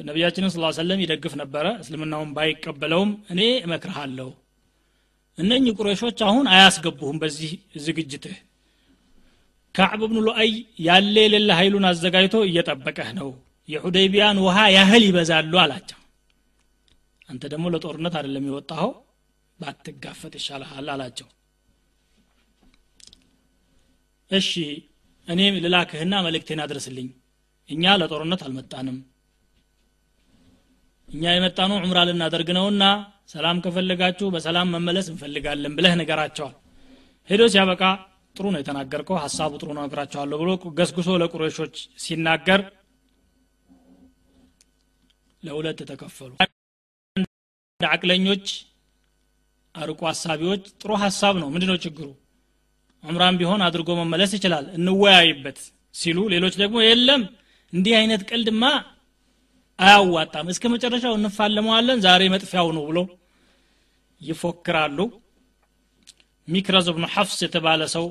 ነቢያችንን 0.06 0.50
ስ 0.50 0.72
ሰለም 0.78 1.02
ይደግፍ 1.02 1.34
ነበረ። 1.42 1.66
እስልምናውን 1.82 2.32
ባይቀበለውም 2.36 3.10
እኔ 3.32 3.40
እመክርሃለሁ። 3.66 4.28
እነኚህ 5.38 5.72
ቁረሾች 5.78 6.18
አሁን 6.26 6.46
አያስገቡህም 6.52 7.16
በዚህ 7.22 7.52
ዝግጅትህ 7.86 8.36
ካዕብ 9.74 10.02
ብኑ 10.04 10.18
ሉአይ 10.26 10.50
ያለ 10.86 11.14
የሌለ 11.24 11.50
ኃይሉን 11.58 11.86
አዘጋጅቶ 11.88 12.36
እየጠበቀህ 12.48 13.08
ነው። 13.18 13.28
የሑደይቢያን 13.68 14.38
ውሃ 14.44 14.58
ያህል 14.74 15.02
ይበዛሉ 15.06 15.54
አላቸው። 15.62 15.98
አንተ 17.28 17.42
ደግሞ 17.52 17.66
ለጦርነት 17.74 18.14
አይደለም 18.18 18.46
የወጣኸው 18.48 18.90
ባትጋፈጥ 19.58 20.32
ይሻልሃል 20.38 20.88
አላቸው። 20.94 21.28
እሺ 24.30 24.50
እኔ 25.28 25.40
ልላክህና 25.64 26.14
መልእክቴን 26.26 26.62
አድርስልኝ። 26.64 27.08
እኛ 27.68 27.92
ለጦርነት 28.00 28.40
አልመጣንም። 28.46 28.96
እኛ 31.08 31.24
የመጣነው 31.34 31.78
ዑምራ 31.80 31.98
ልናደርግ 32.08 32.48
ነውና 32.56 32.84
ሰላም 33.32 33.58
ከፈለጋችሁ 33.64 34.26
በሰላም 34.34 34.72
መመለስ 34.74 35.06
እንፈልጋለን 35.12 35.74
ብለህ 35.76 35.94
ነገራቸዋል 36.00 36.54
ሄዶ 37.28 37.42
ሲያበቃ 37.52 37.82
ጥሩ 38.36 38.44
ነው 38.52 38.60
የተናገርከው 38.60 39.16
ሀሳቡ 39.22 39.52
ጥሩ 39.60 39.68
ነው 39.76 39.82
ነግራቸዋለሁ 39.86 40.38
ብሎ 40.42 40.50
ገስግሶ 40.78 41.10
ለቁረሾች 41.22 41.74
ሲናገር 42.04 42.60
ለሁለት 45.42 45.80
ተከፈሉ። 45.90 46.32
አቅለኞች 47.80 48.46
አርቆ 49.74 50.00
ሀሳቢዎች 50.10 50.62
ጥሩ 50.80 50.90
ሀሳብ 51.02 51.34
ነው። 51.42 51.48
ምንድነው 51.54 51.78
ችግሩ? 51.84 52.06
ዑምራን 53.04 53.38
ቢሆን 53.40 53.62
አድርጎ 53.66 53.90
መመለስ 54.00 54.30
ይችላል 54.36 54.66
እንወያይበት 54.76 55.58
ሲሉ 55.94 56.18
ሌሎች 56.34 56.54
ደግሞ 56.62 56.76
የለም 56.84 57.22
እንዲህ 57.72 57.94
አይነት 58.00 58.22
ቀልድማ 58.30 58.64
አያዋጣም 59.78 60.48
እስከ 60.52 60.64
መጨረሻው 60.74 61.14
እንፋለመዋለን 61.18 61.98
ዛሬ 62.06 62.22
መጥፊያው 62.34 62.68
ነው 62.76 62.84
ብሎ 62.90 62.98
ይፎክራሉ። 64.20 64.98
ሚክረዝ 66.48 66.86
ብኑ 66.96 67.04
ሐፍስ 67.14 67.38
የተባለ 67.44 67.82
ሰው 67.94 68.06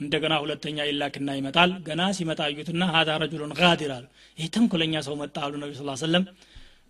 እንደገና 0.00 0.34
ሁለተኛ 0.42 0.78
ይላክና 0.88 1.30
ይመጣል። 1.38 1.70
ገና 1.86 2.02
ሲመጣ 2.16 2.40
አዩትና 2.46 2.84
ሀዳ 2.94 3.10
ረጁሉን 3.22 3.52
አሉ 3.96 4.04
ይህ 4.38 4.48
ተንኮለኛ 4.54 4.94
ሰው 5.06 5.14
መጣ 5.22 5.36
አሉ 5.46 5.54
ነቢ 5.62 5.72
ስ 5.78 6.02
ሰለም 6.04 6.24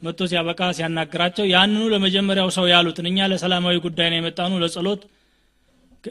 መጥቶ 0.02 0.26
ሲያበቃ 0.30 0.60
ሲያናግራቸው 0.78 1.46
ያንኑ 1.52 1.84
ለመጀመሪያው 1.92 2.50
ሰው 2.56 2.66
ያሉትን 2.72 3.06
እኛ 3.10 3.28
ለሰላማዊ 3.32 3.76
ጉዳይ 3.86 4.08
ነው 4.12 4.18
የመጣኑ 4.18 4.52
ለጸሎት 4.62 5.00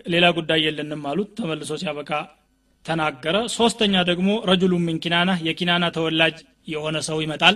ሌላ 0.05 0.25
ጉዳይ 0.38 0.60
የለንም 0.65 1.03
አሉት። 1.12 1.29
ተመልሶ 1.38 1.71
ሲያበቃ 1.81 2.12
ተናገረ። 2.86 3.36
ሶስተኛ 3.55 3.95
ደግሞ 4.10 4.29
ረጁሉ 4.49 4.73
ምን 4.83 4.97
ኪናና 5.03 5.31
የኪናና 5.47 5.86
ተወላጅ 5.95 6.36
የሆነ 6.67 6.97
ሰው 7.07 7.17
ይመጣል። 7.25 7.55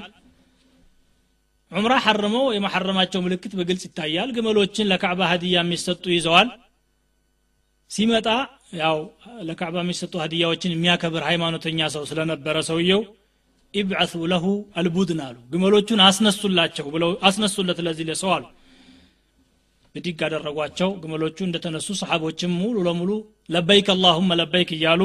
ዑምራ 1.71 1.93
ሐርመው 2.05 2.45
የመሐረማቸው 2.55 3.19
ምልክት 3.25 3.53
በግልጽ 3.59 3.83
ይታያል። 3.87 4.29
ግመሎችን 4.37 4.89
ለካዕባ 4.91 5.21
ሀዲያ 5.31 5.57
የሚሰጡ 5.59 6.03
ይዘዋል። 6.15 6.49
ሲመጣ 7.91 8.27
ያው 8.73 8.97
ለካዕባ 9.47 9.77
የሚሰጡ 9.83 10.13
ሀዲያዎችን 10.23 10.73
የሚያከብር 10.75 11.23
ሃይማኖተኛ 11.27 11.89
ሰው 11.95 12.03
ስለነበረ 12.09 12.57
ሰውየው 12.69 13.01
ኢብዓቱ 13.73 14.13
ለሁ 14.31 14.45
አልቡድን 14.79 15.19
አሉ። 15.25 15.37
ግመሎቹን 15.51 16.01
አስነሱላቸው 16.05 16.87
ብለው 16.93 17.11
አስነሱለት 17.27 17.79
ለዚህ 17.85 18.05
ለሰው 18.09 18.31
አሉ። 18.35 18.45
ብድግ 19.95 20.19
አደረጓቸው። 20.27 20.89
ግመሎቹ 21.03 21.37
እንደተነሱ 21.45 21.87
ሰሓቦችም 22.01 22.51
ሙሉ 22.61 22.75
ለሙሉ 22.87 23.11
ለበይክ 23.53 23.87
አላሁመ 23.95 24.37
ለበይክ 24.41 24.69
እያሉ 24.77 25.01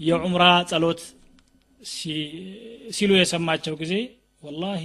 የዑምራ 0.00 0.42
ጸሎት 0.70 1.00
ሲሉ 2.94 3.10
የሰማቸው 3.18 3.74
ጊዜ 3.80 3.94
ወላሂ 4.42 4.84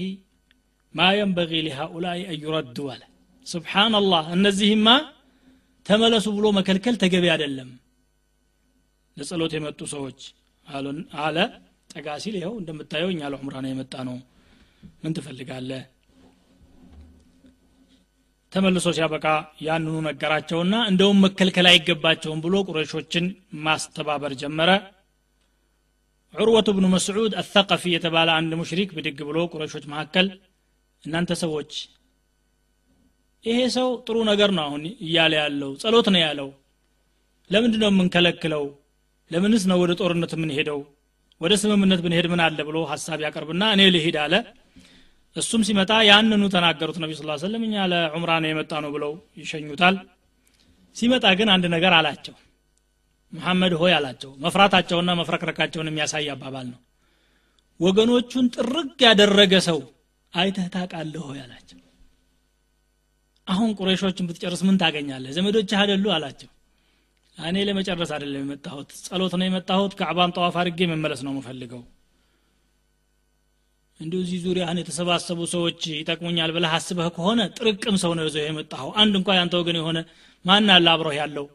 ማ 0.96 1.08
የንበጊ 1.18 1.52
ሊሃኡላይ 1.66 2.20
አዩረዱ 2.32 2.78
አለ። 2.94 3.02
ስብሓናላህ 3.48 4.26
እነዚህማ 4.36 4.88
ተመለሱ 5.86 6.28
ብሎ 6.38 6.46
መከልከል 6.58 6.96
ተገቢ 7.02 7.26
አይደለም። 7.34 7.70
ለጸሎት 9.18 9.52
የመጡ 9.56 9.82
ሰዎች 9.94 10.22
አለ። 11.20 11.38
ጠጋ 11.90 12.08
ሲል 12.24 12.36
ይኸው 12.38 12.54
እንደምታየው 12.62 13.10
እኛ 13.12 13.22
ለዑምራ 13.34 13.56
ነው 13.64 13.70
የመጣ 13.72 13.94
ነው 14.08 14.16
ምን 15.04 15.14
ትፈልጋለህ? 15.18 15.84
ተመልሶ 18.52 18.88
ሲያበቃ 18.98 19.26
ያንኑ 19.62 19.96
ነገራቸውና 20.08 20.76
እንደውም 20.90 21.18
መከልከል 21.26 21.68
አይገባቸውም 21.72 22.42
ብሎ 22.46 22.56
ቁረሾችን 22.68 23.26
ማስተባበር 23.66 24.34
ጀመረ። 24.42 24.70
ዑርወቱ 26.34 26.70
ብኑ 26.78 26.86
መስዑድ 26.94 27.34
አተቀፊ 27.42 27.84
የተባለ 27.94 28.30
አንድ 28.38 28.54
ሙሽሪክ 28.62 28.90
ብድግ 28.98 29.20
ብሎ 29.30 29.38
ቁረሾች 29.54 29.86
መካከል 29.92 30.28
እናንተ 31.04 31.32
ሰዎች 31.44 31.72
ይሄ 33.46 33.60
ሰው 33.76 33.90
ጥሩ 34.06 34.18
ነገር 34.30 34.50
ነው 34.58 34.64
አሁን 34.68 34.84
እያለ 35.06 35.34
ያለው 35.42 35.72
ጸሎት 35.82 36.08
ነው 36.14 36.22
ያለው። 36.24 36.48
ለምንድ 37.50 37.76
ነው 37.82 37.90
የምንከለክለው? 37.92 38.64
ለምንስ 39.32 39.64
ነው 39.72 39.78
ወደ 39.84 39.92
ጦርነት 40.00 40.32
የምንሄደው? 40.36 40.80
ወደ 41.42 41.54
ስምምነት 41.62 42.02
ብንሄድ 42.06 42.28
ምን 42.32 42.42
አለ 42.46 42.60
ብሎ 42.68 42.78
ሀሳብ 42.92 43.20
ያቀርብና 43.26 43.64
እኔ 43.76 43.82
ልሂድ 43.96 44.18
አለ። 44.24 44.34
እሱም 45.36 45.62
ሲመጣ 45.68 45.92
ያንኑ 46.10 46.44
ተናገሩት 46.54 46.98
ነቢ 47.04 47.12
ስ 47.16 47.24
ሰለም 47.44 47.64
እኛ 47.68 47.76
ለዑምራ 47.92 48.32
ነው 48.44 48.50
የመጣ 48.52 48.74
ነው 48.84 48.92
ብለው 48.96 49.12
ይሸኙታል። 49.38 49.96
ሲመጣ 50.96 51.26
ግን 51.40 51.50
አንድ 51.56 51.66
ነገር 51.76 51.94
አላቸው። 51.98 52.36
መሐመድ 53.34 53.74
ሆይ 53.80 53.94
አላቸው 53.98 54.32
መፍራታቸውና 54.44 55.12
መፍረክረካቸውን 55.20 55.90
የሚያሳይ 55.92 56.28
አባባል 56.34 56.68
ነው። 56.74 56.80
ወገኖቹን 57.80 58.46
ጥርግ 58.56 59.00
ያደረገ 59.08 59.54
ሰው 59.68 59.80
አይተህ 60.34 60.68
ታቃለህ 60.76 61.24
ሆይ 61.30 61.40
አላቸው 61.44 61.65
አሁን 63.48 63.72
ቁረሾችን 63.78 64.28
ብትጨርስ 64.30 64.62
ምን 64.68 64.78
ታገኛለህ? 64.82 65.32
ዘመዶችህ 65.38 65.80
አደሉ 65.82 66.06
አላቸው። 66.16 66.50
እኔ 67.38 67.58
ለመጨረስ 67.68 68.12
አይደለም 68.16 68.42
የመጣሁት 68.44 68.90
ጸሎት 69.06 69.34
ነው 69.40 69.46
የመጣሁት 69.48 69.94
ከዕባን 70.00 70.34
ጠዋፍ 70.36 70.56
አድርጌ 70.62 70.80
መመለስ 70.92 71.22
ነው 71.26 71.32
የምፈልገው። 71.34 71.82
እንዲሁ 74.00 74.20
እዚህ 74.24 74.40
ዙሪያህን 74.46 74.80
የተሰባሰቡ 74.82 75.40
ሰዎች 75.54 75.82
ይጠቅሙኛል 75.94 76.52
ብለህ 76.56 76.72
አስበህ 76.78 77.08
ከሆነ 77.16 77.42
ጥርቅም 77.58 77.98
ሰው 78.04 78.12
ነው 78.18 78.26
ይዘው 78.28 78.44
የመጣኸው። 78.46 78.90
አንድ 79.02 79.14
እንኳ 79.20 79.36
ያንተ 79.38 79.54
ወገን 79.62 79.78
የሆነ 79.80 80.00
ማን 80.46 80.68
አለ 80.76 80.88
አብረህ 80.94 81.16
ያለው? 81.20 81.46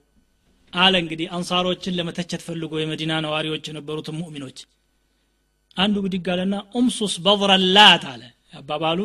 አለ 0.73 0.95
እንግዲህ 1.03 1.27
አንሳሮችን 1.37 1.97
ለመተቸት 1.99 2.43
ፈልጎ 2.47 2.73
የመዲና 2.81 3.13
ነዋሪዎች 3.25 3.65
የነበሩትን 3.71 4.17
ሙእሚኖች። 4.21 4.59
አንዱ 5.77 5.97
ብድግ 6.05 6.27
አለና 6.35 6.55
ኡምሱስ 6.79 7.15
በضረላት 7.27 8.05
አለ። 8.13 8.23
አባባሉ 8.59 9.01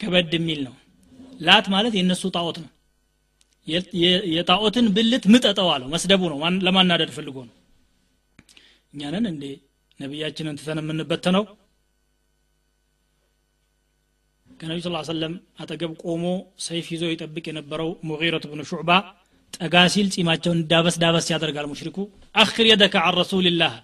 ከበድ 0.00 0.32
የሚል 0.36 0.60
ነው። 0.66 0.74
ላት 1.40 1.66
ማለት 1.74 1.94
የእነሱ 1.96 2.24
ጣዖት 2.36 2.58
ነው። 2.62 2.70
የጣዖትን 4.32 4.86
ብልት 4.96 5.24
ምጠጠው 5.32 5.68
አለው። 5.74 5.88
መስደቡ 5.94 6.22
ነው። 6.32 6.38
ለማናደድ 6.66 7.10
ፈልጎ 7.16 7.36
ነው። 7.48 7.54
እኛንን 8.94 9.24
እንዴ? 9.32 9.44
ነቢያችንን 10.00 10.56
ትተን 10.58 10.78
የምንበተነው 10.82 11.44
ከነቢ 14.50 14.78
ስ 14.84 14.90
ሰለም 15.08 15.32
አጠገብ 15.60 15.92
ቆሞ 16.02 16.24
ሰይፍ 16.66 16.86
ይዞ 16.94 17.04
ይጠብቅ 17.10 17.44
የነበረው 17.48 17.88
ሙጊረት 18.08 18.44
ብኑ 18.50 18.60
ሹዕባ 18.70 18.90
ጠጋ 19.56 19.74
ሲል 19.94 20.06
ጺማቸውን 20.14 20.60
ዳበስ 20.70 20.96
ዳበስ 21.02 21.26
ያደርጋል 21.32 21.66
ሙሽሪኩ። 21.70 21.98
አክር 22.34 22.66
የደከ 22.70 22.94
አን 23.02 23.14
ረሱልላህ 23.20 23.74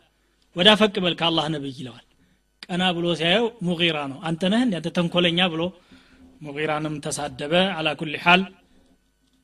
ወዳ 0.56 0.70
ፈቅ 0.80 0.94
በል 1.04 1.14
ከአላህ 1.20 1.44
ነብይ 1.54 1.74
ይለዋል። 1.78 2.04
ቀና 2.66 2.82
ብሎ 2.96 3.06
ሲያየው 3.20 3.46
ሙጊራ 3.68 3.98
ነው። 4.12 4.18
አንተ 4.22 4.42
አንተ 4.56 4.88
ተንኮለኛ 4.96 5.40
ብሎ 5.54 5.62
ሙጊራንም 6.42 6.94
ተሳደበ። 7.04 7.54
አላ 7.76 7.88
ኩል 8.00 8.14
ሓል 8.24 8.42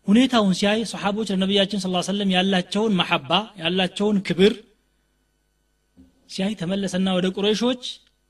ሁኔታውን 0.06 0.54
ሲያይ 0.58 0.80
ሰሓቦች 0.92 1.28
ለነቢያችን 1.32 1.80
ስ 1.80 1.88
ሰለም 2.08 2.30
ያላቸውን 2.36 2.92
መሐባ 3.00 3.30
ያላቸውን 3.62 4.18
ክብር 4.28 4.52
ሲያይ 6.30 6.54
ተመለሰና 6.60 7.08
ወደ 7.16 7.26
ቁረይሾች 7.36 7.82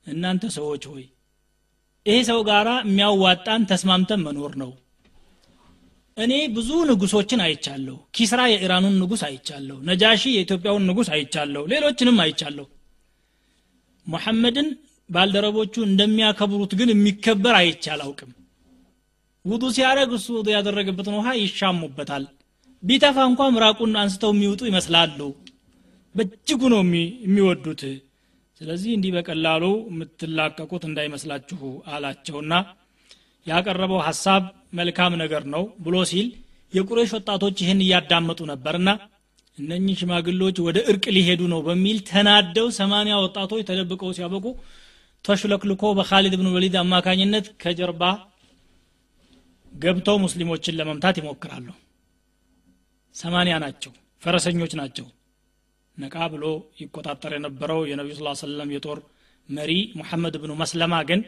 እናንተ 0.05 0.43
ሰዎች 0.57 0.83
ሆይ 0.91 1.05
ይሄ 2.05 2.17
ሰው 2.29 2.39
ጋራ 2.49 2.69
የሚያዋጣን 2.83 3.67
ተስማምተን 3.71 4.21
መኖር 4.27 4.53
ነው። 4.61 4.71
እኔ 6.17 6.33
ብዙ 6.55 6.69
ንጉሶችን 6.89 7.41
አይቻለሁ። 7.45 7.97
ኪስራ 8.15 8.41
የኢራኑን 8.51 8.95
ንጉስ 9.01 9.21
አይቻለሁ። 9.27 9.77
ነጃሺ 9.89 10.23
የኢትዮጵያውን 10.33 10.87
ንጉስ 10.89 11.09
አይቻለሁ። 11.15 11.63
ሌሎችንም 11.73 12.17
አይቻለሁ። 12.23 12.65
ሙሐመድን 14.05 14.67
ባልደረቦቹ 15.09 15.75
እንደሚያከብሩት 15.87 16.73
ግን 16.79 16.89
የሚከበር 16.93 17.55
አይቼ 17.61 17.83
አላውቅም 17.95 18.31
ውዱ 19.45 19.63
ሲያደረግ 19.75 20.11
እሱ 20.17 20.27
ውዱ 20.37 20.47
ያደረገበትን 20.55 21.15
ውሃ 21.19 21.29
ይሻሙበታል። 21.39 22.23
ቢተፋ 22.83 23.17
እንኳ 23.29 23.41
ምራቁን 23.55 23.93
አንስተው 24.01 24.31
የሚውጡ 24.33 24.61
ይመስላሉ። 24.69 25.19
በእጅጉ 26.15 26.61
ነው 26.73 26.81
የሚወዱት። 27.23 27.81
ስለዚህ 28.61 28.91
እንዲህ 28.95 29.11
በቀላሉ 29.15 29.63
የምትላቀቁት 29.89 30.83
እንዳይመስላችሁ 30.87 31.59
አላቸውና 31.93 32.53
ያቀረበው 33.47 34.01
ሀሳብ 34.07 34.43
መልካም 34.79 35.13
ነገር 35.21 35.43
ነው 35.53 35.63
ብሎ 35.85 35.95
ሲል 36.09 36.27
የቁሬሽ 36.73 37.11
ወጣቶች 37.17 37.55
ይህን 37.63 37.79
እያዳመጡ 37.85 38.39
ነበርና 38.51 38.89
እነኚህ 39.57 39.95
ሽማግሎች 40.01 40.57
ወደ 40.65 40.77
እርቅ 40.91 41.05
ሊሄዱ 41.15 41.41
ነው 41.53 41.61
በሚል 41.67 41.97
ተናደው 42.09 42.67
ሰማኒያ 42.77 43.15
ወጣቶች 43.23 43.61
ተደብቀው 43.69 44.11
ሲያበቁ 44.17 44.45
ተሽለክልኮ 45.25 45.83
በካሊድ 45.97 46.35
ብን 46.39 46.49
ወሊድ 46.55 46.75
አማካኝነት 46.81 47.47
ከጀርባ 47.63 48.03
ገብተው 49.79 50.17
ሙስሊሞችን 50.23 50.77
ለመምታት 50.79 51.17
ይሞክራሉ። 51.19 51.67
ሰማኒያ 53.15 53.55
ናቸው 53.63 53.91
ፈረሰኞች 54.23 54.73
ናቸው። 54.79 55.05
ነቃ 55.97 56.15
ብሎ 56.33 56.45
ይቆጣጠር 56.81 57.31
የነበረው 57.35 57.79
የነቢዩ 57.89 58.15
ስ 58.17 58.41
ሰለም 58.41 58.69
የጦር 58.75 58.99
መሪ 59.49 59.71
ሙሐመድ 59.99 60.35
ብኑ 60.41 60.51
መስለማ 60.61 60.95
ግን 61.09 61.21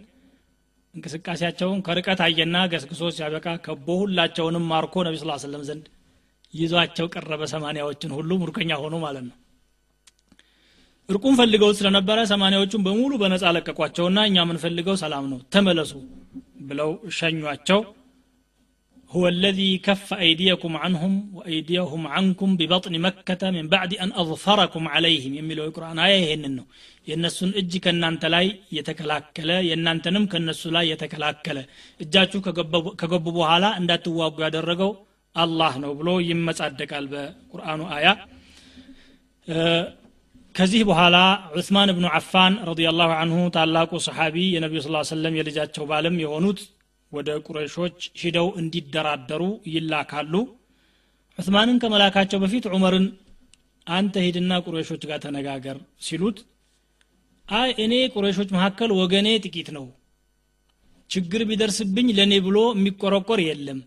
እንቅስቃሴያቸውን 0.94 1.80
ከርቀት 1.88 2.20
አየና 2.26 2.58
ገስግሶ 2.72 3.02
ሲያበቃ 3.16 3.48
ከቦ 3.66 3.88
ሁላቸውንም 4.02 4.66
ማርኮ 4.72 5.04
ነቢ 5.08 5.16
ስ 5.22 5.44
ሰለም 5.46 5.64
ዘንድ 5.70 5.86
ይዟቸው 6.54 7.08
ቀረበ። 7.14 7.42
ሰማኒያዎችን 7.54 8.12
ሁሉ 8.18 8.32
ሙርከኛ 8.42 8.72
ሆኑ 8.84 8.96
ማለት 9.06 9.24
ነው። 9.30 9.36
እርቁን 11.10 11.36
ፈልገው 11.40 11.72
ስለነበረ 11.78 12.20
ሰማኒያዎቹን 12.32 12.84
በሙሉ 12.86 13.14
በነፃ 13.22 13.44
ለቀቋቸውና 13.56 14.20
እኛ 14.30 14.38
የምንፈልገው 14.44 14.96
ሰላም 15.02 15.26
ነው 15.32 15.40
ተመለሱ 15.54 15.92
ብለው 16.62 16.90
ሸኟቸው 17.18 17.80
هو 19.11 19.29
الذي 19.29 19.79
كف 19.79 20.09
أيديكم 20.15 20.73
عنهم 20.77 21.13
وأيديهم 21.37 22.03
عنكم 22.07 22.49
ببطن 22.57 22.95
مكة 22.99 23.43
من 23.51 23.65
بعد 23.69 23.91
أن 23.95 24.11
أظفركم 24.13 24.83
عليهم 24.89 25.35
يميلوا 25.35 25.67
القرآن 25.67 25.99
آية 25.99 26.35
هننو 26.35 26.65
የእነሱን 27.09 27.51
እጅ 27.61 27.73
ከእናንተ 27.85 28.23
ላይ 28.35 28.47
የተከላከለ 28.77 29.51
የእናንተንም 29.69 30.25
ከእነሱ 30.33 30.63
ላይ 30.77 30.85
የተከላከለ 30.93 31.59
እጃችሁ 32.01 32.39
ከገቡ 33.01 33.27
በኋላ 33.37 33.67
እንዳትዋጉ 33.81 34.37
ያደረገው 34.47 34.91
አላህ 35.35 35.73
ነው 35.83 35.93
ብሎ 36.01 36.09
ይመጻደቃል 36.31 37.05
በቁርአኑ 37.13 37.81
አያ 37.97 38.07
ከዚህ 40.55 40.83
በኋላ 40.91 41.17
ዑስማን 41.59 41.91
ብኑ 41.97 42.07
አፋን 42.19 42.55
ረዲየላሁ 42.69 43.11
አንሁ 43.23 43.39
ታላቁ 43.57 43.93
ሰሓቢ 44.07 44.37
የነቢዩ 44.55 44.81
ስ 44.85 45.09
ሰለም 45.15 45.37
የልጃቸው 45.39 45.87
ባልም 45.91 46.17
የሆኑት 46.25 46.61
ወደ 47.12 47.30
ቁረይሾች 47.46 47.98
ሂደው 48.22 48.48
እንዲደራደሩ 48.62 49.44
ይላካሉ። 49.74 50.34
ዑስማንን 51.40 51.80
ከመላካቸው 51.82 52.40
በፊት 52.44 52.66
ዑመርን 52.72 53.06
አንተ 53.88 54.16
ሂድና 54.26 54.54
ቁረይሾች 54.66 55.04
ጋር 55.10 55.20
ተነጋገር 55.26 55.78
ሲሉት 56.06 56.38
አይ 57.46 57.70
እኔ 57.84 57.94
ቁረይሾች 58.14 58.50
መካከል 58.56 58.90
ወገኔ 59.00 59.28
ጥቂት 59.46 59.70
ነው። 59.78 59.86
ችግር 61.10 61.42
ቢደርስብኝ 61.50 62.10
ለእኔ 62.18 62.34
ብሎ 62.46 62.58
የሚቆረቆር 62.74 63.40
የለም። 63.46 63.80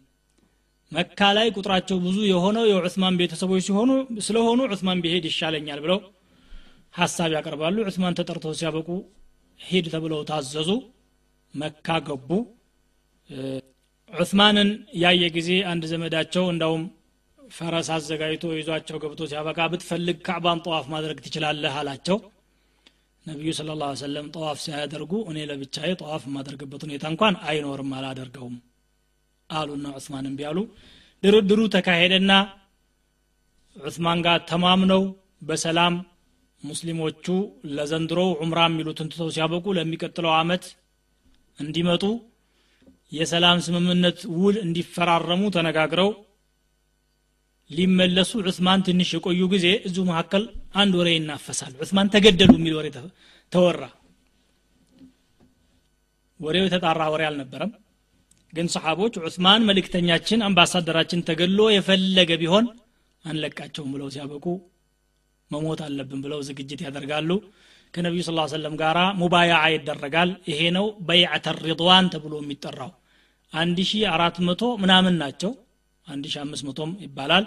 መካ 0.92 1.28
ላይ 1.36 1.48
ቁጥራቸው 1.56 1.96
ብዙ 2.04 2.18
የሆነው 2.30 2.64
የዑስማን 2.70 3.18
ቤተሰቦች 3.20 3.62
ሲሆኑ 3.68 3.90
ስለሆኑ 4.26 4.60
ዑስማን 4.68 5.00
ቢሄድ 5.04 5.24
ይሻለኛል 5.30 5.80
ብለው 5.84 6.00
ሀሳብ 6.94 7.30
ያቀርባሉ። 7.36 7.76
ዑስማን 7.88 8.16
ተጠርተው 8.18 8.52
ሲያበቁ 8.58 8.88
ሂድ 9.60 9.86
ተብለው 9.94 10.20
ታዘዙ። 10.30 10.68
መካ 11.54 11.96
ገቡ 12.06 12.30
ዑስማንን 14.10 14.68
ያየ 15.02 15.24
ጊዜ 15.36 15.50
አንድ 15.70 15.84
ዘመዳቸው 15.92 16.44
እንዳውም 16.52 16.82
ፈረስ 17.38 17.88
አዘጋጅቶ 17.94 18.44
ይዟቸው 18.54 18.98
ገብቶ 19.02 19.22
ሲያበቃ 19.30 19.60
ብትፈልግ 19.72 20.16
ካዕባን 20.26 20.62
ጠዋፍ 20.66 20.86
ማድረግ 20.94 21.18
ትችላለህ 21.24 21.74
አላቸው። 21.80 22.18
ነቢዩ 23.26 23.50
ስለ 23.58 23.70
ላ 23.80 23.86
ሰለም 24.00 24.26
ጠዋፍ 24.34 24.58
ሲያደርጉ 24.64 25.12
እኔ 25.30 25.38
ለብቻዬ 25.50 25.90
ጠዋፍ 26.00 26.22
የማደርግበት 26.28 26.82
ሁኔታ 26.86 27.04
እንኳን 27.12 27.34
አይኖርም 27.50 27.92
አላደርገውም 27.98 28.56
አሉና 29.50 29.86
ዑስማን 29.98 30.26
ቢያሉ 30.38 30.58
ድርድሩ 31.22 31.60
ተካሄደና 31.74 32.32
ዑስማን 33.76 34.18
ጋር 34.26 34.38
ተማምነው 34.50 35.02
በሰላም 35.48 35.94
ሙስሊሞቹ 36.62 37.26
ለዘንድሮው 37.76 38.28
ዑምራ 38.42 38.60
የሚሉትን 38.68 39.08
ትተው 39.12 39.28
ሲያበቁ 39.36 39.66
ለሚቀጥለው 39.78 40.32
አመት 40.40 40.64
እንዲመጡ 41.58 42.04
የሰላም 43.12 43.58
ስምምነት 43.64 44.20
ውል 44.38 44.56
እንዲፈራረሙ 44.62 45.42
ተነጋግረው 45.56 46.10
ሊመለሱ 47.70 48.32
ዑስማን 48.44 48.80
ትንሽ 48.86 49.10
የቆዩ 49.14 49.42
ጊዜ 49.52 49.66
እዚሁ 49.88 50.02
መካከል 50.10 50.42
አንድ 50.80 50.92
ወሬ 50.98 51.08
ይናፈሳል። 51.16 51.72
ዑስማን 51.82 52.10
ተገደሉ 52.14 52.52
የሚል 52.58 52.74
ወሬ 52.78 52.88
ተወራ። 53.52 53.82
ወሬው 56.40 56.66
የተጣራ 56.66 57.02
ወሬ 57.14 57.22
አልነበረም። 57.28 57.72
ግን 58.52 58.66
ሰሓቦች 58.74 59.14
ዑስማን 59.22 59.64
መልእክተኛችን 59.68 60.44
አምባሳደራችን 60.48 61.24
ተገሎ 61.28 61.60
የፈለገ 61.74 62.30
ቢሆን 62.42 62.66
አንለቃቸውም 63.24 63.92
ብለው 63.94 64.08
ሲያበቁ 64.14 64.46
መሞት 65.50 65.80
አለብን 65.86 66.20
ብለው 66.24 66.40
ዝግጅት 66.48 66.80
ያደርጋሉ 66.86 67.30
ከነቢዩ 67.94 68.22
ስ 68.26 68.32
ሰለም 68.52 68.74
ጋር 68.80 68.98
ሙባያዓ 69.20 69.62
ይደረጋል። 69.74 70.30
ይሄ 70.50 70.60
ነው 70.76 70.86
በይዓተ 71.08 71.46
ሪድዋን 71.66 72.06
ተብሎ 72.14 72.34
የሚጠራው። 72.42 72.90
አንድ 73.52 73.78
ሺ 73.88 74.00
አራት 74.14 74.36
መቶ 74.46 74.62
ምናምን 74.82 75.14
ናቸው። 75.22 75.52
አንድ 76.06 76.24
ሺ 76.32 76.36
አምስት 76.42 76.64
መቶም 76.68 76.90
ይባላል። 77.04 77.44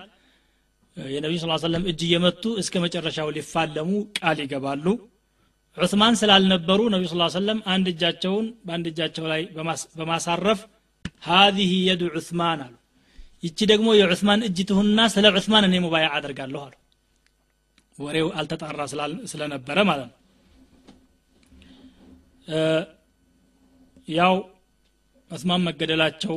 የነቢዩ 0.98 1.38
ስ 1.42 1.62
ሰለም 1.66 1.84
እጅ 1.92 2.02
እየመቱ 2.08 2.44
እስከ 2.62 2.76
መጨረሻው 2.86 3.28
ሊፋለሙ 3.36 3.90
ቃል 4.20 4.38
ይገባሉ። 4.44 4.86
ዑስማን 5.78 6.16
ስላልነበሩ 6.22 6.80
ነቢዩ 6.94 7.08
ስ 7.12 7.36
ሰለም 7.36 7.60
አንድ 7.74 7.88
እጃቸውን 7.92 8.46
በአንድ 8.66 8.86
እጃቸው 8.92 9.26
ላይ 9.32 9.42
በማሳረፍ 9.98 10.62
ሀዚህ 11.28 11.72
የዱ 11.88 12.04
ዑስማን 12.16 12.60
አሉ። 12.66 12.74
ይቺ 13.44 13.60
ደግሞ 13.72 13.88
የዑስማን 13.96 14.42
እጅ 14.48 14.60
ትሁንና 14.70 15.00
ስለ 15.14 15.28
ዑስማን 15.36 15.66
እኔ 15.68 15.76
ሙባያ 15.86 16.06
አደርጋለሁ 16.18 16.62
አሉ። 16.66 16.74
ወሬው 17.96 18.28
አልተጣራ 18.40 18.80
ስለነበረ 19.32 19.78
ማለት 19.90 20.08
ነው 20.10 20.17
ያው 24.10 24.36
ዑስማን 25.32 25.64
መገደላቸው 25.68 26.36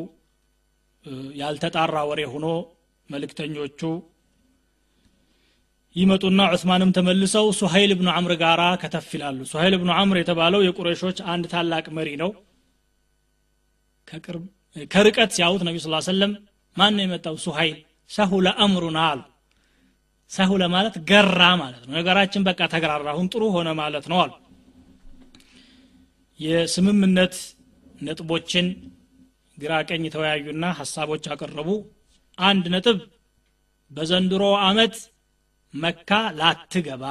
ያልተጣራ 1.41 1.97
ወሬ 2.09 2.21
ሆኖ 2.33 2.47
መልእክተኞቹ 3.09 3.83
ይመጡና 5.97 6.41
ዑስማንም 6.55 6.91
ተመልሰው 6.97 7.47
ሱሀይል 7.61 7.93
ብኑ 7.99 8.09
አምር 8.17 8.33
ጋራ 8.43 8.63
ከተፍ 8.83 9.09
ይላሉ። 9.17 9.39
ሱሀይል 9.53 9.75
ብኑ 9.81 9.91
አምር 10.01 10.17
የተባለው 10.21 10.61
የቁረሾች 10.65 11.19
አንድ 11.33 11.45
ታላቅ 11.53 11.87
መሪ 11.97 12.11
ነው። 12.23 12.31
ከርቀት 14.91 15.31
ሲያዩት 15.37 15.63
ነቢ 15.69 15.77
ስ 15.81 15.89
ሰለም 16.09 16.33
ማን 16.77 17.01
የመጣው? 17.03 17.35
ሱሀይል። 17.45 17.79
ሰሁለ 18.11 18.47
አምሩና 18.65 18.99
አሉ። 19.11 19.21
ሰሁለ 20.31 20.63
ማለት 20.75 20.95
ገራ 21.11 21.43
ማለት 21.63 21.83
ነው። 21.87 21.93
ነገራችን 21.99 22.43
በቃ 22.49 22.61
ተገራራ 22.75 23.09
አሁን 23.15 23.27
ጥሩ 23.33 23.43
ሆነ 23.57 23.69
ማለት 23.81 24.05
ነው 24.13 24.19
አሉ 24.23 24.33
የስምምነት 26.41 27.35
ነጥቦችን 28.01 28.67
ግራ 29.59 29.73
ቀኝ 29.89 30.05
ተወያዩና 30.15 30.67
ሀሳቦች 30.79 31.25
አቀረቡ። 31.33 31.69
አንድ 32.39 32.67
ነጥብ 32.75 32.99
በዘንድሮ 33.91 34.45
አመት 34.67 34.95
መካ 35.75 36.11
ላትገባ 36.39 37.05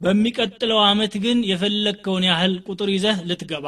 በሚቀጥለው 0.00 0.80
አመት 0.88 1.12
ግን 1.24 1.38
የፈለግከውን 1.50 2.24
ያህል 2.28 2.54
ቁጥር 2.66 2.88
ይዘህ 2.94 3.16
ልትገባ። 3.28 3.66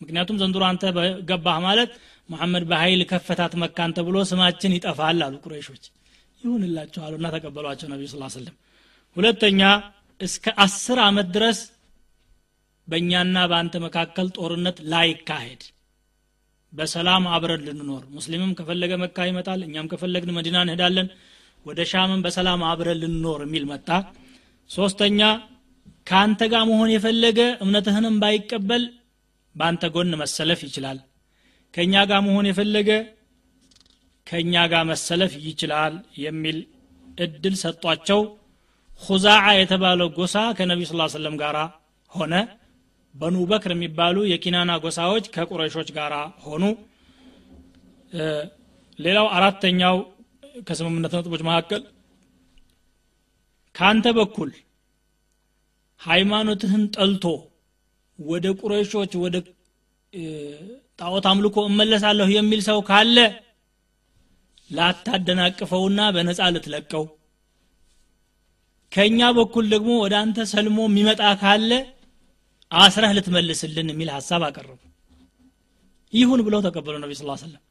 ምክንያቱም 0.00 0.38
ዘንድሮ 0.42 0.62
አንተ 0.68 0.82
ገባህ 1.30 1.58
ማለት 1.66 1.90
መሐመድ 2.28 2.64
በኃይል 2.70 3.00
ከፈታት 3.10 3.52
መካን 3.62 3.94
ተብሎ 3.96 4.16
ስማችን 4.30 4.74
ይጠፋል 4.76 5.20
አሉ 5.26 5.34
ቁረይሾች። 5.44 5.84
ይሁንላቸው 6.42 7.02
አሉና 7.06 7.26
ተቀበሏቸው 7.34 7.88
ነቢዩ 7.92 8.08
ስ 8.26 8.44
ሁለተኛ 9.16 9.60
እስከ 10.20 10.46
አስር 10.64 10.98
አመት 11.04 11.28
ድረስ 11.34 11.58
በእኛና 12.88 13.36
በአንተ 13.50 13.74
መካከል 13.84 14.26
ጦርነት 14.36 14.78
ላይካሄድ። 14.92 15.62
በሰላም 16.72 17.24
አብረን 17.34 17.62
ልንኖር። 17.66 18.02
ሙስሊምም 18.14 18.52
ከፈለገ 18.58 18.92
መካ 19.02 19.26
ይመጣል 19.28 19.60
እኛም 19.66 19.88
ከፈለግን 19.92 20.34
መዲና 20.38 20.56
እንሄዳለን። 20.64 21.08
ወደ 21.66 21.80
ሻምም 21.90 22.22
በሰላም 22.24 22.62
አብረን 22.70 23.00
ልንኖር 23.02 23.40
የሚል 23.46 23.64
መጣ። 23.70 23.88
ሶስተኛ 24.70 25.20
ከአንተ 26.06 26.42
ጋር 26.52 26.62
መሆን 26.70 26.90
የፈለገ 26.94 27.40
እምነትህንም 27.62 28.16
ባይቀበል 28.22 28.82
በአንተ 29.54 29.84
ጎን 29.94 30.12
መሰለፍ 30.22 30.60
ይችላል። 30.66 30.98
ከእኛ 31.74 31.94
ጋር 32.10 32.20
መሆን 32.26 32.46
የፈለገ 32.48 32.90
ከእኛ 34.26 34.54
ጋር 34.72 34.82
መሰለፍ 34.90 35.32
ይችላል 35.46 35.94
የሚል 36.20 36.58
እድል 37.18 37.54
ሰጧቸው። 37.62 38.20
ሁዛዓ 39.00 39.46
የተባለው 39.58 40.08
ጎሳ 40.16 40.36
ከነቢዩ 40.58 40.86
ስ 40.90 41.14
ሰለም 41.14 41.34
ጋር 41.42 41.56
ሆነ 42.10 42.34
በኑ 43.14 43.36
በክር 43.50 43.72
የሚባሉ 43.74 44.16
የኪናና 44.30 44.72
ጎሳዎች 44.84 45.24
ከቁረሾች 45.34 45.88
ጋር 45.96 46.12
ሆኑ። 46.44 46.62
ሌላው 48.98 49.26
አራተኛው 49.36 49.96
ከስምምነት 50.66 51.14
ነጥቦች 51.16 51.42
መካከል 51.48 51.82
ከአንተ 53.74 54.06
በኩል 54.18 54.50
ሃይማኖትህን 56.00 56.82
ጠልቶ 56.96 57.24
ወደ 58.18 58.46
ቁረሾች 58.60 59.12
ወደ 59.22 59.36
ጣዖት 60.98 61.24
አምልኮ 61.30 61.56
እመለሳለሁ 61.70 62.26
የሚል 62.34 62.60
ሰው 62.68 62.78
ካለ 62.88 63.16
ላታደናቅፈውና 64.70 66.00
በነፃ 66.14 66.40
ልትለቀው። 66.54 67.04
ከእኛ 68.92 69.20
በኩል 69.38 69.64
ደግሞ 69.72 69.90
ወደ 70.02 70.14
አንተ 70.20 70.38
ሰልሞ 70.52 70.78
የሚመጣ 70.88 71.22
ካለ 71.40 71.70
አስረህ 72.74 73.10
ልትመልስልን 73.16 73.88
የሚል 73.92 74.08
ሀሳብ 74.14 74.42
አቀረቡ። 74.48 74.80
ይሁን 76.12 76.40
ብለው 76.46 76.60
ተቀበሉ 76.66 76.94
ነቢ 77.04 77.12
ስ 77.14 77.24
ሰለም 77.42 77.62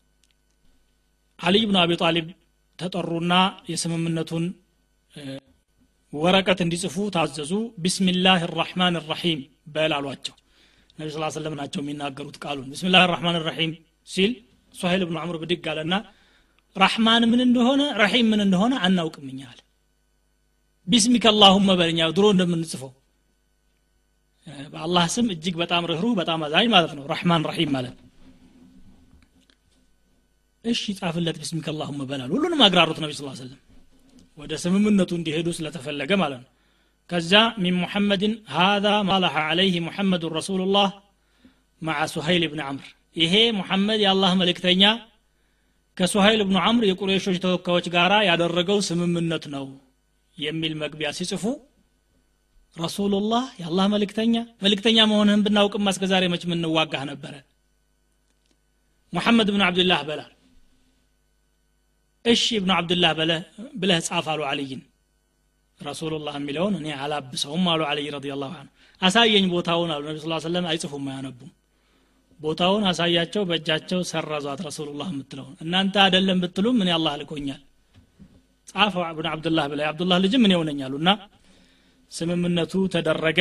አልይ 1.39 1.63
ብኑ 1.69 1.77
አቢ 1.81 1.91
ጣሊብ 2.01 2.27
ተጠሩና 2.79 3.33
የስምምነቱን 3.71 4.45
ወረቀት 6.13 6.59
እንዲጽፉ 6.65 6.95
ታዘዙ። 7.15 7.51
ቢስሚላህ 7.83 8.41
ራሕማን 8.53 8.95
ራሒም 9.09 9.39
በል 9.75 9.93
አሏቸው። 9.97 10.35
ነቢ 10.99 11.07
ስ 11.11 11.35
ሰለም 11.37 11.55
ናቸው 11.61 11.81
የሚናገሩት 11.83 12.37
ቃሉን። 12.43 12.67
ቢስሚላህ 12.73 13.03
ራሕማን 13.13 13.37
ራሒም 13.47 13.71
ሲል 14.07 14.31
ሱሀይል 14.75 15.03
ብኑ 15.09 15.17
ዐምር 15.23 15.37
ብድግ 15.41 15.65
አለና 15.71 15.95
ራሕማን 16.75 17.23
ምን 17.31 17.41
እንደሆነ 17.47 17.81
ረሒም 18.01 18.27
ምን 18.31 18.41
እንደሆነ 18.45 18.73
አናውቅምኛል 18.85 19.57
ቢስሚከ 20.87 21.25
አላሁመ 21.31 21.71
በልኛ 21.79 22.07
ድሮ 22.15 22.25
እንደምንጽፈው 22.33 22.91
በአላህ 24.73 25.05
ስም 25.13 25.27
እጅግ 25.33 25.55
በጣም 25.61 25.83
ርኅሩህ 25.91 26.13
በጣም 26.19 26.39
አዛኝ 26.45 26.67
ማለት 26.73 26.91
ነው። 26.97 27.03
ረሕማን 27.11 27.43
ረሒም 27.49 27.71
ማለት 27.75 27.95
እሺ 30.65 30.83
ጻፍለት 30.99 31.37
ቢስሚከ 31.41 31.67
አላሁመ 31.73 32.01
በላል። 32.09 32.29
ሁሉንም 32.35 32.61
አግራሩት 32.67 32.99
ነቢ 33.03 33.11
ስ 33.13 33.23
ሰለም 33.39 33.59
ወደ 34.37 34.51
ስምምነቱ 34.63 35.11
እንዲሄዱ 35.17 35.47
ስለተፈለገ 35.57 36.11
ማለት 36.21 36.39
ነው። 36.43 36.49
ከዛ 37.09 37.31
ሚን 37.63 37.75
ሙሐመድን 37.81 38.33
ሃذا 38.55 38.93
ማላሐ 39.09 39.35
ዓለይህ 39.47 39.75
ሙሐመዱን 39.87 40.33
ረሱሉላህ 40.39 40.89
መዓ 41.81 41.99
ሱሀይል 42.13 42.43
ብን 42.51 42.61
አምር 42.67 42.87
ይሄ 43.15 43.33
ሙሐመድ 43.57 43.99
የአላህ 44.03 44.31
መልእክተኛ 44.41 44.83
ከሱሀይል 45.97 46.41
ብኑ 46.47 46.57
አምር 46.67 46.83
የቁሬሾች 46.89 47.37
ተወካዮች 47.43 47.87
ጋር 47.95 48.11
ያደረገው 48.29 48.79
ስምምነት 48.87 49.43
ነው 49.55 49.65
የሚል 50.37 50.73
መግቢያ 50.81 51.09
ሲጽፉ 51.17 51.43
ረሱሉላህ 52.75 53.43
የአላህ 53.59 53.85
መልእክተኛ 53.93 54.35
መልእክተኛ 54.63 54.99
መሆንህን 55.09 55.41
ብናውቅማ 55.45 55.87
እስከ 55.93 56.05
ዛሬ 56.11 56.23
መች 56.33 56.43
ምንዋጋህ 56.51 57.03
ነበረ። 57.11 57.33
ሙሐመድ 59.13 59.49
ብን 59.53 59.63
አብድላህ 59.65 60.01
በላል 60.07 60.31
እሺ 62.25 62.43
ብኑ 62.63 62.71
አብድላህ 62.75 63.11
ብለህ 63.75 63.99
ጻፍ 64.07 64.27
አሉ 64.33 64.41
አልይን 64.51 64.81
ረሱሉላህ 65.81 66.33
የሚለውን 66.39 66.75
እኔ 66.79 66.87
አላብሰውም 66.99 67.65
አሉ 67.71 67.81
አልይ 67.89 68.07
ረዲ 68.15 68.27
ላሁ 68.35 68.51
አንሁ 68.55 68.71
አሳየኝ 69.01 69.45
ቦታውን 69.53 69.91
አሉ 69.93 70.03
ነቢ 70.09 70.17
ስ 70.23 70.45
ሰለም 70.45 70.65
አይጽፉም 70.71 71.05
አያነቡም። 71.11 71.51
ቦታውን 72.39 72.83
አሳያቸው 72.89 73.43
በእጃቸው 73.49 73.99
ሰረዟት 74.09 74.59
ረሱሉላህ 74.67 75.07
የምትለውን። 75.11 75.55
እናንተ 75.63 75.95
አደለም 76.05 76.39
ብትሉም 76.43 76.77
እኔ 76.83 76.89
አላህ 76.95 77.13
ልኮኛል። 77.21 77.61
ጻፈ 78.67 78.95
ብን 79.17 79.27
አብዱላህ 79.31 79.65
ብላ 79.71 79.81
አብዱላህ 79.91 80.17
ልጅም 80.25 80.45
እኔ 80.47 80.53
ሆነኛሉ 80.59 80.93
እና 81.01 81.09
ስምምነቱ 82.12 82.72
ተደረገ 82.94 83.40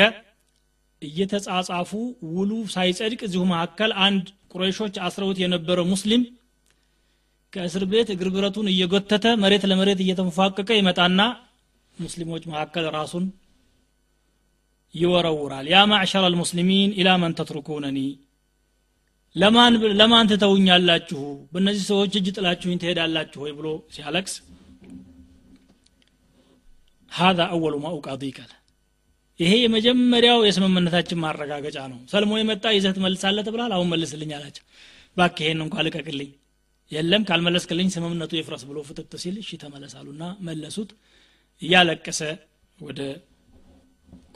እየተጻጻፉ 1.01 1.91
ውሉ 2.35 2.51
ሳይጸድቅ 2.73 3.19
እዚሁ 3.27 3.41
መካከል 3.51 3.91
አንድ 4.05 4.25
ቁረይሾች 4.53 4.95
አስረውት 5.07 5.37
የነበረ 5.43 5.79
ሙስሊም 5.91 6.23
ከእስር 7.53 7.83
ቤት 7.91 8.09
እግር 8.13 8.29
ብረቱን 8.35 8.67
እየጎተተ 8.71 9.25
መሬት 9.43 9.63
ለመሬት 9.71 9.99
እየተንፏቀቀ 10.05 10.69
ይመጣና 10.79 11.21
ሙስሊሞች 11.97 12.43
መካከል 12.51 12.85
ራሱን 12.97 13.25
ይወረውራል 14.95 15.65
ያ 15.73 15.79
ማዕሸር 15.91 16.23
አልሙስሊሚን 16.27 16.91
ኢላ 16.99 17.09
መን 17.21 17.35
ተትሩኩነኒ 17.39 17.99
ለማን 19.35 19.73
ለማን 19.99 20.29
ትተውኛላችሁ 20.31 21.21
በእነዚህ 21.53 21.83
ሰዎች 21.91 22.13
እጅ 22.19 22.27
ጥላችሁኝ 22.37 22.77
ትሄዳላችሁ 22.83 23.41
ወይ 23.45 23.53
ብሎ 23.59 23.67
ሲያለቅስ 23.95 24.35
هذا 27.11 27.43
أول 27.47 27.73
ما 27.81 27.89
أقاضيك 27.89 28.37
له 28.39 28.57
ይሄ 29.42 29.52
የመጀመሪያው 29.60 30.40
የስምምነታችን 30.46 31.20
ማረጋገጫ 31.22 31.78
ነው። 31.92 31.98
ሰልሞ 32.12 32.32
የመጣ 32.38 32.64
ይዘህ 32.76 32.92
ትመልሳለህ 32.96 33.44
ተብላል 33.46 33.72
አሁን 33.76 33.88
መልስልኝ 33.92 34.30
አላቸው። 34.36 34.64
ባክ 35.16 35.38
ይሄን 35.42 35.60
እንኳ 35.64 35.84
ልቀቅልኝ። 35.86 36.30
የለም 36.90 37.22
ካልመለስክልኝ 37.28 37.88
ስምምነቱ 37.94 38.32
ይፍረስ 38.38 38.62
ብሎ 38.68 38.78
ፍጥጥ 38.88 39.12
ሲል 39.22 39.36
እሺ 39.42 39.50
ተመለሳሉና 39.62 40.24
መለሱት። 40.48 40.90
እያለቀሰ 41.62 42.20
ወደ 42.78 43.00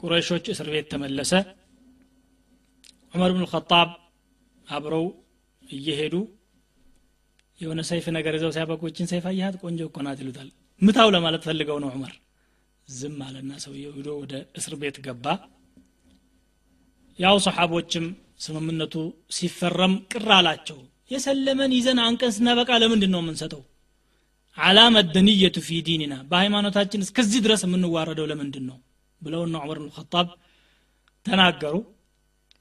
ቁረይሾች 0.01 0.45
እስር 0.53 0.67
ቤት 0.73 0.87
ተመለሰ። 0.93 1.31
ዑመር 3.13 3.31
ብን 3.33 3.43
ልኸጣብ 3.45 3.89
አብረው 4.67 5.05
እየሄዱ 5.63 6.15
የሆነ 7.59 7.81
ሰይፍ 7.89 8.05
ነገር 8.17 8.33
ይዘው 8.37 8.51
ሲያበቁችን 8.55 9.09
ሰይፍ 9.11 9.25
አያት 9.29 9.55
ቆንጆ 9.61 9.81
እኮ 9.89 9.99
ናት 10.05 10.19
ይሉታል። 10.23 10.49
ምታው 10.81 11.09
ለማለት 11.15 11.43
ፈልገው 11.47 11.77
ነው 11.83 11.89
ዑመር 11.93 12.13
ዝም 12.87 13.17
አለና 13.25 13.51
ሰውየው 13.63 13.93
ሂዶ 13.97 14.09
ወደ 14.19 14.33
እስር 14.57 14.73
ቤት 14.81 14.97
ገባ። 15.05 15.25
ያው 17.19 17.37
ሰሓቦችም 17.45 18.05
ስምምነቱ 18.45 18.95
ሲፈረም 19.37 19.93
ቅር 20.11 20.27
አላቸው። 20.37 20.79
የሰለመን 21.11 21.71
ይዘን 21.77 21.99
አንቀን 22.05 22.33
ስናበቃ 22.35 22.69
ለምንድን 22.83 23.11
ነው 23.13 23.21
የምንሰጠው? 23.23 23.61
አላመ 24.57 24.95
ደንየቱ 25.13 25.57
ፊ 25.65 25.79
ዲንና 25.87 26.13
በሃይማኖታችን 26.29 27.03
እስከዚህ 27.05 27.39
ድረስ 27.45 27.61
የምንዋረደው 27.65 28.25
ለምንድን 28.31 28.65
ነው 28.69 28.77
ብለውና 29.21 29.55
ዑመር 29.63 29.79
ኸጣብ 29.97 30.27
ተናገሩ። 31.25 31.75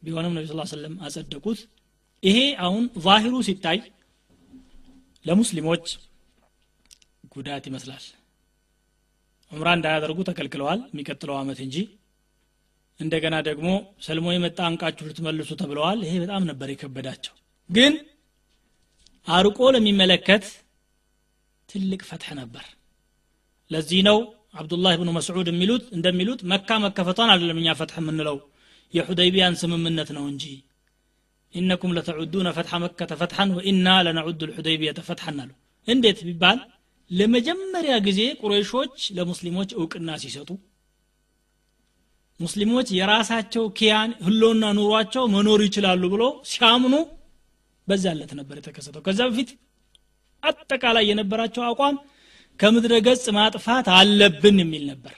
ቢሆንም 0.03 0.35
ነቢ 0.37 0.45
ስ 0.51 0.71
ሰለም 0.73 0.95
አጸደቁት። 1.07 1.61
ይሄ 2.23 2.39
አሁን 2.67 2.85
ዛሂሩ 3.05 3.35
ሲታይ 3.49 3.79
ለሙስሊሞች 5.25 5.87
ጉዳት 7.35 7.65
ይመስላል 7.71 8.05
ዑምራ 9.53 9.69
እንዳያደርጉ 9.77 10.19
ተከልክለዋል 10.29 10.81
የሚቀጥለው 10.89 11.37
አመት 11.41 11.59
እንጂ። 11.67 11.77
እንደገና 13.01 13.37
ደግሞ 13.49 13.69
ሰልሞ 14.07 14.27
የመጣ 14.35 14.59
አንቃችሁ 14.69 15.05
ልትመልሱ 15.09 15.51
ተብለዋል። 15.61 15.99
ይሄ 16.07 16.15
በጣም 16.23 16.45
ነበር 16.51 16.69
የከበዳቸው። 16.73 17.35
ግን 17.71 17.95
አርቆ 19.29 19.59
ለሚመለከት 19.75 20.45
ትልቅ 21.69 22.01
ፈትሕ 22.09 22.33
ነበር። 22.41 22.65
ለዚህ 23.71 24.01
ነው 24.09 24.19
አብዱላህ 24.61 24.93
ብኑ 25.01 25.11
መስዑድ 25.17 25.49
የሚሉት 25.51 25.85
እንደሚሉት 25.97 26.41
መካ 26.53 26.79
መከፈቷን 26.85 27.31
አይደለም 27.33 27.59
እኛ 27.61 27.71
ፈትሕ 27.81 27.99
የምንለው 28.03 28.37
የሑደይቢያን 28.95 29.59
ስምምነት 29.63 30.11
ነው 30.17 30.25
እንጂ። 30.33 30.45
ኢነኩም 31.55 31.95
ለተዑዱነ 31.97 32.49
ፈትሐ 32.57 32.79
መከተ 32.85 33.13
ፈትሐን 33.21 33.51
ወኢና 33.57 33.89
ለነዑዱ 34.07 34.41
ልሑደይቢየተ 34.51 35.01
ፈትሐን 35.09 35.39
አሉ። 35.43 35.51
እንዴት 35.89 36.19
ቢባል 36.29 36.59
ለመጀመሪያ 37.11 37.95
ጊዜ 38.07 38.21
ቁረይሾች 38.41 38.97
ለሙስሊሞች 39.17 39.71
እውቅና 39.77 40.11
ሲሰጡ 40.23 40.49
ሙስሊሞች 42.41 42.89
የራሳቸው 42.97 43.65
ኪያን 43.79 44.11
ህሎና 44.25 44.65
ኑሯቸው 44.79 45.25
መኖር 45.35 45.61
ይችላሉ 45.67 46.03
ብሎ 46.15 46.23
ሲያምኑ 46.51 46.95
በዛ 47.89 48.05
ዕለት 48.15 48.33
ነበር 48.41 48.57
የተከሰተው። 48.59 49.03
ከዛ 49.07 49.21
በፊት 49.31 49.51
አጠቃላይ 50.43 51.05
የነበራቸው 51.11 51.63
አቋም 51.69 51.97
ከምድረ 52.61 52.95
ገጽ 53.07 53.25
ማጥፋት 53.37 53.87
አለብን 53.97 54.59
የሚል 54.63 54.85
ነበር። 54.91 55.15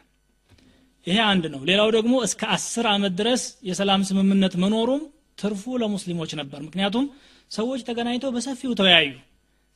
ይሄ 1.06 1.18
አንድ 1.30 1.44
ነው። 1.54 1.60
ሌላው 1.68 1.88
ደግሞ 1.96 2.14
እስከ 2.26 2.42
አስር 2.54 2.86
ዓመት 2.92 3.12
ድረስ 3.20 3.42
የሰላም 3.68 4.02
ስምምነት 4.08 4.54
መኖሩም 4.64 5.02
ትርፉ 5.40 5.78
ለሙስሊሞች 5.82 6.32
ነበር። 6.40 6.60
ምክንያቱም 6.66 7.04
ሰዎች 7.50 7.80
ተገናኝተው 7.88 8.30
በሰፊው 8.36 8.72
ተወያዩ 8.80 9.10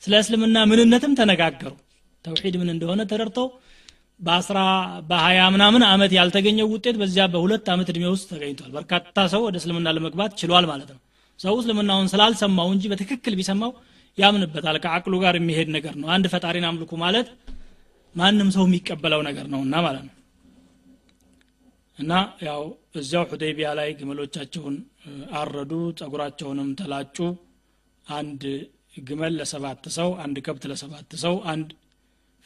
ስለ 0.02 0.14
እስልምና 0.22 0.58
ምንነትም 0.70 1.12
ተነጋገሩ 1.20 1.72
ተውሒድ 2.24 2.56
ምን 2.60 2.70
እንደሆነ 2.74 3.02
ተረድተው 3.10 3.46
በአስራ 4.20 4.58
በሀያ 5.08 5.40
ምናምን 5.54 5.82
አመት 5.88 6.12
ያልተገኘው 6.16 6.66
ውጤት 6.72 6.96
በዚያ 7.00 7.24
በሁለት 7.32 7.66
ዓመት 7.72 7.88
እድሜ 7.92 8.04
ውስጥ 8.12 8.26
ተገኝቷል። 8.32 8.70
በርካታ 8.76 9.24
ሰው 9.32 9.42
ወደ 9.46 9.56
እስልምና 9.60 9.88
ለመግባት 9.96 10.32
ችሏል 10.40 10.66
ማለት 10.70 10.90
ነው። 10.94 11.00
ሰው 11.40 11.54
እስልምናውን 11.60 12.10
ስላልሰማው 12.12 12.68
እንጂ 12.74 12.84
በትክክል 12.92 13.34
ቢሰማው 13.38 13.72
ያምንበታል። 14.18 14.76
ከአቅሉ 14.84 15.14
ጋር 15.24 15.34
የሚሄድ 15.38 15.68
ነገር 15.76 15.94
ነው። 16.00 16.08
አንድ 16.14 16.26
ፈጣሪን 16.32 16.66
አምልኩ 16.70 16.92
ማለት 17.04 17.28
ማንም 18.14 18.48
ሰው 18.56 18.64
የሚቀበለው 18.68 19.20
ነገር 19.28 19.46
ነውና 19.52 19.74
ማለት 19.86 20.04
ነው። 20.08 20.14
እና 21.98 22.12
ያው 22.46 22.62
እዚያው 22.96 23.24
ሁዴቢያ 23.32 23.68
ላይ 23.78 23.88
ግመሎቻቸውን 23.98 24.76
አረዱ 25.34 25.72
ጸጉራቸውንም 25.98 26.70
ተላጩ። 26.80 27.16
አንድ 28.06 28.42
ግመል 29.08 29.32
ለሰባት 29.38 29.84
ሰው 29.96 30.08
አንድ 30.22 30.36
ከብት 30.46 30.64
ለሰባት 30.70 31.10
ሰው 31.22 31.34
አንድ 31.52 31.68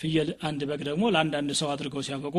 ፍየል 0.00 0.30
አንድ 0.48 0.60
በግ 0.70 0.80
ደግሞ 0.88 1.04
ለአንዳንድ 1.14 1.50
ሰው 1.60 1.68
አድርገው 1.74 2.02
ሲያበቁ 2.06 2.36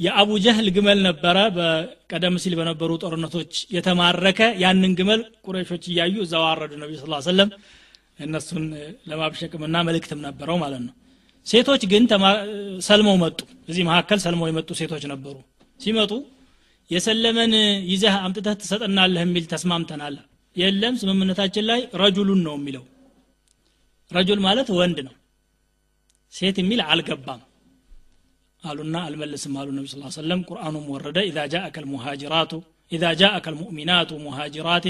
የአቡ 0.00 0.30
ጀህል 0.44 0.66
ግመል 0.76 0.98
ነበረ። 1.06 1.36
በቀደም 1.56 2.34
ሲል 2.42 2.54
በነበሩ 2.58 2.90
ጦርነቶች 3.02 3.52
የተማረከ 3.76 4.40
ያንን 4.62 4.92
ግመል 4.98 5.20
ቁረሾች 5.46 5.84
እያዩ 5.92 6.16
እዛው 6.24 6.44
አረዱ 6.50 6.72
ነቢ 6.82 6.92
ስ 6.98 7.06
ሰለም 7.28 7.50
እነሱን 8.20 8.64
ለማብሸቅምና 9.08 9.76
መልእክትም 9.88 10.20
ነበረው 10.26 10.56
ማለት 10.62 10.82
ነው። 10.86 10.94
ሴቶች 11.46 11.82
ግን 11.90 12.04
ሰልመው 12.86 13.16
መጡ። 13.24 13.38
እዚህ 13.68 13.82
መካከል 13.88 14.18
ሰልመው 14.24 14.48
የመጡ 14.50 14.70
ሴቶች 14.80 15.04
ነበሩ። 15.12 15.36
ሲመጡ 15.80 16.12
የሰለመን 16.90 17.52
ይዘህ 17.92 18.14
አምጥተህ 18.24 18.56
ትሰጠናለህ 18.62 19.22
የሚል 19.24 19.44
ተስማምተናል። 19.52 20.16
የለም 20.56 20.94
ስምምነታችን 21.00 21.64
ላይ 21.70 21.80
ረጁሉን 22.02 22.40
ነው 22.46 22.54
የሚለው። 22.58 22.84
ረጁል 24.10 24.40
ማለት 24.44 24.68
ወንድ 24.76 24.98
ነው 25.06 25.14
ሴት 26.35 26.57
የሚል 26.61 26.81
አልገባም 26.91 27.41
አሉና 28.63 28.97
አልመልስም 29.07 29.53
አሉ 29.61 29.69
ነቢ 29.77 29.87
ስ 29.93 30.13
ሰለም 30.19 30.41
ቁርአኑም 30.49 30.85
ወረደ 30.95 31.19
ኢዛ 31.29 31.39
ጃአከ 31.53 31.77
ልሙሃጅራቱ 31.85 32.53
إذا 32.91 33.09
جاءك 33.13 33.45
المؤمنات 33.47 34.11
مهاجرات 34.27 34.85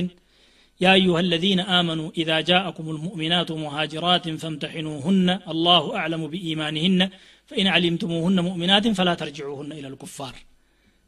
يا 0.81 0.91
أيها 0.93 1.19
الذين 1.19 1.59
آمنوا 1.79 2.09
إذا 2.21 2.37
جاءكم 2.51 2.85
المؤمنات 2.95 3.49
مهاجرات 3.65 4.25
فامتحنوهن 4.41 5.27
الله 5.53 5.83
أعلم 5.99 6.21
بإيمانهن 6.27 7.01
فإن 7.49 7.65
علمتموهن 7.67 8.37
مؤمنات 8.49 8.85
فلا 8.97 9.13
ترجعوهن 9.21 9.71
إلى 9.79 9.87
الكفار 9.93 10.35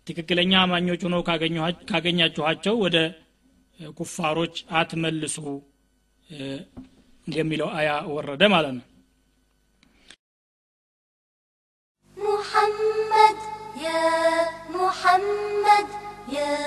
ትክክለኛ 0.08 0.52
አማኞች 0.62 1.02
ሆነው 1.06 1.22
ካገኛችኋቸው 1.90 2.74
ወደ 2.86 2.98
ኩፋሮች 4.00 4.56
አትመልሱ 4.80 5.38
የሚለው 7.28 7.70
አያ 7.78 7.90
ወረደ 8.16 8.44
ማለት 8.54 8.74
ነው 8.78 8.84
يا 13.79 14.49
محمد 14.71 15.89
يا 16.29 16.59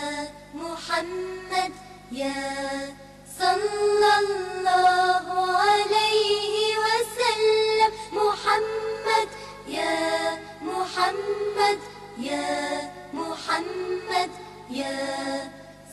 محمد 0.55 1.73
يا 2.11 2.93
صلى 3.39 4.11
الله 4.23 5.27
عليه 5.67 6.77
وسلم. 6.85 7.91
محمد 8.11 9.29
يا 9.67 10.37
محمد 10.61 11.79
يا 12.17 12.91
محمد 13.13 14.31
يا 14.69 15.49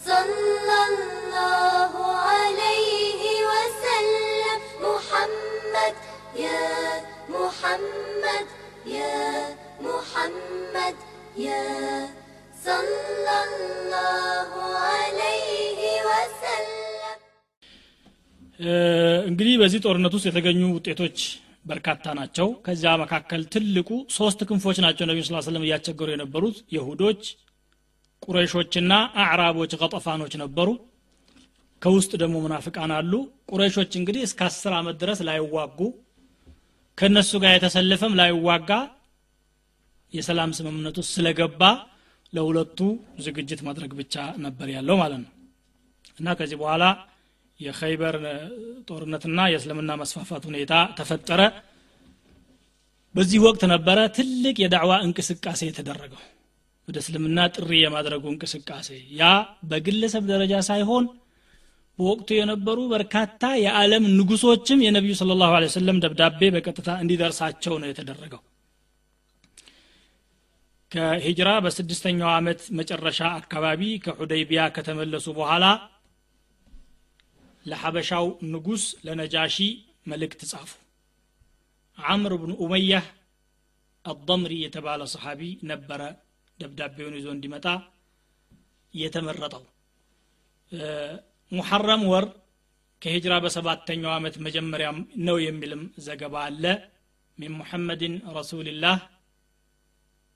صلى 0.07 0.79
الله 0.93 1.93
عليه 2.31 3.23
وسلم. 3.53 4.59
محمد 4.87 5.95
يا 6.37 6.66
محمد 7.29 8.47
يا 8.87 9.57
محمد 9.81 10.97
يا 11.39 11.64
صلى 12.68 13.36
الله 13.47 14.51
عليه 14.89 15.82
وسلم 16.10 17.18
እንግዲህ 19.30 19.56
በዚህ 19.62 19.80
ጦርነት 19.86 20.14
ውስጥ 20.18 20.26
የተገኙ 20.30 20.62
ውጤቶች 20.76 21.18
በርካታ 21.70 22.06
ናቸው 22.20 22.47
ከዚያ 22.66 22.91
መካከል 23.04 23.41
ትልቁ 23.54 23.89
ሶስት 24.18 24.39
ክንፎች 24.49 24.78
ናቸው 24.86 25.06
ነቢዩ 25.10 25.24
ስ 25.28 25.41
ስለም 25.47 25.64
እያስቸገሩ 25.68 26.08
የነበሩት 26.14 26.58
የሁዶች 26.76 27.22
ቁረይሾችና 28.26 28.93
አዕራቦች 29.24 29.72
ቀጠፋኖች 29.82 30.34
ነበሩ 30.43 30.70
ከውስጥ 31.82 32.12
ደግሞ 32.22 32.36
ሙናፍቃን 32.43 32.91
አሉ 32.97 33.14
ቁረይሾች 33.51 33.91
እንግዲህ 33.99 34.22
እስከ 34.28 34.41
አስር 34.49 34.74
ዓመት 34.80 34.95
ድረስ 35.01 35.22
ላይዋጉ 35.30 35.80
ከእነሱ 36.97 37.32
ጋር 37.43 37.51
የተሰለፈም 37.56 38.14
ላይዋጋ 38.20 38.70
የሰላም 40.13 40.51
ስምምነት 40.53 40.99
ስለገባ 41.09 41.63
ለሁለቱ 42.33 42.79
ዝግጅት 43.19 43.61
ማድረግ 43.63 43.91
ብቻ 43.95 44.15
ነበር 44.37 44.69
ያለው 44.69 44.97
ማለት 44.97 45.21
ነው። 45.25 45.33
እና 46.21 46.29
ከዚህ 46.35 46.57
በኋላ 46.63 46.85
የኸይበር 47.61 48.17
ጦርነትና 48.89 49.39
የእስልምና 49.51 49.93
መስፋፋት 49.95 50.43
ሁኔታ 50.45 50.75
ተፈጠረ። 50.99 51.41
በዚህ 53.15 53.39
ወቅት 53.43 53.63
ነበረ 53.67 53.99
ትልቅ 54.17 54.57
የዳዕዋ 54.63 54.93
እንቅስቃሴ 55.07 55.61
የተደረገው። 55.67 56.21
ወደ 56.89 56.97
እስልምና 56.99 57.39
ጥሪ 57.57 57.71
የማድረጉ 57.81 58.25
እንቅስቃሴ። 58.33 58.89
ያ 59.17 59.25
በግለሰብ 59.65 60.25
ደረጃ 60.25 60.55
ሳይሆን 60.61 61.07
በወቅቱ 61.99 62.29
የነበሩ 62.37 62.79
በርካታ 62.89 63.43
የዓለም 63.63 64.05
ንጉሶችም 64.19 64.83
የነቢዩ 64.87 65.15
ስለ 65.15 65.33
ላሁ 65.35 65.55
ደብዳቤ 65.99 66.51
በቀጥታ 66.51 66.91
እንዲደርሳቸው 67.03 67.75
ነው 67.79 67.89
የተደረገው 67.89 68.43
ከሂጅራ 70.93 71.49
በስድስተኛው 71.64 72.30
ዓመት 72.36 72.61
መጨረሻ 72.78 73.20
አካባቢ 73.41 73.82
ከሑደይቢያ 74.05 74.62
ከተመለሱ 74.76 75.26
በኋላ 75.39 75.64
ለሐበሻው 77.66 78.26
ንጉስ 78.53 78.84
ለነጃሺ 79.07 79.57
መልእክት 80.11 80.43
ጻፉ። 80.51 80.70
አምር 81.99 82.32
ብኑ 82.43 82.53
ኡመያህ 82.64 83.07
አضምሪ 84.05 84.53
የተባለ 84.62 85.03
ሰሓቢ 85.14 85.41
ነበረ 85.70 86.03
ደብዳቤውን 86.59 87.16
ይዞ 87.18 87.28
እንዲመጣ 87.34 87.66
የተመረጠው። 88.95 89.64
ሙሐረም 91.53 92.03
ወር 92.12 92.24
ከሂጅራ 93.03 93.34
በሰባተኛው 93.45 94.12
ዓመት 94.16 94.34
መጀመሪያ 94.47 94.89
ነው 95.26 95.36
የሚልም 95.45 95.82
ዘገባ 96.07 96.34
አለ። 96.47 96.64
ሚን 97.39 97.53
ሙሐመድን 97.59 98.14
ረሱልላህ 98.36 98.97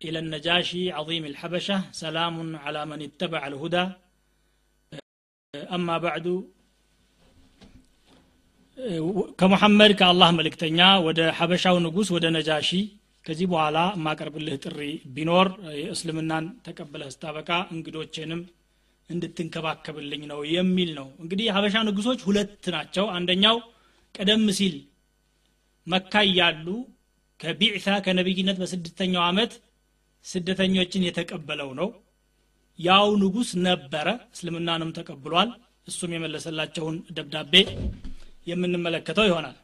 إلى 0.01 0.19
النجاشي 0.19 0.83
عظيم 0.91 1.23
الحبشة 1.25 1.77
سلام 1.95 2.35
على 2.55 2.81
من 2.85 2.99
اتبع 3.01 3.41
الهدى 3.47 3.85
أما 5.75 5.95
بعد 5.97 6.25
ከሙሐመድ 9.39 9.91
ከአላህ 9.99 10.29
መልእክተኛ 10.39 10.79
ወደ 11.05 11.19
ሐበሻው 11.37 11.75
ንጉስ 11.85 12.07
ወደ 12.15 12.25
ነጃሺ 12.35 12.69
ከዚህ 13.25 13.47
በኋላ 13.51 13.77
የማቀርብልህ 13.95 14.55
ጥሪ 14.65 14.79
ቢኖር 15.15 15.47
የእስልምናን 15.79 16.45
ተቀብለህ 16.65 17.09
ስታበቃ 17.15 17.49
እንግዶቼንም 17.75 18.41
እንድትንከባከብልኝ 19.09 20.21
ነው 20.31 20.39
የሚል 20.55 20.89
ነው 20.99 21.07
እንግዲህ 21.23 21.45
የሀበሻ 21.47 21.75
ንጉሶች 21.87 22.19
ሁለት 22.27 22.65
ናቸው 22.75 23.07
አንደኛው 23.17 23.57
ቀደም 24.15 24.45
ሲል 24.59 24.75
መካ 25.87 26.21
እያሉ 26.29 26.67
ከቢዕታ 27.39 27.89
ከነቢይነት 28.05 28.59
በስድስተኛው 28.61 29.23
ዓመት 29.29 29.51
ስደተኞችን 30.24 31.06
የተቀበለው 31.06 31.70
ነው። 31.80 31.88
ያው 32.78 33.06
ንጉስ 33.22 33.50
ነበረ 33.66 34.08
እስልምናንም 34.34 34.90
ተቀብሏል። 34.98 35.50
እሱም 35.88 36.10
የመለሰላቸውን 36.14 36.96
ደብዳቤ 37.16 37.54
የምንመለከተው 38.46 39.26
ይሆናል። 39.28 39.56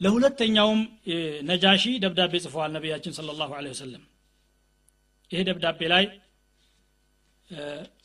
ለሁለተኛውም 0.00 0.80
ነጃሺ 1.48 1.84
ደብዳቤ 2.04 2.34
ጽፈዋል 2.44 2.70
ነቢያችን 2.76 3.14
ስለ 3.16 3.34
ላሁ 3.40 3.50
ወሰለም። 3.66 4.04
ይሄ 5.30 5.40
ደብዳቤ 5.48 5.80
ላይ 5.92 6.04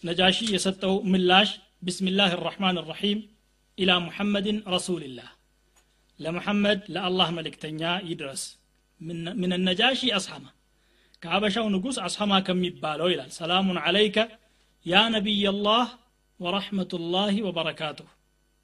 ነጃሺ 0.03 0.37
የሰጠው 0.53 0.93
ምላሽ 1.11 1.49
ቢስሚላህ 1.85 2.31
ራሕማን 2.45 2.77
ራሒም 2.89 3.19
ኢላ 3.77 3.91
ሙሐመድን 4.05 4.57
ረሱልላህ 4.73 5.29
ለሙሐመድ 6.19 6.81
ለአላህ 6.95 7.29
መልእክተኛ 7.37 7.81
ይድረስ 8.09 8.43
ምን 9.01 9.53
ነጃሺ 9.65 10.01
አስሐማ። 10.17 10.45
ከሀበሻው 11.21 11.67
ንጉስ 11.73 11.97
አስሐማ 12.05 12.33
ከሚባለው 12.47 13.07
ይላል። 13.11 13.29
ሰላሙን 13.37 13.77
አለይከ 13.83 14.17
ያ 14.85 15.01
ነቢይ 15.13 15.43
አላህ 15.51 15.85
ወረሕመቱላህ 16.39 17.35
ወበረካቱሁ 17.47 18.07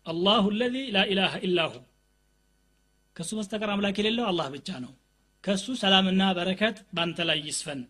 አላሁ 0.06 0.46
ለዚ 0.60 0.76
ላኢላሃ 0.96 1.34
ኢላሁ 1.48 1.74
ከእሱ 3.16 3.32
በስተቀር 3.38 3.70
አምላክ 3.74 3.96
የሌለው 4.00 4.26
አላህ 4.30 4.48
ብቻ 4.54 4.70
ነው። 4.84 4.92
ከእሱ 5.44 5.66
ሰላምና 5.82 6.24
በረከት 6.38 6.78
ባንተ 6.96 7.20
ላይ 7.30 7.40
ይስፈን። 7.48 7.82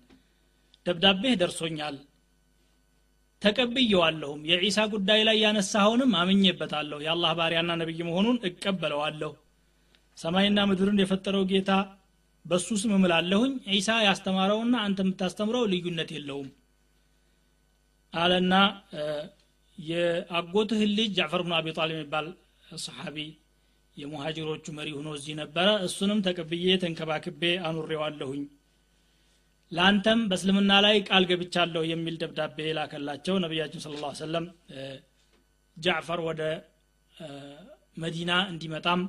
ደብዳቤህ 0.86 1.34
ደርሶኛል። 1.42 1.96
ተቀብየዋለሁም። 3.42 4.42
የዒሳ 4.50 4.80
ጉዳይ 4.94 5.22
ላይ 5.28 5.38
ያነሳኸውንም 5.44 6.12
አምኜበታለሁ። 6.20 7.00
የአላህ 7.06 7.32
ባሪያና 7.40 7.72
ነቢይ 7.82 8.02
መሆኑን 8.10 8.38
እቀበለዋለሁ። 8.50 9.32
ሰማይና 10.18 10.60
ምድርን 10.70 11.02
የፈጠረው 11.02 11.44
ጌታ 11.52 11.70
በሱ 12.46 12.68
ስም 12.82 12.94
እምላለሁኝ። 12.96 13.52
ዒሳ 13.72 13.90
ያስተማረውና 14.06 14.76
አንተ 14.86 15.00
የምታስተምረው 15.06 15.64
ልዩነት 15.72 16.10
የለውም። 16.16 16.50
አለና 18.14 18.54
የአጎትህን 19.78 20.90
ልጅ 20.98 21.10
ጃዕፈር 21.18 21.42
ብኑ 21.46 21.54
አቢ 21.60 21.68
ጣሊብ 21.78 21.98
የሚባል 21.98 22.26
ሰሓቢ 22.80 23.18
የሙሃጅሮቹ 23.98 24.66
መሪ 24.78 24.90
ሆኖ 24.98 25.10
እዚህ 25.18 25.34
ነበረ። 25.40 25.68
እሱንም 25.88 26.20
ተቀብዬ 26.28 26.76
ተንከባክቤ 26.84 27.42
አኑሬዋለሁኝ። 27.68 28.44
ለአንተም 29.72 30.20
በእስልምና 30.30 30.72
ላይ 30.86 30.96
ቃል 31.08 31.24
ገብቻለሁ 31.30 31.82
የሚል 31.90 32.16
ደብዳቤ 32.22 32.58
ላከላቸው 32.78 33.36
ነቢያችን 33.44 33.84
ስለ 33.86 33.94
ላ 34.02 34.10
ሰለም 34.22 34.46
ጃዕፈር 35.78 36.20
ወደ 36.28 36.42
መዲና 37.98 38.32
እንዲመጣም 38.52 39.02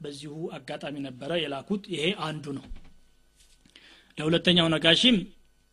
በዚሁ 0.00 0.34
አጋጣሚ 0.56 0.96
ነበረ 1.06 1.30
የላኩት። 1.42 1.82
ይሄ 1.94 2.04
አንዱ 2.26 2.44
ነው። 2.58 2.64
ለሁለተኛው 4.18 4.68
ነጋሽም 4.74 5.16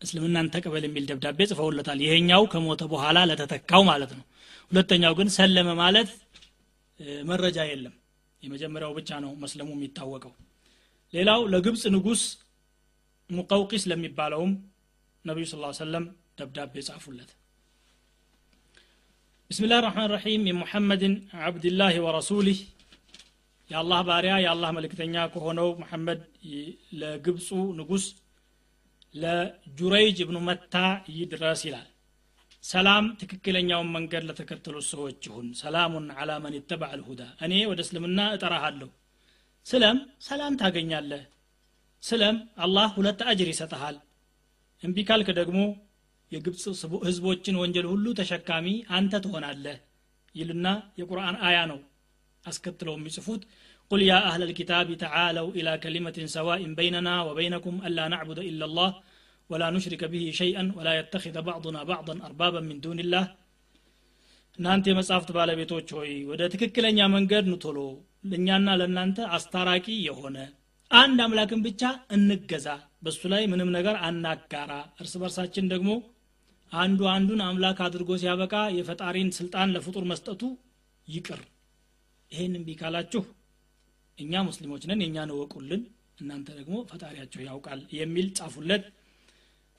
እስልምናን 0.01 0.47
ተቀበል 0.53 0.83
የሚል 0.87 1.03
ደብዳቤ 1.09 1.39
ጽፈውለታል። 1.51 1.99
ይሄኛው 2.05 2.43
ከሞተ 2.53 2.83
በኋላ 2.91 3.19
ለተተካው 3.29 3.83
ማለት 3.89 4.11
ነው። 4.17 4.25
ሁለተኛው 4.71 5.13
ግን 5.19 5.29
ሰለመ 5.35 5.69
ማለት 5.81 6.09
መረጃ 7.29 7.57
የለም። 7.69 7.93
የመጀመሪያው 8.43 8.91
ብቻ 8.97 9.09
ነው 9.23 9.31
መስለሙ 9.43 9.69
የሚታወቀው። 9.75 10.33
ሌላው 11.13 11.41
ለግብፅ 11.53 11.83
ንጉስ 11.95 12.21
ሙቀውቂስ 13.29 13.83
ለሚባለውም 13.91 14.51
ነቢዩ 15.25 15.45
ስ 15.47 15.55
ሰለም 15.79 16.03
ደብዳቤ 16.39 16.73
ጻፉለት። 16.87 17.29
ብስሚላህ 19.51 19.79
ራሕማን 19.85 20.09
ራሒም 20.13 20.43
የሙሐመድን 20.49 21.13
ዓብድላህ 21.43 21.95
ወረሱሊህ 22.05 22.59
የአላህ 23.69 23.99
ባሪያ 24.07 24.33
የአላህ 24.41 24.69
መልእክተኛ 24.77 25.15
ከሆነው 25.33 25.69
መሐመድ 25.81 26.19
ለግብፁ 27.01 27.47
ንጉስ 27.79 28.05
ለጁረይጅ 29.15 30.17
እብኑ 30.23 30.37
መታ 30.47 30.75
ይድረስ 31.15 31.61
ይላል። 31.67 31.87
ሰላም 32.63 33.05
ትክክለኛውን 33.21 33.89
መንገድ 33.95 34.23
ለተከተሉት 34.27 34.85
ሰዎች 34.91 35.19
ይሁን። 35.27 35.47
ሰላሙን 35.59 36.05
አላ 36.19 36.31
መን 36.43 36.55
ይተባዕ 36.57 36.93
ልሁዳ 36.99 37.21
እኔ 37.45 37.53
ወደ 37.71 37.79
እስልምና 37.85 38.19
እጠራሃለሁ። 38.35 38.89
ስለም 39.65 39.97
ሰላም 40.27 40.53
ታገኛለህ። 40.61 41.23
ስለም 42.03 42.35
አላህ 42.63 42.87
ሁለት 42.97 43.21
አጅር 43.29 43.49
ይሰጠሃል 43.51 43.95
እምቢ 44.83 44.97
ካልክ 45.09 45.29
ደግሞ 45.39 45.59
የግብፅ 46.31 46.63
ህዝቦችን 47.05 47.59
ወንጀል 47.61 47.87
ሁሉ 47.91 48.05
ተሸካሚ 48.19 48.67
አንተ 48.97 49.13
ትሆናለህ 49.25 49.77
ይልና 50.35 50.67
የቁርአን 50.99 51.35
አያ 51.47 51.57
ነው 51.71 51.79
አስከትለው 52.44 52.94
የሚጽፉት 52.98 53.42
قل 53.90 54.00
يا 54.02 54.18
أهل 54.30 54.40
الكتاب 54.48 54.88
تعالوا 55.04 55.50
إلى 55.58 55.72
كلمة 55.84 56.18
سواء 56.36 56.60
بيننا 56.80 57.14
وبينكم 57.28 57.74
ألا 57.86 58.04
نعبد 58.14 58.38
إلا 58.50 58.64
الله 58.68 58.90
ولا 59.50 59.68
نشرك 59.76 60.02
به 60.12 60.24
شيئا 60.40 60.64
ولا 60.76 60.92
يتخذ 61.00 61.36
بعضنا 61.50 61.80
بعضا 61.92 62.14
أربابا 62.28 62.60
من 62.68 62.76
دون 62.84 62.98
الله 63.04 63.24
እናንተ 64.58 64.84
የመጽሐፍት 64.90 65.28
ባለቤቶች 65.36 65.88
ሆይ 65.96 66.10
ወደ 66.30 66.42
ትክክለኛ 66.52 66.98
መንገድ 67.14 67.44
ንቶሎ 67.52 67.78
ለእኛና 68.30 68.68
ለእናንተ 68.80 69.18
አስታራቂ 69.36 69.86
የሆነ 70.08 70.36
አንድ 70.90 71.18
አምላክን 71.26 71.60
ብቻ 71.66 71.82
እንገዛ 72.16 72.68
በሱ 73.04 73.20
ላይ 73.32 73.42
ምንም 73.52 73.70
ነገር 73.76 73.96
አናጋራ 74.08 74.72
እርስ 75.02 75.14
በርሳችን 75.22 75.70
ደግሞ 75.74 75.90
አንዱ 76.72 77.00
አንዱን 77.14 77.40
አምላክ 77.46 77.78
አድርጎ 77.86 78.10
ሲያበቃ 78.22 78.54
የፈጣሪን 78.78 79.30
ስልጣን 79.38 79.72
ለፍጡር 79.76 80.04
መስጠቱ 80.12 80.42
ይቅር 81.08 81.40
ይህን 82.31 82.53
እምቢ 82.57 82.69
ካላችሁ 82.79 83.23
እኛ 84.17 84.43
ሙስሊሞች 84.47 84.83
ነን 84.89 85.01
የእኛን 85.03 85.31
እወቁልን 85.33 85.81
እናንተ 86.19 86.49
ደግሞ 86.59 86.75
ፈጣሪያችሁ 86.89 87.39
ያውቃል 87.47 87.79
የሚል 87.97 88.27
ጻፉለት። 88.37 88.83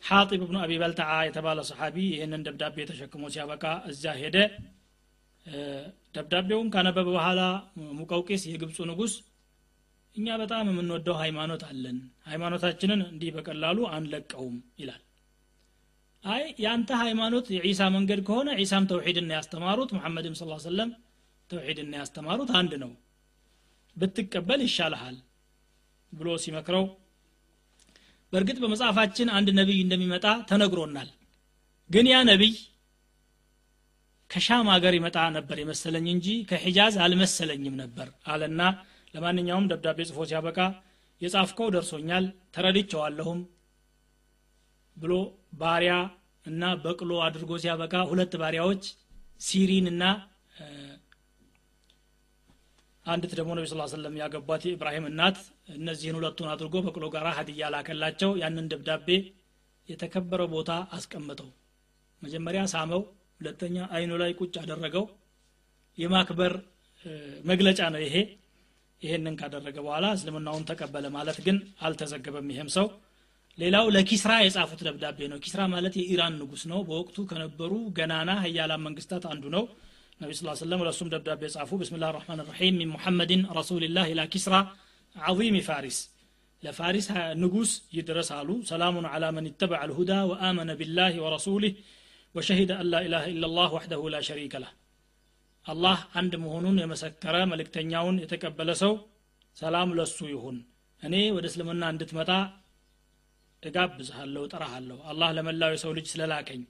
ሐጢብ 0.02 0.42
ብኑ 0.42 0.56
አቢ 0.62 0.72
በልተዓ 0.80 1.12
የተባለ 1.26 1.60
ሰሓቢ 1.68 1.96
ይህንን 2.12 2.42
ደብዳቤ 2.46 2.76
ተሸክሞ 2.90 3.24
ሲያበቃ 3.34 3.64
እዚያ 3.90 4.12
ሄደ። 4.20 4.36
ደብዳቤውን 6.16 6.68
ካነበበ 6.74 7.08
በኋላ 7.10 7.40
ሙቀውቂስ 7.98 8.44
የግብፁ 8.48 8.78
ንጉስ 8.90 9.14
እኛ 10.16 10.28
በጣም 10.42 10.68
የምንወደው 10.70 11.16
ሃይማኖት 11.22 11.62
አለን 11.68 11.96
ሃይማኖታችንን 12.28 13.00
እንዲህ 13.06 13.30
በቀላሉ 13.36 13.78
አንለቀውም 13.96 14.56
ይላል። 14.80 15.02
አይ 16.24 16.44
የአንተ 16.62 16.90
ሃይማኖት 17.02 17.46
የዒሳ 17.54 17.82
መንገድ 17.96 18.20
ከሆነ 18.28 18.48
ዒሳም 18.60 18.86
ተውሒድና 18.90 19.30
ያስተማሩት 19.36 19.90
ሙሐመድም 19.96 20.34
ስ 20.38 20.46
ሰለም 20.64 20.90
ተውሒድና 21.50 21.92
ያስተማሩት 22.00 22.50
አንድ 22.60 22.72
ነው። 22.82 22.92
ብትቀበል 23.96 24.60
ይሻልሃል 24.66 25.16
ብሎ 26.12 26.28
ሲመክረው 26.44 26.84
በእርግጥ 28.32 28.58
በመጽሐፋችን 28.62 29.28
አንድ 29.36 29.48
ነቢይ 29.58 29.78
እንደሚመጣ 29.84 30.26
ተነግሮናል። 30.50 31.10
ግን 31.90 32.06
ያ 32.12 32.18
ነቢይ 32.30 32.54
ከሻም 34.30 34.68
ሀገር 34.74 34.94
ይመጣ 34.98 35.18
ነበር 35.36 35.56
የመሰለኝ 35.60 36.06
እንጂ 36.14 36.28
ከሒጃዝ 36.50 36.94
አልመሰለኝም 37.04 37.74
ነበር 37.82 38.08
አለና 38.32 38.62
ለማንኛውም 39.14 39.68
ደብዳቤ 39.70 39.98
ጽፎ 40.08 40.20
ሲያበቃ 40.30 40.58
የጻፍከው 41.20 41.68
ደርሶኛል 41.74 42.24
ተረድቸዋለሁም 42.54 43.38
ብሎ 44.96 45.12
ባሪያ 45.60 45.94
እና 46.46 46.64
በቅሎ 46.82 47.12
አድርጎ 47.26 47.52
ሲያበቃ 47.62 47.94
ሁለት 48.10 48.34
ባሪያዎች 48.42 48.84
ሲሪን 49.40 49.86
እና 49.92 50.02
አንዲት 53.06 53.32
ደግሞ 53.38 53.50
ነቢ 53.56 53.66
ስ 53.70 53.76
ሰለም 53.92 54.14
ያገቧት 54.20 54.62
የኢብራሂም 54.66 55.04
እናት 55.10 55.36
እነዚህን 55.74 56.16
ሁለቱን 56.18 56.48
አድርጎ 56.52 56.76
በቅሎ 56.86 57.04
ጋር 57.14 57.26
ሀዲያ 57.36 57.68
ላከላቸው። 57.74 58.30
ያንን 58.42 58.70
ደብዳቤ 58.72 59.08
የተከበረ 59.88 60.42
ቦታ 60.54 60.70
አስቀምጠው 60.96 61.48
መጀመሪያ 62.22 62.62
ሳመው 62.72 63.02
ሁለተኛ 63.40 63.76
አይኑ 63.96 64.12
ላይ 64.22 64.30
ቁጭ 64.40 64.54
አደረገው። 64.62 65.04
የማክበር 65.98 66.52
መግለጫ 67.50 67.80
ነው 67.94 68.00
ይሄ። 68.06 68.16
ይሄንን 69.02 69.34
ካደረገ 69.40 69.76
በኋላ 69.86 70.06
እስልምናውን 70.16 70.64
ተቀበለ 70.68 71.06
ማለት 71.16 71.38
ግን 71.46 71.56
አልተዘገበም 71.86 72.48
ይሄም 72.52 72.70
ሰው። 72.76 72.86
ሌላው 73.58 73.86
ለኪስራ 73.94 74.32
የጻፉት 74.40 74.80
ደብዳቤ 74.86 75.18
ነው። 75.32 75.38
ኪስራ 75.44 75.60
ማለት 75.74 75.94
የኢራን 76.00 76.34
ንጉስ 76.40 76.62
ነው። 76.72 76.80
በወቅቱ 76.88 77.18
ከነበሩ 77.30 77.72
ገናና 77.98 78.30
ሀያላን 78.42 78.84
መንግስታት 78.86 79.24
አንዱ 79.32 79.44
ነው 79.56 79.64
ነቢ 80.20 80.30
ስ 80.34 80.58
ሰለም 80.60 80.82
ለእሱም 80.86 81.08
ደብዳቤ 81.12 81.42
ጻፉ 81.54 81.70
ብስሚላ 81.80 82.04
ራሕማን 82.16 82.40
ራሒም 82.48 82.74
ሚን 82.80 82.90
ሙሐመድን 82.94 83.42
ረሱልላህ 83.58 84.06
ኢላ 84.12 84.22
ኪስራ 84.32 84.54
ዓظም 85.16 85.56
ፋሪስ 85.66 85.98
ለፋሪስ 86.62 87.06
ንጉስ 87.42 87.70
ይድረስ 87.96 88.28
አሉ። 88.36 88.48
ሰላሙን 88.70 89.06
ዓላ 89.10 89.24
መን 89.36 89.46
ይተበع 89.50 89.80
ልሁዳ 89.90 90.12
ወአመነ 90.30 90.70
ቢላህ 90.80 91.12
ወረሱሊህ 91.24 91.74
ወሸሂደ 92.34 92.70
አን 92.80 92.88
ላ 92.92 93.02
ኢላሃ 93.06 93.24
ኢላ 93.32 93.46
ላህ 93.58 93.68
ወሕደሁ 93.76 94.02
ላ 94.14 94.20
ሸሪከ 94.28 94.54
ለህ። 94.62 94.72
አላህ 95.66 95.98
አንድ 96.18 96.32
መሆኑን 96.42 96.76
የመሰከረ 96.82 97.36
መልእክተኛውን 97.52 98.16
የተቀበለ 98.24 98.70
ሰው 98.82 98.92
ሰላም 99.56 99.90
ለሱ 99.98 100.18
ይሁን። 100.32 100.56
እኔ 101.02 101.14
ወደ 101.36 101.46
እስልምና 101.50 101.84
እንድትመጣ 101.92 102.30
እጋብዝሃለሁ 103.62 104.42
ጠራሃለሁ 104.52 104.98
አላህ 105.10 105.28
ለመላው 105.36 105.70
የሰው 105.74 105.92
ልጅ 105.98 106.06
ስለላከኝ 106.12 106.62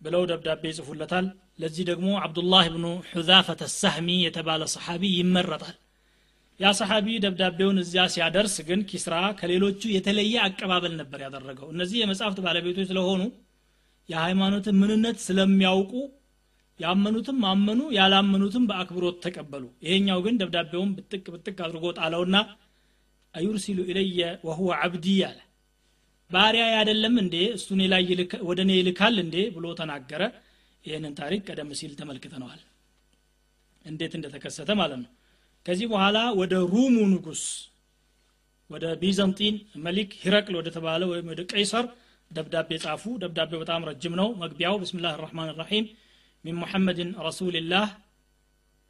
ብለው 0.00 0.22
ደብዳቤ 0.30 0.62
ይጽፉለታል 0.70 1.26
ለዚህ 1.62 1.84
ደግሞ 1.90 2.08
አብዱላህ 2.22 2.66
ብኑ 2.74 2.86
ሑዛፈተ 3.10 3.62
ሳህሚ 3.74 4.08
የተባለ 4.22 4.62
ሰሓቢ 4.72 5.02
ይመረጣል። 5.18 5.76
ያ 6.60 6.70
ሰሓቢ 6.78 7.06
ደብዳቤውን 7.24 7.78
እዚያ 7.82 8.02
ሲያደርስ 8.14 8.56
ግን 8.68 8.80
ኪስራ 8.90 9.14
ከሌሎቹ 9.38 9.82
የተለየ 9.94 10.34
አቀባበል 10.46 10.92
ነበር 11.00 11.20
ያደረገው። 11.26 11.68
እነዚህ 11.74 11.98
የመጽሐፍት 12.00 12.40
ባለቤቶች 12.46 12.88
ስለሆኑ 12.90 13.22
የሃይማኖትን 14.08 14.76
ምንነት 14.82 15.18
ስለሚያውቁ 15.26 15.92
ያመኑትም 16.80 17.40
አመኑ 17.48 17.80
ያላመኑትም 17.96 18.64
በአክብሮት 18.68 19.16
ተቀበሉ። 19.24 19.64
ይሄኛው 19.86 20.20
ግን 20.26 20.38
ደብዳቤውን 20.40 20.90
ብጥቅ 20.96 21.24
ብጥቅ 21.34 21.58
አድርጎ 21.66 21.86
ጣለውና 21.98 22.36
አዩርሲሉ 23.34 23.80
ኢለየ 23.90 24.18
ወሁወ 24.46 24.70
አብዲ 24.80 25.06
አለ። 25.28 25.38
ባሪያ 26.30 26.64
አይደለም 26.76 27.14
እንዴ? 27.22 27.36
እሱ 27.56 27.66
ላይ 27.92 28.04
ወደ 28.48 28.58
እኔ 28.66 28.72
ይልካል 28.78 29.16
እንዴ? 29.24 29.36
ብሎ 29.56 29.66
ተናገረ 29.80 30.22
ይህንን 30.84 31.12
ታሪክ 31.18 31.42
ቀደም 31.48 31.68
ሲል 31.80 31.92
ተመልክተነዋል። 31.98 32.60
እንዴት 33.86 34.12
እንደተከሰተ 34.18 34.70
ማለት 34.80 34.98
ነው። 35.02 35.10
ከዚህ 35.66 35.86
በኋላ 35.92 36.18
ወደ 36.40 36.54
ሩሙ 36.72 36.96
ንጉስ 37.12 37.42
ወደ 38.70 38.84
ቢዘንጢን 39.00 39.56
መሊክ 39.84 40.10
ሂረቅል 40.22 40.54
ወደ 40.60 40.68
ተባለ 40.76 41.02
ወይም 41.10 41.26
ወደ 41.32 41.40
ቀይሰር 41.52 41.86
ደብዳቤ 42.30 42.70
ጻፉ። 42.84 43.04
ደብዳቤው 43.22 43.60
በጣም 43.62 43.86
ረጅም 43.88 44.14
ነው። 44.20 44.28
መግቢያው 44.42 44.76
بسم 44.82 44.98
الله 44.98 45.14
الرحمن 45.22 45.50
الرحيم 45.58 45.86
من 46.44 46.56
محمد 46.62 47.10
رسول 47.26 47.88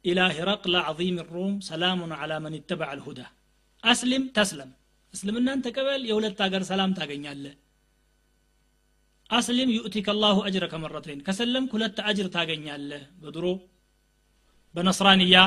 الله 0.05 0.19
إلى 0.37 0.50
هرقل 0.50 0.75
عظيم 0.87 1.17
الروم 1.29 1.53
سلام 1.67 2.13
على 2.17 2.33
من 2.43 2.55
يتبع 2.57 2.87
الهدى 2.93 3.19
أسلم 3.83 4.23
تسلم። 4.37 4.71
እስልምናን 5.13 5.59
ተቀበል 5.65 6.01
የሁለት 6.09 6.39
ሀገር 6.45 6.63
ሰላም 6.69 6.91
ታገኛለህ። 6.97 7.53
أسلم 9.33 9.69
يؤتك 9.75 10.07
الله 10.13 10.37
أجرك 10.47 10.65
مرتين 10.71 11.19
ከሰለምክ 11.27 11.71
ሁለት 11.75 11.97
አጅር 12.09 12.27
ታገኛለህ። 12.35 13.03
በድሮ 13.21 13.45
በነስራንያ 14.75 15.37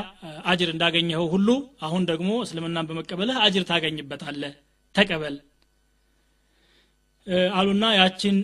አጅር 0.51 0.69
እንዳገኘኸው 0.73 1.27
ሁሉ 1.33 1.49
አሁን 1.87 2.03
ደግሞ 2.11 2.31
እስልምናን 2.45 2.89
በመቀበልህ 2.89 3.39
አጅር 3.47 3.65
ታገኝበታለህ። 3.71 4.53
ተቀበል። 4.95 5.37
አሉና 7.57 7.85
ያችን 7.99 8.37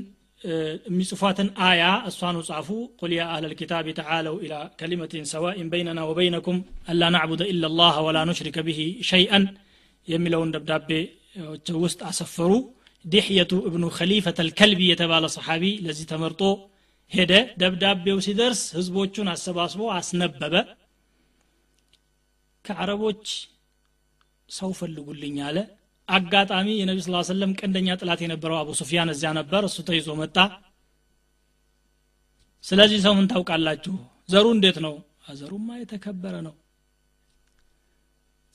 የሚጽፏትን 0.86 1.48
አያ 1.66 1.82
እሷኑ 2.08 2.36
ጻፉ። 2.48 2.68
ቁል 3.00 3.12
ያ 3.16 3.22
አህለ 3.32 3.44
ልኪታብ 3.52 3.88
ተዓለው 3.98 4.36
ኢላ 4.44 4.54
ከሊመትን 4.78 5.26
ሰዋኢን 5.32 5.68
በይነና 5.72 6.00
ወበይነኩም 6.08 6.58
አላ 6.92 7.10
ናዕቡደ 7.14 7.42
ኢላ 7.52 7.70
ላህ 7.80 7.96
ወላ 8.06 8.20
ኑሽሪከ 8.30 8.58
ብሂ 8.68 8.78
ሸይአን 9.10 9.44
የሚለውን 10.08 10.52
ደብዳቤ 10.54 10.90
ውስጥ 11.84 12.00
አሰፈሩ 12.10 12.50
ዲሕየቱ 13.04 13.52
እብኑ 13.68 13.84
ከሊፈት 13.96 14.38
አልከልቢ 14.42 14.80
የተባለ 14.88 15.24
ሰሓቢ 15.34 15.64
ለዚህ 15.84 16.06
ተመርጦ 16.12 16.42
ሄደ። 17.12 17.32
ደብዳቤው 17.60 18.18
ሲደርስ 18.26 18.60
ህዝቦቹን 18.76 19.28
አሰባስቦ 19.32 19.80
አስነበበ። 19.96 20.54
ከአረቦች 22.64 23.24
ሰው 24.48 24.70
ፈልጉልኝ 24.80 25.36
አለ። 25.46 25.58
አጋጣሚ 26.08 26.68
የነቢ 26.78 26.98
ስ 27.02 27.26
ሰለም 27.30 27.52
ቀንደኛ 27.60 27.88
ጥላት 28.00 28.20
የነበረው 28.24 28.56
አቡ 28.58 28.70
ሱፊያን 28.80 29.12
እዚያ 29.14 29.30
ነበር። 29.38 29.62
እሱ 29.68 29.78
ተይዞ 29.88 30.08
መጣ። 30.20 30.36
ስለዚህ 32.64 32.98
ሰው 33.04 33.14
ምን 33.18 33.26
ታውቃላችሁ? 33.32 33.94
ዘሩ 34.28 34.46
እንዴት 34.56 34.78
ነው? 34.86 34.94
ዘሩማ 35.34 35.68
የተከበረ 35.80 36.34
ነው 36.46 36.54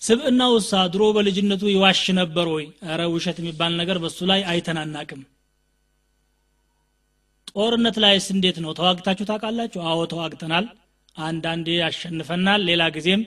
ስብእና 0.02 0.42
ውሳ 0.54 0.72
ድሮ 0.94 1.04
በልጅነቱ 1.16 1.64
ይዋሽ 1.72 2.02
ነበር 2.20 2.48
ወይ? 2.56 2.66
ረ 2.92 3.04
ውሸት 3.14 3.38
የሚባል 3.42 3.72
ነገር 3.80 3.98
በሱ 4.04 4.20
ላይ 4.32 4.42
አይተናናቅም 4.52 5.22
ጦርነት 7.52 7.96
ላይስ 8.04 8.26
እንዴት 8.34 8.58
ነው? 8.64 8.72
ተዋግታችሁ 8.80 9.26
ታውቃላችሁ? 9.30 9.82
አዎ 9.90 10.00
ተዋግተናል። 10.12 10.66
አንዳንዴ 11.20 11.68
ያሸንፈናል 11.82 12.62
ሌላ 12.70 12.84
ጊዜም 12.96 13.22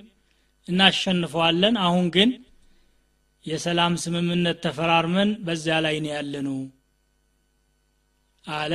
እናሸንፈዋለን። 0.66 1.76
አሁን 1.84 2.06
ግን 2.16 2.30
የሰላም 3.44 3.94
ስምምነት 4.02 4.58
ተፈራርመን 4.64 5.30
በዚያ 5.46 5.76
ላይ 5.84 5.96
ነው 6.04 6.12
ያለነው 6.16 6.58
አለ። 8.46 8.72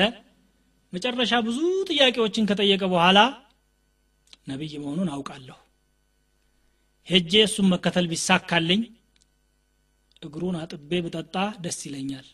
መጨረሻ 0.94 1.34
ብዙ 1.48 1.60
ጥያቄዎችን 1.90 2.48
ከጠየቀ 2.50 2.84
በኋላ 2.94 3.20
ነቢይ 4.50 4.74
መሆኑን 4.84 5.10
አውቃለሁ 5.16 5.58
ሄጄ 7.08 7.34
እሱን 7.46 7.68
መከተል 7.72 8.06
ቢሳካልኝ 8.12 8.82
እግሩን 10.22 10.56
አጥቤ 10.62 10.92
ብጠጣ 11.06 11.36
ደስ 11.64 11.80
ይለኛል። 11.88 12.28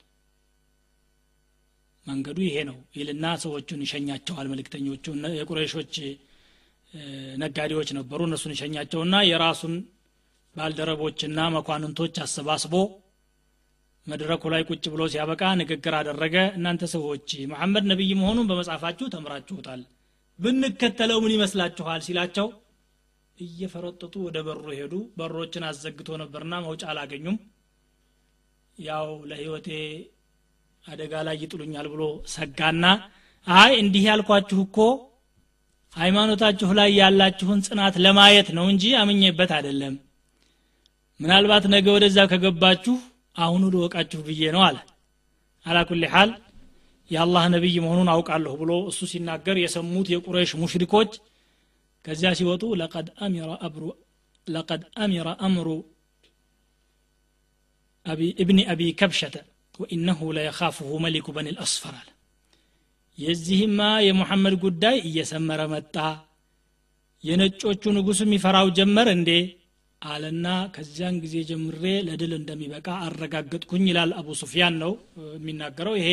መንገዱ 2.07 2.37
ይሄ 2.45 2.57
ነው 2.69 2.77
ይልና 2.97 3.25
ሰዎቹን 3.43 3.81
ይሸኛቸዋል። 3.85 4.47
መልእክተኞቹ 4.51 5.05
የቁረሾች 5.39 5.95
ነጋዴዎች 7.41 7.89
ነበሩ። 7.97 8.19
እነሱን 8.27 8.53
ይሸኛቸውና 8.55 9.15
የራሱን 9.27 9.75
ባልደረቦችና 10.55 11.39
መኳንንቶች 11.55 12.15
አሰባስቦ 12.23 12.73
መድረኩ 14.07 14.43
ላይ 14.53 14.61
ቁጭ 14.69 14.83
ብሎ 14.93 15.01
ሲያበቃ 15.11 15.41
ንግግር 15.59 15.93
አደረገ። 15.97 16.35
እናንተ 16.57 16.83
ሰዎች 16.93 17.27
መሐመድ 17.51 17.85
ነቢይ 17.91 18.11
መሆኑን 18.21 18.47
በመጽሐፋችሁ 18.49 19.07
ተምራችሁታል። 19.13 19.81
ብንከተለው 20.39 21.17
ምን 21.23 21.33
ይመስላችኋል? 21.35 21.99
ሲላቸው 22.05 22.47
እየፈረጠጡ 23.41 24.13
ወደ 24.25 24.37
በሩ 24.47 24.65
ሄዱ። 24.77 24.93
በሮችን 25.17 25.63
አዘግቶ 25.67 26.09
ነበርና 26.21 26.53
መውጫ 26.65 26.83
አላገኙም። 26.91 27.37
ያው 28.77 29.07
ለህይወቴ 29.29 29.67
አደጋ 30.85 31.13
ላይ 31.27 31.35
ይጥሉኛል 31.41 31.87
ብሎ 31.93 32.03
ሰጋና 32.33 32.85
አይ 33.47 33.71
እንዲህ 33.81 34.03
ያልኳችሁ 34.09 34.59
እኮ 34.65 34.77
ሃይማኖታችሁ 35.93 36.69
ላይ 36.79 36.89
ያላችሁን 36.99 37.59
ጽናት 37.67 37.95
ለማየት 38.03 38.49
ነው 38.57 38.65
እንጂ 38.71 38.83
አምኜበት 38.99 39.51
አይደለም። 39.57 39.95
ምናልባት 41.19 41.65
ነገ 41.73 41.87
ወደዛ 41.95 42.19
ከገባችሁ 42.31 42.95
አሁኑ 43.35 43.63
ልወቃችሁ 43.73 44.21
ብዬ 44.27 44.43
ነው 44.55 44.61
አለ። 44.67 44.77
አላኩል 45.65 46.03
ሓል 46.13 46.31
የአላህ 47.11 47.43
ነቢይ 47.53 47.75
መሆኑን 47.83 48.09
አውቃለሁ 48.13 48.53
ብሎ 48.61 48.71
እሱ 48.89 48.99
ሲናገር 49.11 49.57
የሰሙት 49.61 50.07
የቁረይሽ 50.13 50.51
ሙሽሪኮች 50.61 51.11
ከዚያ 52.05 52.29
ሲወጡ 52.37 52.63
ለቀድ 54.47 54.83
አሚረ 54.97 55.29
አምሩ 55.45 55.67
እብኒ 58.41 58.59
አቢ 58.71 58.81
ከብሸተ 58.99 59.35
ወኢነሁ 59.79 60.19
ለየኻፍሁ 60.35 60.89
መሊኩ 61.03 61.27
በኒ 61.35 61.47
ልአስፈር 61.55 61.93
አለ። 61.99 62.07
የዚህማ 63.17 63.79
የሙሐመድ 64.05 64.55
ጉዳይ 64.63 64.97
እየሰመረ 65.07 65.61
መጣ። 65.73 65.95
የነጮቹ 67.23 67.83
ንጉስ 67.95 68.19
የሚፈራው 68.23 68.67
ጀመር 68.77 69.07
እንዴ? 69.13 69.31
አለና 70.01 70.45
ከዚያን 70.75 71.15
ጊዜ 71.23 71.35
ጀምሬ 71.49 71.83
ለድል 72.07 72.31
እንደሚበቃ 72.37 72.87
አረጋገጥኩኝ 73.05 73.83
ይላል 73.89 74.11
አቡ 74.19 74.27
ሱፊያን 74.39 74.75
ነው 74.83 74.93
የሚናገረው። 75.35 75.95
ይሄ 75.99 76.09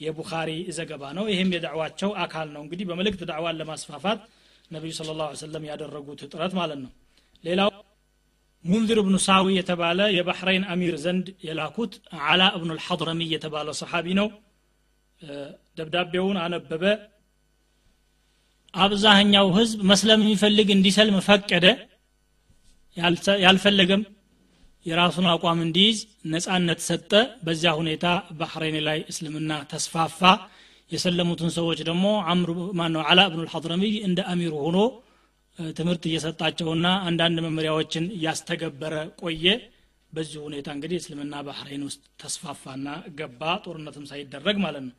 የቡኻሪ 0.00 0.50
ዘገባ 0.76 1.02
ነው። 1.18 1.24
ይህም 1.32 1.50
የዳዕዋቸው 1.54 2.10
አካል 2.24 2.48
ነው። 2.54 2.62
እንግዲህ 2.64 2.86
በመልእክት 2.90 3.22
ዳዕዋን 3.30 3.58
ለማስፋፋት 3.60 4.20
ነቢዩ 4.72 4.92
ስለ 4.98 5.10
ላሁ 5.18 5.30
ሰለም 5.40 5.64
ያደረጉት 5.70 6.20
ጥረት 6.32 6.52
ማለት 6.58 6.78
ነው። 6.84 6.90
ሌላው 7.44 7.70
ሙንዚር 8.64 8.98
እብኑ 9.02 9.16
ሳዊ 9.24 9.46
የተባለ 9.56 10.00
የባሕረይን 10.16 10.64
አሚር 10.72 10.94
ዘንድ 11.04 11.26
የላኩት 11.46 11.92
አላ 12.26 12.42
እብኑ 12.56 12.70
ልሐድረሚ 12.78 13.20
የተባለ 13.32 13.68
ሰሓቢ 13.80 14.06
ነው። 14.20 14.28
ደብዳቤውን 15.78 16.38
አነበበ። 16.44 16.84
አብዛኛው 18.74 19.46
ህዝብ 19.56 19.80
መስለም 19.90 20.20
የሚፈልግ 20.24 20.68
እንዲሰልም 20.76 21.18
ፈቀደ። 21.26 21.66
ያልፈለገም 23.44 24.02
የራሱን 24.86 25.26
አቋም 25.32 25.58
እንዲይዝ 25.66 25.98
ነጻነት 26.32 26.80
ሰጠ። 26.86 27.10
በዚያ 27.44 27.72
ሁኔታ 27.80 28.06
ባህሬን 28.40 28.76
ላይ 28.88 28.98
እስልምና 29.12 29.52
ተስፋፋ 29.72 30.20
የሰለሙትን 30.92 31.50
ሰዎች 31.56 31.80
ደግሞ 31.88 32.04
አምር 32.32 32.50
ማነው 32.78 33.02
አላ 33.10 33.20
እብኑ 33.28 33.40
ልሐድረሚ 33.46 33.84
እንደ 34.08 34.20
አሚሩ 34.32 34.54
ሆኖ 34.64 34.78
ትምህርት 35.74 36.04
እየሰጣቸውና 36.08 36.86
አንዳንድ 37.08 37.38
መመሪያዎችን 37.46 38.04
እያስተገበረ 38.16 38.94
ቆየ። 39.22 39.44
በዚህ 40.12 40.38
ሁኔታ 40.46 40.68
እንግዲህ 40.76 40.98
እስልምና 41.00 41.34
ባህሬን 41.46 41.82
ውስጥ 41.86 42.02
ተስፋፋና 42.22 42.88
ገባ። 43.18 43.42
ጦርነትም 43.64 44.04
ሳይደረግ 44.10 44.56
ማለት 44.64 44.84
ነው። 44.88 44.94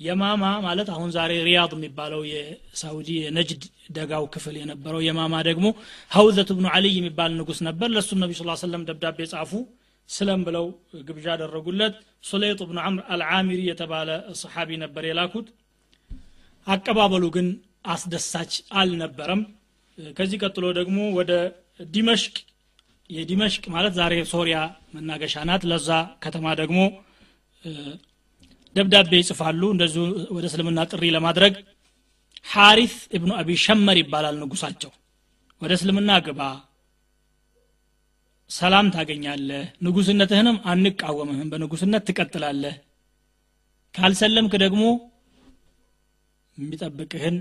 የማማ 0.00 0.44
ማለት 0.64 0.88
አሁን 0.94 1.08
ዛሬ 1.14 1.32
ሪያድ 1.46 1.72
የሚባለው 1.76 2.20
የሳውዲ 2.30 3.08
የነጅድ 3.18 3.62
ደጋው 3.90 4.24
ክፍል 4.34 4.56
የነበረው 4.60 5.00
የማማ 5.06 5.34
ደግሞ 5.48 5.66
ሀውዘት 6.10 6.50
ብኑ 6.56 6.66
አልይ 6.74 6.94
የሚባል 6.98 7.32
ንጉስ 7.38 7.60
ነበር። 7.68 7.88
ለእሱም 7.94 8.20
ነቢ 8.24 8.32
ስ 8.38 8.60
ሰለም 8.62 8.84
ደብዳቤ 8.88 9.26
ጻፉ 9.32 9.52
ስለም 10.08 10.40
ብለው 10.46 10.66
ግብዣ 11.08 11.26
አደረጉለት። 11.34 11.94
ሱሌጥ 12.24 12.58
ብኑ 12.68 12.78
አምር 12.84 13.02
አልዓሚሪ 13.14 13.60
የተባለ 13.68 14.08
ሰሓቢ 14.40 14.70
ነበር 14.84 15.02
የላኩት። 15.08 15.48
አቀባበሉ 16.66 17.24
ግን 17.36 17.48
አስደሳች 17.92 18.52
አልነበረም። 18.78 19.42
ከዚህ 19.98 20.38
ቀጥሎ 20.44 20.64
ደግሞ 20.78 20.98
ወደ 21.18 21.32
ዲመሽቅ 21.90 22.34
የዲመሽቅ 23.10 23.64
ማለት 23.74 23.92
ዛሬ 23.98 24.14
ሶሪያ 24.32 24.56
መናገሻ 24.94 25.44
ናት። 25.48 25.62
ለዛ 25.70 25.88
ከተማ 26.24 26.46
ደግሞ 26.60 26.78
ደብዳቤ 28.76 29.12
ይጽፋሉ። 29.20 29.62
እንደዚሁ 29.74 30.02
ወደ 30.36 30.44
እስልምና 30.50 30.80
ጥሪ 30.90 31.04
ለማድረግ 31.16 31.54
ሐሪፍ 32.46 32.94
እብኑ 33.16 33.30
አቢ 33.40 33.50
ሸመር 33.64 33.96
ይባላል 34.00 34.36
ንጉሳቸው። 34.42 34.90
ወደ 35.62 35.72
እስልምና 35.78 36.10
ግባ 36.26 36.40
ሰላም 38.50 38.86
ታገኛለህ 38.94 39.64
ንጉስነትህንም 39.82 40.56
አንቃወምህም 40.70 41.48
በንጉስነት 41.52 42.02
ትቀጥላለህ። 42.08 42.74
ካልሰለምክ 43.94 44.54
ደግሞ 44.64 44.82
የሚጠብቅህን 46.58 47.36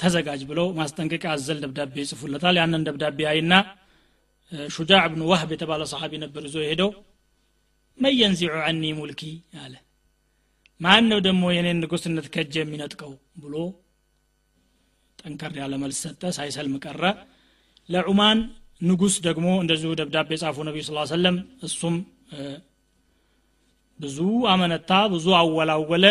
ተዘጋጅ 0.00 0.40
ብለው 0.50 0.66
ማስጠንቀቂያ 0.78 1.30
አዘል 1.34 1.58
ደብዳቤ 1.64 1.94
ይጽፉለታል። 2.02 2.56
ያንን 2.60 2.84
ደብዳቤ 2.88 3.18
አይና 3.30 3.52
ሹጃዕ 4.68 5.04
ብኑ 5.12 5.22
ዋህብ 5.30 5.50
የተባለ 5.54 5.82
ሰሓቢ 5.92 6.12
ነበር 6.24 6.42
ይዞ 6.48 6.56
የሄደው። 6.62 6.90
መየንዚዑ 7.98 8.54
አኒ 8.68 8.92
ሙልኪ 8.98 9.22
አለ። 9.62 9.74
ማን 10.80 11.04
ነው 11.10 11.18
ደግሞ 11.26 11.44
የኔን 11.54 11.80
ንጉስነት 11.82 12.26
ከእጅ 12.34 12.54
የሚነጥቀው 12.60 13.12
ብሎ 13.42 13.54
ጠንከር 15.18 15.52
ያለ 15.60 15.74
መልስ 15.82 15.98
ሰጠ። 16.04 16.22
ሳይሰልም 16.36 16.76
ቀረ። 16.84 17.02
ለዑማን 17.88 18.38
ንጉስ 18.80 19.14
ደግሞ 19.26 19.46
እንደዚሁ 19.62 19.90
ደብዳቤ 20.00 20.30
ጻፉ 20.42 20.56
ነቢዩ 20.68 20.82
ስ 20.86 21.10
ሰለም 21.12 21.36
እሱም 21.62 21.94
ብዙ 24.00 24.18
አመነታ 24.52 24.90
ብዙ 25.14 25.26
አወላወለ 25.38 26.04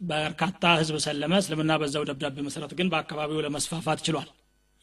በርካታ 0.00 0.64
ህዝብ 0.80 0.96
ሰለመ። 1.06 1.32
እስልምና 1.42 1.72
በዛው 1.80 2.04
ደብዳቤ 2.10 2.36
መሰረት 2.48 2.72
ግን 2.78 2.88
በአካባቢው 2.92 3.42
ለመስፋፋት 3.46 4.00
ችሏል. 4.06 4.28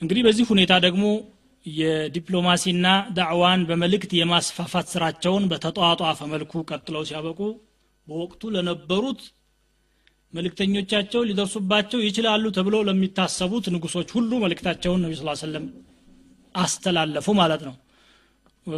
እንግዲህ 0.01 0.23
በዚህ 0.27 0.45
ሁኔታ 0.51 0.73
ደግሞ 0.85 1.03
የዲፕሎማሲና 1.65 2.87
ዳዕዋን 3.17 3.61
በመልእክት 3.69 4.11
የማስፋፋት 4.17 4.87
ስራቸውን 4.93 5.45
በተጧጧፈ 5.51 6.19
መልኩ 6.33 6.53
ቀጥለው 6.69 7.03
ሲያበቁ 7.09 7.39
በወቅቱ 8.07 8.51
ለነበሩት 8.55 9.21
መልእክተኞቻቸው 10.36 11.22
ሊደርሱባቸው 11.28 12.00
ይችላሉ 12.08 12.44
ተብሎ 12.56 12.76
ለሚታሰቡት 12.88 13.64
ንጉሶች 13.74 14.08
ሁሉ 14.16 14.30
መልእክታቸውን 14.44 15.00
ነቢ 15.04 15.14
ስ 15.20 15.24
ሰለም 15.44 15.64
አስተላለፉ 16.54 17.28
ማለት 17.40 17.62
ነው 17.68 17.74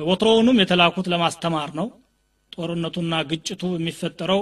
ወትሮውንም 0.08 0.60
የተላኩት 0.62 1.06
ለማስተማር 1.12 1.70
ነው 1.80 1.86
ጦርነቱና 2.54 3.14
ግጭቱ 3.30 3.62
የሚፈጠረው 3.76 4.40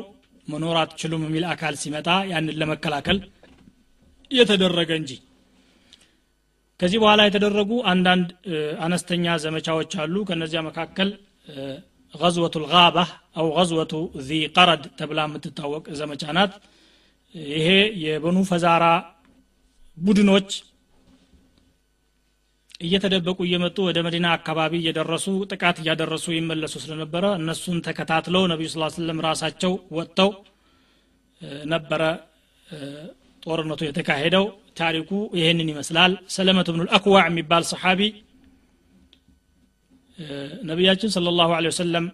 መኖር 0.48 0.76
አትችሉም 0.82 1.24
የሚል 1.26 1.44
አካል 1.54 1.74
ሲመጣ 1.82 2.08
ያንን 2.32 2.56
ለመከላከል 2.60 3.18
የተደረገ 4.30 4.90
እንጂ 5.00 5.12
ከዚህ 6.80 6.98
በኋላ 7.02 7.20
የተደረጉ 7.28 7.72
አንዳንድ 7.92 8.28
አነስተኛ 8.86 9.34
ዘመቻዎች 9.44 9.92
አሉ 10.04 10.16
ከነዚያ 10.30 10.60
መካከል 10.70 11.08
غزوة 12.14 12.54
الغابة 12.56 13.04
أو 13.38 13.46
غزوة 13.58 13.92
ذي 14.28 14.40
قرد 14.56 14.82
ተብላ 14.98 15.20
የምትታወቅ 15.26 15.84
ዘመቻ 16.00 16.22
ናት 16.36 16.52
ይሄ 17.35 17.67
የበኑ 18.03 18.37
ፈዛራ 18.49 18.85
ቡድኖች 19.97 20.49
እየተደበቁ 22.81 23.39
እየመጡ 23.47 23.77
ወደ 23.87 23.99
መዲና 24.05 24.27
አካባቢ 24.37 24.73
እየደረሱ 24.79 25.25
ጥቃት 25.51 25.77
እያደረሱ 25.81 26.25
ይመለሱ 26.35 26.73
ስለነበረ 26.83 27.25
እነሱን 27.39 27.77
ተከታትለው 27.85 28.43
ነቢዩ 28.51 28.67
ስ 28.73 28.89
ስለም 28.95 29.19
ራሳቸው 29.27 29.73
ወጥተው 29.97 30.31
ነበረ 31.73 32.01
ጦርነቱ 33.43 33.81
የተካሄደው። 33.87 34.45
ታሪኩ 34.77 35.09
ይህንን 35.39 35.67
ይመስላል። 35.71 36.13
ሰለመት 36.35 36.67
ብኑ 36.73 36.83
አክዋዕ 36.97 37.23
የሚባል 37.29 37.63
ሰሓቢ 37.71 38.01
ነቢያችን 40.69 41.11
ስለ 41.15 41.33
ላሁ 41.37 41.51
ወሰለም 41.67 42.05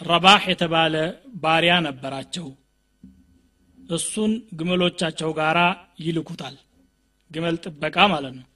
ረባህ 0.00 0.42
የተባለ 0.52 0.94
ባሪያ 1.42 1.72
ነበራቸው 1.86 2.46
እሱን 3.90 4.32
ግመሎቻቸው 4.58 5.30
ጋራ 5.38 5.58
ይልኩታል። 6.04 6.56
ግመል 7.30 7.56
ጥበቃ 7.64 7.96
ማለት 8.12 8.34
ነው። 8.38 8.46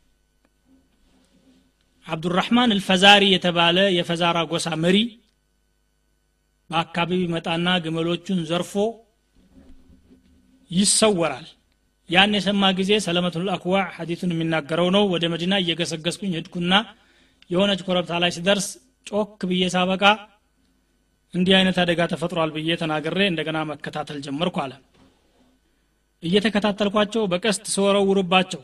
አብዱራህማን 2.07 2.73
አልፈዛሪ 2.75 3.25
የተባለ 3.33 3.79
የፈዛራ 3.97 4.39
ጎሳ 4.51 4.69
መሪ 4.83 4.97
በአካባቢ 6.71 7.21
መጣና 7.35 7.69
ግመሎቹን 7.85 8.39
ዘርፎ 8.51 8.73
ይሰወራል። 10.71 11.47
ያን 12.11 12.35
የሰማ 12.37 12.65
ጊዜ 12.79 12.93
ሰለመቱል 13.05 13.49
አክዋዕ 13.55 13.85
ሐዲቱን 13.97 14.33
የሚናገረው 14.35 14.89
ነው። 14.97 15.05
ወደ 15.13 15.25
መዲና 15.33 15.55
እየገሰገስኩኝ 15.63 16.33
ሄድኩና 16.39 16.75
የሆነች 17.51 17.81
ኮረብታ 17.87 18.13
ላይ 18.23 18.31
ሲደርስ 18.37 18.67
ጮክ 19.07 19.41
ብዬ 19.51 19.65
ሳበቃ 19.75 20.05
እንዲህ 21.35 21.55
አይነት 21.59 21.77
አደጋ 21.83 22.01
ተፈጥሯል 22.13 22.51
ብዬ 22.57 22.77
ተናግሬ 22.83 23.21
እንደገና 23.31 23.59
መከታተል 23.71 24.19
ጀመርኩ 24.27 24.57
አለ 24.65 24.73
እየተከታተልኳቸው 26.25 27.23
በቀስት 27.33 27.65
ስወረውርባቸው 27.73 28.63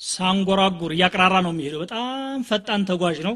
ሳንጎራጉር 0.00 0.92
እያቅራራ 0.94 1.34
ነው 1.46 1.52
የሚሄደው። 1.52 1.80
በጣም 1.84 2.38
ፈጣን 2.48 2.84
ተጓዥ 2.90 3.18
ነው። 3.28 3.34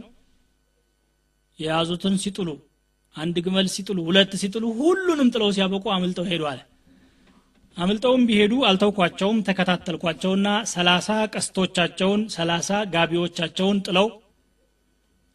የያዙትን 1.59 2.15
ሲጥሉ 2.23 2.49
አንድ 3.17 3.37
ግመል 3.47 3.67
ሲጥሉ 3.75 3.99
ሁለት 4.07 4.33
ሲጥሉ 4.43 4.65
ሁሉንም 4.79 5.29
ጥለው 5.35 5.51
ሲያበቁ 5.57 5.85
አምልጠው 5.97 6.27
ሄዱ 6.31 6.45
አለ። 6.51 6.61
አምልጠውም 7.77 8.23
ቢሄዱ 8.29 8.55
አልተውኳቸውም። 8.69 9.39
ተከታተልኳቸውና 9.49 10.49
ሰላሳ 10.73 11.09
ቀስቶቻቸውን 11.35 12.21
ሰላሳ 12.37 12.81
ጋቢዎቻቸውን 12.93 13.79
ጥለው 13.87 14.09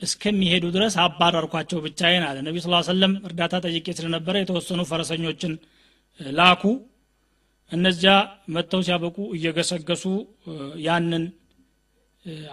እስከሚሄዱ 0.01 0.66
ድረስ 0.76 0.93
አባረርኳቸው 1.03 1.80
ብቻዬን 1.86 2.24
አለ። 2.28 2.38
ነቢ 2.47 2.57
ስ 2.62 2.70
ሰለም 2.89 3.14
እርዳታ 3.28 3.55
ጠይቄ 3.66 3.88
ስለነበረ 3.97 4.36
የተወሰኑ 4.39 4.82
ፈረሰኞችን 4.91 5.53
ላኩ 6.20 6.64
እነዚያ 7.72 8.13
መጥተው 8.55 8.82
ሲያበቁ 8.86 9.17
እየገሰገሱ 9.36 10.03
ያንን 10.86 11.24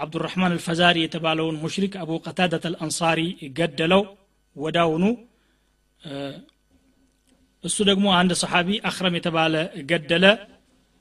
አብዱራህማን 0.02 0.52
አልፈዛሪ 0.54 0.96
የተባለውን 1.02 1.56
ሙሽሪክ 1.62 1.94
አቡ 2.02 2.10
ቀታደት 2.26 2.64
አልአንሳሪ 2.68 3.20
ገደለው 3.58 4.02
ወዳውኑ። 4.56 5.04
እሱ 7.64 7.76
ደግሞ 7.90 8.06
አንድ 8.18 8.32
ሰሓቢ 8.42 8.68
አክረም 8.88 9.16
የተባለ 9.18 9.54
ገደለ። 9.90 10.24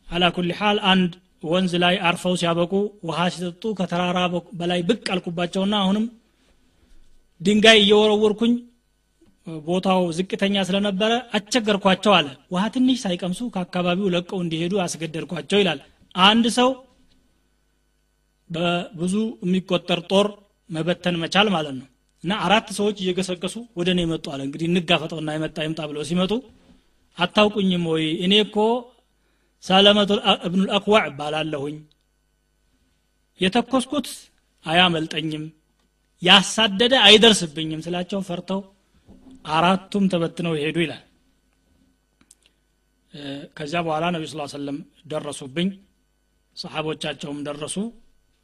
አላ 0.08 0.24
ኩል 0.36 0.50
ሓል 0.60 0.78
አንድ 0.92 1.12
ወንዝ 1.46 1.74
ላይ 1.84 1.96
አርፈው 2.08 2.36
ሲያበቁ 2.42 2.74
ውሃ 3.08 3.20
ሲጠጡ 3.34 3.64
ከተራራ 3.80 4.20
በላይ 4.60 4.82
ብቅ 4.90 5.06
አልኩባቸውና 5.14 5.76
አሁንም 5.84 6.06
ድንጋይ 7.42 7.78
እየወረወርኩኝ 7.84 8.54
ቦታው 9.66 10.02
ዝቅተኛ 10.18 10.56
ስለነበረ 10.68 11.12
አስቸገርኳቸው 11.38 12.14
አለ። 12.18 12.28
ውሃ 12.54 12.64
ትንሽ 12.76 12.98
ሳይቀምሱ 13.04 13.42
ከአካባቢው 13.54 14.08
ለቀው 14.16 14.40
እንዲሄዱ 14.44 14.74
አስገደድኳቸው 14.86 15.60
ይላል። 15.62 15.80
አንድ 16.16 16.46
ሰው 16.58 16.70
በብዙ 18.50 19.14
የሚቆጠር 19.46 20.00
ጦር 20.12 20.28
መበተን 20.70 21.16
መቻል 21.24 21.48
ማለት 21.56 21.76
ነው 21.80 21.88
እና 22.24 22.34
አራት 22.46 22.68
ሰዎች 22.78 22.98
እየገሰገሱ 23.02 23.56
ወደ 23.80 23.90
እኔ 23.96 24.02
መጡ 24.12 24.26
አለ። 24.34 24.42
እንግዲህ 24.48 24.68
እንጋፈጠውና 24.70 25.30
የመጣ 25.36 25.58
ይምጣ 25.66 25.82
ብለው 25.90 26.04
ሲመጡ 26.10 26.32
አታውቁኝም 27.18 27.84
ወይ? 27.92 28.06
እኔ 28.26 28.34
እኮ 28.46 28.58
ሰለመቱ 29.64 30.12
እብኑል 30.48 30.70
አክዋዕ 30.78 31.04
እባላለሁኝ። 31.12 31.78
የተኮስኩት 33.40 34.08
አያመልጠኝም 34.66 35.46
ያሳደደ 36.22 36.94
አይደርስብኝም 37.08 37.84
ስላቸው 37.86 38.20
ፈርተው 38.28 38.60
አራቱም 39.46 40.06
ተበትነው 40.12 40.54
ይሄዱ 40.58 40.78
ይላል። 40.84 41.04
ከዚያ 43.58 43.80
በኋላ 43.86 44.06
ነቢ 44.16 44.24
ስ 44.28 44.46
ሰለም 44.54 44.78
ደረሱብኝ። 45.12 45.70
ሰሓቦቻቸውም 46.58 47.40
ደረሱ። 47.48 47.76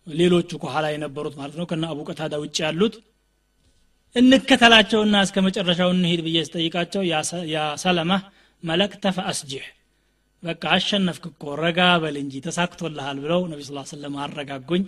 ሌሎቹ 0.07 0.51
ከኋላ 0.61 0.85
የነበሩት 0.93 1.35
ማለት 1.39 1.55
ነው 1.59 1.65
ከነ 1.69 1.85
አቡ 1.91 1.99
ቀታዳ 2.09 2.33
ውጭ 2.43 2.57
ያሉት 2.65 2.95
እንከተላቸውና 4.15 5.15
እስከ 5.25 5.37
መጨረሻው 5.45 5.89
እንሄድ 5.95 6.21
ብዬ 6.25 6.37
ስጠይቃቸው 6.47 7.03
ያ 7.51 7.59
ሰለማ 7.83 8.11
መለክተ 8.63 9.13
ፈአስጅሕ 9.17 9.65
በቃ 10.43 10.63
አሸነፍክ 10.75 11.25
እኮ 11.31 11.43
ረጋ 11.61 11.79
በል 12.03 12.15
እንጂ 12.21 12.35
ተሳክቶልሃል 12.45 13.17
ብለው 13.23 13.41
ነቢ 13.51 13.61
ስ 13.67 13.83
ሰለም 13.93 14.15
አረጋጉኝ። 14.23 14.83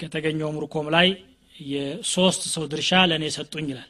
ከተገኘው 0.00 0.50
ምርኮም 0.56 0.88
ላይ 0.94 1.08
የሶስት 1.54 2.42
ሰው 2.54 2.64
ድርሻ 2.72 3.00
ለእኔ 3.10 3.24
ሰጡኝ 3.36 3.66
ይላል 3.72 3.88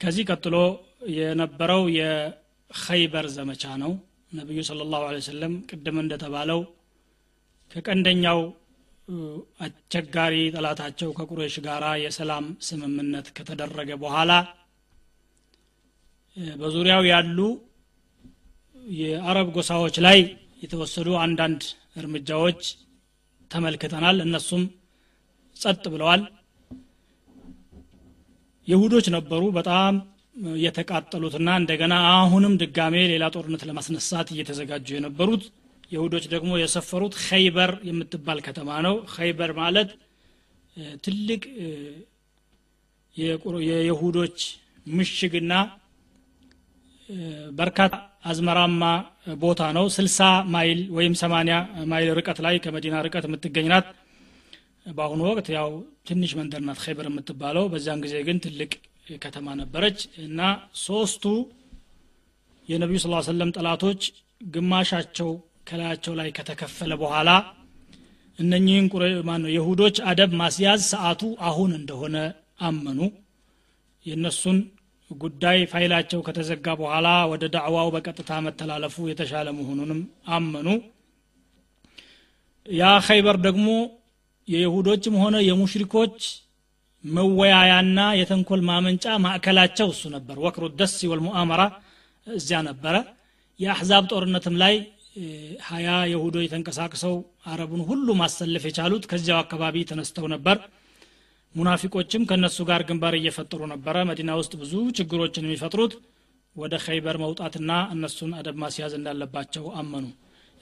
ከዚህ 0.00 0.24
ቀጥሎ 0.30 0.56
የነበረው 1.16 1.82
የኸይበር 1.96 3.26
ዘመቻ 3.36 3.64
ነው። 3.82 3.92
ነቢዩ 4.32 4.60
ስለ 4.68 4.86
ላሁ 4.92 5.02
ሰለም 5.26 5.54
ቅድም 5.70 5.96
እንደተባለው 6.02 6.60
ከቀንደኛው 7.70 8.40
አስቸጋሪ 9.64 10.34
ጠላታቸው 10.54 11.10
ከቁሬሽ 11.18 11.54
ጋራ 11.66 11.84
የሰላም 12.02 12.46
ስምምነት 12.66 13.26
ከተደረገ 13.36 13.90
በኋላ 14.02 14.32
በዙሪያው 16.56 17.02
ያሉ 17.10 17.38
የአረብ 18.98 19.48
ጎሳዎች 19.56 19.96
ላይ 20.06 20.18
የተወሰዱ 20.62 21.08
አንዳንድ 21.24 21.62
እርምጃዎች 21.96 22.60
ተመልክተናል። 23.50 24.16
እነሱም 24.26 24.62
ጸጥ 25.56 25.84
ብለዋል 25.94 26.22
የሁዶች 28.68 29.06
ነበሩ 29.14 29.42
በጣም 29.56 29.94
የተቃጠሉትና 30.62 31.48
እንደገና 31.60 31.94
አሁንም 32.16 32.52
ድጋሜ 32.62 32.96
ሌላ 33.12 33.24
ጦርነት 33.34 33.62
ለማስነሳት 33.68 34.28
እየተዘጋጁ 34.34 34.88
የነበሩት 34.96 35.44
የሁዶች 35.90 36.24
ደግሞ 36.32 36.50
የሰፈሩት 36.58 37.14
ኸይበር 37.26 37.70
የምትባል 37.88 38.38
ከተማ 38.46 38.70
ነው። 38.86 38.96
ኸይበር 39.14 39.52
ማለት 39.60 39.90
ትልቅ 41.04 41.42
የይሁዶች 43.66 44.38
ምሽግና 44.86 45.52
በርካታ 47.58 47.94
አዝመራማ 48.24 48.82
ቦታ 49.42 49.62
ነው። 49.76 49.86
ስልሳ 49.96 50.20
ማይል 50.54 50.80
ወይም 50.90 51.14
ሰማኒያ 51.14 51.56
ማይል 51.90 52.10
ርቀት 52.18 52.38
ላይ 52.46 52.56
ከመዲና 52.64 52.96
ርቀት 53.06 53.24
የምትገኝ 53.28 53.66
ናት 53.72 53.86
በአሁኑ 54.88 55.20
ወቅት 55.28 55.48
ያው 55.54 55.68
ትንሽ 56.08 56.30
መንደር 56.38 56.62
ናት 56.66 56.78
ኸይበር 56.84 57.06
የምትባለው። 57.08 57.64
በዛን 57.72 58.00
ጊዜ 58.04 58.14
ግን 58.26 58.38
ትልቅ 58.44 58.72
ከተማ 59.22 59.48
ነበረች 59.60 59.98
እና 60.24 60.40
ሶስቱ 60.82 61.24
የነቢዩ 62.68 62.98
ስ 62.98 63.10
ሰለም 63.28 63.50
ጠላቶች 63.56 64.02
ግማሻቸው 64.48 65.30
ከላያቸው 65.68 66.12
ላይ 66.18 66.28
ከተከፈለ 66.36 66.92
በኋላ 67.00 67.30
እነኚህን 68.38 68.86
ማነው 69.28 69.50
የሁዶች 69.54 69.96
አደብ 70.10 70.32
ማስያዝ 70.40 70.82
ሰዓቱ 70.92 71.22
አሁን 71.48 71.70
እንደሆነ 71.78 72.16
አመኑ። 72.60 73.00
የእነሱን 74.06 74.58
ጉዳይ 75.10 75.58
ፋይላቸው 75.72 76.20
ከተዘጋ 76.26 76.66
በኋላ 76.80 77.08
ወደ 77.30 77.44
ዳዕዋው 77.54 77.88
በቀጥታ 77.94 78.30
መተላለፉ 78.46 78.96
የተሻለ 79.08 79.48
መሆኑንም 79.58 80.00
አመኑ። 80.30 80.68
ያ 82.66 82.90
ኸይበር 83.06 83.36
ደግሞ 83.46 83.68
የይሁዶችም 84.48 85.16
ሆነ 85.22 85.36
የሙሽሪኮች 85.46 86.18
መወያያና 87.04 87.98
የተንኮል 88.20 88.60
ማመንጫ 88.68 89.04
ማዕከላቸው 89.24 89.88
እሱ 89.92 90.04
ነበር። 90.14 90.36
ወክሩ 90.44 90.64
ደስ 90.78 90.94
ወልሙአመራ 91.10 91.62
እዚያ 92.26 92.58
ነበረ። 92.68 92.96
የአሕዛብ 93.60 94.04
ጦርነትም 94.12 94.56
ላይ 94.62 94.74
ሀያ 95.68 95.88
የሁዶች 96.10 96.46
ተንቀሳቅሰው 96.52 97.14
አረቡን 97.52 97.82
ሁሉ 97.88 98.08
ማሰለፍ 98.20 98.64
የቻሉት 98.68 99.04
ከዚያው 99.10 99.38
አካባቢ 99.42 99.84
ተነስተው 99.90 100.26
ነበር። 100.34 100.58
ሙናፊቆችም 101.54 102.26
ከነሱ 102.30 102.58
ጋር 102.68 102.80
ግንባር 102.88 103.14
እየፈጠሩ 103.18 103.60
ነበረ። 103.72 103.96
መዲና 104.10 104.30
ውስጥ 104.40 104.52
ብዙ 104.62 104.74
ችግሮችን 104.98 105.46
የሚፈጥሩት 105.46 105.94
ወደ 106.56 106.74
ኸይበር 106.84 107.16
መውጣትና 107.24 107.72
እነሱን 107.94 108.32
አደብ 108.38 108.56
ማስያዝ 108.62 108.92
እንዳለባቸው 108.98 109.64
አመኑ 109.80 110.06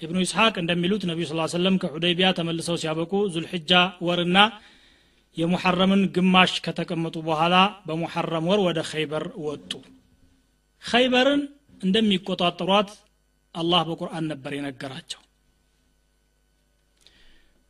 ኢብኑ 0.02 0.18
ኢስሐቅ 0.26 0.54
እንደሚሉት 0.62 1.04
ነቢዩ 1.10 1.26
ስ 1.30 1.56
ሰለም 1.56 1.76
ከሑደይቢያ 1.82 2.28
ተመልሰው 2.38 2.78
ሲያበቁ 2.84 3.14
ዙልሕጃ 3.34 3.72
ወርና 4.08 4.38
የሙሐረምን 5.38 6.02
ግማሽ 6.16 6.54
ከተቀመጡ 6.66 7.18
በኋላ 7.28 7.56
በሙሐረም 7.88 8.48
ወር 8.52 8.60
ወደ 8.68 8.80
ኸይበር 8.92 9.26
ወጡ 9.48 9.72
ኸይበርን 10.84 11.42
እንደሚቆጣጠሯት 11.82 12.90
አላህ 13.56 13.82
በቁርአን 13.90 14.26
ነበር 14.32 14.54
የነገራቸው 14.56 15.22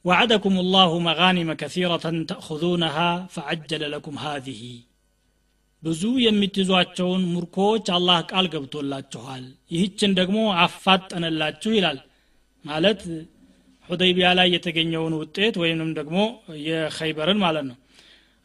وعدكم 0.05 0.53
الله 0.59 0.91
مغانم 0.99 1.49
كثيرة 1.53 2.05
تأخذونها 2.29 3.09
فعجل 3.25 3.83
لكم 3.91 4.15
هذه 4.19 4.61
ብዙ 5.83 6.01
የምትይዟቸውን 6.25 7.21
ሙርኮዎች 7.33 7.85
አላህ 7.97 8.17
ቃል 8.31 8.45
ገብቶላችኋል 8.53 9.43
ይህችን 9.71 10.11
ደግሞ 10.19 10.37
አፋጠነላችሁ 10.63 11.71
ይላል 11.77 11.99
ማለት 12.66 13.00
ሁደይቢያ 13.88 14.28
ላይ 14.38 14.48
የተገኘውን 14.54 15.14
ውጤት 15.20 15.54
ወይንም 15.62 15.90
ደግሞ 15.98 16.18
የኸይበርን 16.66 17.38
ማለት 17.44 17.64
ነው። 17.70 17.76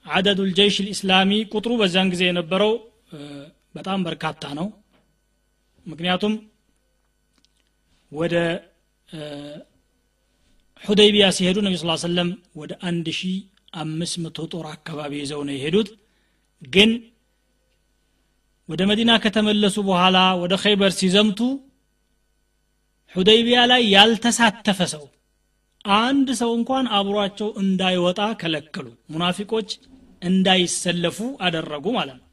አደዱ 0.05 0.39
ልጀይሽ 0.49 0.75
ልእስላሚ 0.85 1.31
ቁጥሩ 1.53 1.71
በዛን 1.81 2.07
ጊዜ 2.13 2.23
የነበረው 2.27 2.71
በጣም 3.75 3.99
በርካታ 4.07 4.43
ነው። 4.59 4.67
ምክንያቱም 5.85 6.33
ወደ 8.11 8.35
ሁደይቢያ 10.81 11.25
ሲሄዱ 11.37 11.57
ነቢ 11.65 11.75
ስ 11.79 12.03
ሰለም 12.03 12.29
ወደ 12.59 12.71
አንድ 12.89 13.07
ሺ 13.17 13.31
አምስት 13.81 14.15
መቶ 14.23 14.37
ጦር 14.53 14.65
አካባቢ 14.73 15.11
ይዘው 15.21 15.41
ነው 15.47 15.53
የሄዱት። 15.55 15.89
ግን 16.61 16.91
ወደ 18.69 18.81
መዲና 18.89 19.11
ከተመለሱ 19.23 19.77
በኋላ 19.87 20.17
ወደ 20.41 20.53
ኸይበር 20.63 20.91
ሲዘምቱ 20.99 21.39
ሁደይቢያ 23.15 23.59
ላይ 23.71 23.81
ያልተሳተፈ 23.93 24.79
ሰው 24.93 25.03
አንድ 25.97 26.27
ሰው 26.39 26.51
እንኳን 26.57 26.85
አብሯቸው 26.97 27.49
እንዳይወጣ 27.61 28.19
ከለከሉ 28.41 28.87
ሙናፊቆች 29.13 29.69
እንዳይሰለፉ 30.21 31.17
አደረጉ 31.45 31.85
ማለት 31.97 32.17
ነው። 32.19 32.27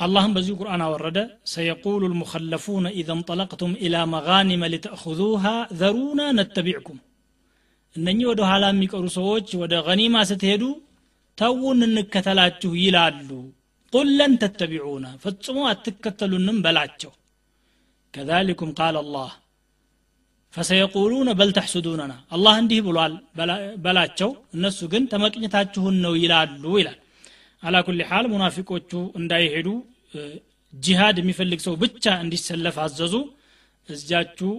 አላህም 0.00 0.32
በዚሁ 0.36 0.54
ቁርአን 0.60 0.82
አወረደ 0.86 1.18
ሰየቁሉ 1.52 2.02
ልሙከለፉነ 2.12 2.86
ኢዘ 3.00 3.10
እንጠለቅቱም 3.16 3.72
ኢላ 3.84 3.96
መጋኒመ 4.14 4.62
ሊተእኹዙሃ 4.72 5.44
ዘሩና 5.80 6.20
ነተቢዕኩም። 6.38 6.98
እነኚህ 7.96 8.26
ወደ 8.30 8.40
ኋላ 8.50 8.64
የሚቀሩ 8.72 9.04
ሰዎች 9.18 9.48
ወደ 9.60 9.74
ገኒማ 9.88 10.24
ስትሄዱ 10.30 10.64
ተውን 11.38 11.80
እንከተላችሁ 11.88 12.72
ይላሉ። 12.82 13.28
ቁለን 13.92 14.32
ተተቢዑና 14.42 15.06
ፈጽሞ 15.22 15.58
አትከተሉንም 15.70 16.58
በላቸው። 16.64 17.12
ከዛሊኩም 18.14 18.70
ቃል 18.78 18.96
አላህ። 19.00 19.30
ፈሰየቁሉነ 20.54 21.30
በል 21.38 21.50
ተሕሱዱነና 21.56 22.12
አላህ 22.34 22.54
እንዲህ 22.60 22.80
ብሏል 22.86 23.14
በላቸው 23.84 24.30
እነሱ 24.56 24.80
ግን 24.92 25.04
ተመቅኝታችሁን 25.12 25.96
ነው 26.04 26.14
ይላሉ 26.22 26.64
ይላል። 26.80 26.98
አላ 27.62 27.76
ኩል 27.86 28.00
ሓል 28.10 28.26
ሙናፊቆቹ 28.32 28.90
እንዳይሄዱ 29.20 29.68
ጂሃድ 30.72 31.16
የሚፈልግ 31.20 31.60
ሰው 31.66 31.74
ብቻ 31.82 32.04
እንዲሰለፍ 32.24 32.76
አዘዙ። 32.84 33.14
እዚያችሁ 33.88 34.50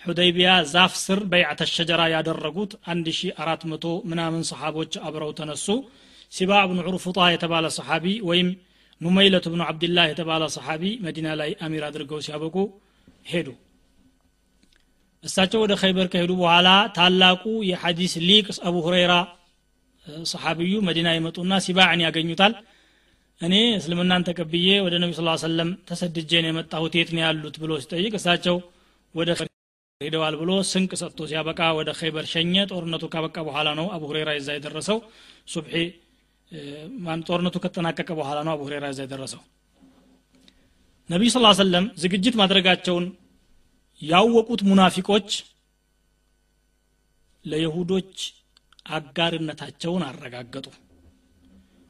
ሑደይቢያ 0.00 0.50
ዛፍ 0.72 0.92
ስር 1.04 1.20
በይዓተ 1.30 1.60
ሸጀራ 1.72 2.02
ያደረጉት 2.14 2.72
1400 2.90 3.94
ምናምን 4.10 4.42
ሰሓቦች 4.50 4.92
አብረው 5.06 5.30
ተነሱ። 5.38 5.66
ሲባ 6.32 6.52
ብኑ 6.68 6.78
ዑርፉጣ 6.88 7.18
የተባለ 7.32 7.66
ሰሓቢ 7.76 8.06
ወይም 8.28 8.48
ኑመይለት 9.00 9.46
ብኑ 9.52 9.62
ዓብድላህ 9.66 10.04
የተባለ 10.10 10.42
ሰሓቢ 10.54 10.82
መዲና 11.06 11.28
ላይ 11.40 11.50
አሚር 11.64 11.82
አድርገው 11.88 12.20
ሲያበቁ 12.26 12.56
ሄዱ። 13.26 13.48
እሳቸው 15.24 15.60
ወደ 15.64 15.74
ኸይበር 15.80 16.06
ከሄዱ 16.12 16.32
በኋላ 16.40 16.68
ታላቁ 16.96 17.42
የሐዲስ 17.70 18.14
ሊቅ 18.28 18.46
አቡ 18.68 18.76
ሁረይራ 18.86 19.12
ሰሓቢዩ 20.30 20.74
መዲና 20.88 21.08
ይመጡና 21.16 21.52
ሲባዕን 21.64 22.02
ያገኙታል። 22.06 22.52
እኔ 23.40 23.54
እስልምናን 23.78 24.26
ተቀብዬ 24.28 24.68
ወደ 24.84 24.94
ነቢ 25.02 25.12
ስ 25.16 25.22
ሰለም 25.44 25.70
ተሰድጄ 25.88 26.32
የመጣሁት 26.42 26.94
የት 26.98 27.10
ነው 27.16 27.22
ያሉት 27.24 27.56
ብሎ 27.62 27.72
ሲጠይቅ 27.82 28.12
እሳቸው 28.18 28.56
ወደ 29.14 29.30
ሄደዋል 30.00 30.34
ብሎ 30.40 30.50
ስንቅ 30.70 30.90
ሰጥቶ 31.00 31.20
ሲያበቃ 31.28 31.60
ወደ 31.78 31.90
ኸይበር 31.98 32.24
ሸኘ። 32.32 32.54
ጦርነቱ 32.70 33.04
ካበቃ 33.12 33.36
በኋላ 33.46 33.68
ነው 33.78 33.86
አቡ 33.94 34.02
ሁሬራ 34.10 34.30
ይዛ 34.36 34.48
የደረሰው። 34.56 34.98
ሱብሒ 35.48 35.74
ጦርነቱ 37.26 37.56
ከተጠናቀቀ 37.56 38.10
በኋላ 38.18 38.38
ነው 38.46 38.52
አቡ 38.52 38.60
ሁሬራ 38.66 38.84
ይዛ 38.90 39.00
የደረሰው? 39.04 39.40
ነቢዩ 41.10 41.28
ስ 41.32 41.38
ሰለም 41.60 41.84
ዝግጅት 42.02 42.34
ማድረጋቸውን 42.40 43.04
ያወቁት 44.02 44.60
ሙናፊቆች 44.68 45.28
ለይሁዶች 47.44 48.14
አጋርነታቸውን 48.88 50.02
አረጋገጡ። 50.08 50.66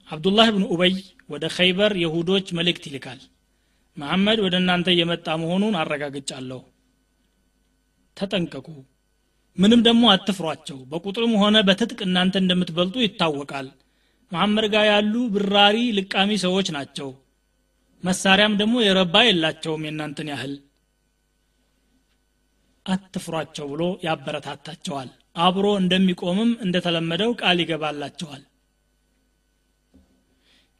አብዱላህ 0.08 0.48
ብን 0.54 0.64
ኡበይ 0.72 0.94
ወደ 1.30 1.44
ኸይበር 1.56 1.92
የሁዶች 2.02 2.46
መልእክት 2.58 2.84
ይልካል። 2.88 3.20
መሐመድ 3.96 4.38
ወደ 4.44 4.54
እናንተ 4.62 4.88
እየመጣ 4.94 5.26
መሆኑን 5.42 5.74
አረጋግጫለሁ። 5.80 6.60
ተጠንቀቁ። 8.16 8.66
ምንም 9.58 9.80
ደግሞ 9.88 10.04
አትፍሯቸው። 10.12 10.78
በቁጥርም 10.90 11.34
ሆነ 11.42 11.56
በትጥቅ 11.68 12.00
እናንተ 12.06 12.36
እንደምትበልጡ 12.42 12.96
ይታወቃል 13.04 13.68
መሐመድ 14.32 14.66
ጋር 14.72 14.84
ያሉ 14.88 15.14
ብራሪ 15.34 15.76
ልቃሚ 15.98 16.30
ሰዎች 16.44 16.68
ናቸው። 16.76 17.08
መሳሪያም 18.02 18.56
ደግሞ 18.60 18.74
የረባ 18.84 19.16
የላቸውም 19.26 19.84
የእናንተን 19.86 20.28
ያህል። 20.32 20.54
አትፍሯቸው 22.86 23.66
ብሎ 23.70 23.82
ያበረታታቸዋል። 24.06 25.08
አብሮ 25.38 25.66
እንደሚቆምም 25.80 26.50
እንደተለመደው 26.64 27.30
ቃል 27.40 27.58
ይገባላቸዋል። 27.62 28.42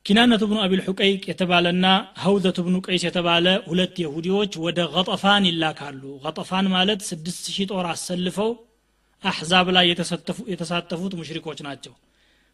ኪናነቱ 0.05 0.43
ብኑ 0.51 0.59
አቢል 0.65 0.81
ሑቀይቅ 0.87 1.23
የተባለና 1.31 1.87
ሀውዘቱ 2.23 2.59
ብኑ 2.67 2.77
ቀይስ 2.87 3.05
የተባለ 3.07 3.47
ሁለት 3.67 3.97
የሁዲዎች 4.03 4.53
ወደ 4.65 4.81
ገጠፋን 4.93 5.47
ይላካሉ። 5.49 6.03
ገጠፋን 6.25 6.67
ማለት 6.75 7.01
ስድስት 7.09 7.45
ሺህ 7.55 7.67
ጦር 7.73 7.87
አሰልፈው 7.93 8.51
አሕዛብ 9.23 9.69
ላይ 9.77 9.87
የተሳተፉት 10.53 11.13
ሙሽሪኮች 11.21 11.61
ናቸው 11.67 11.95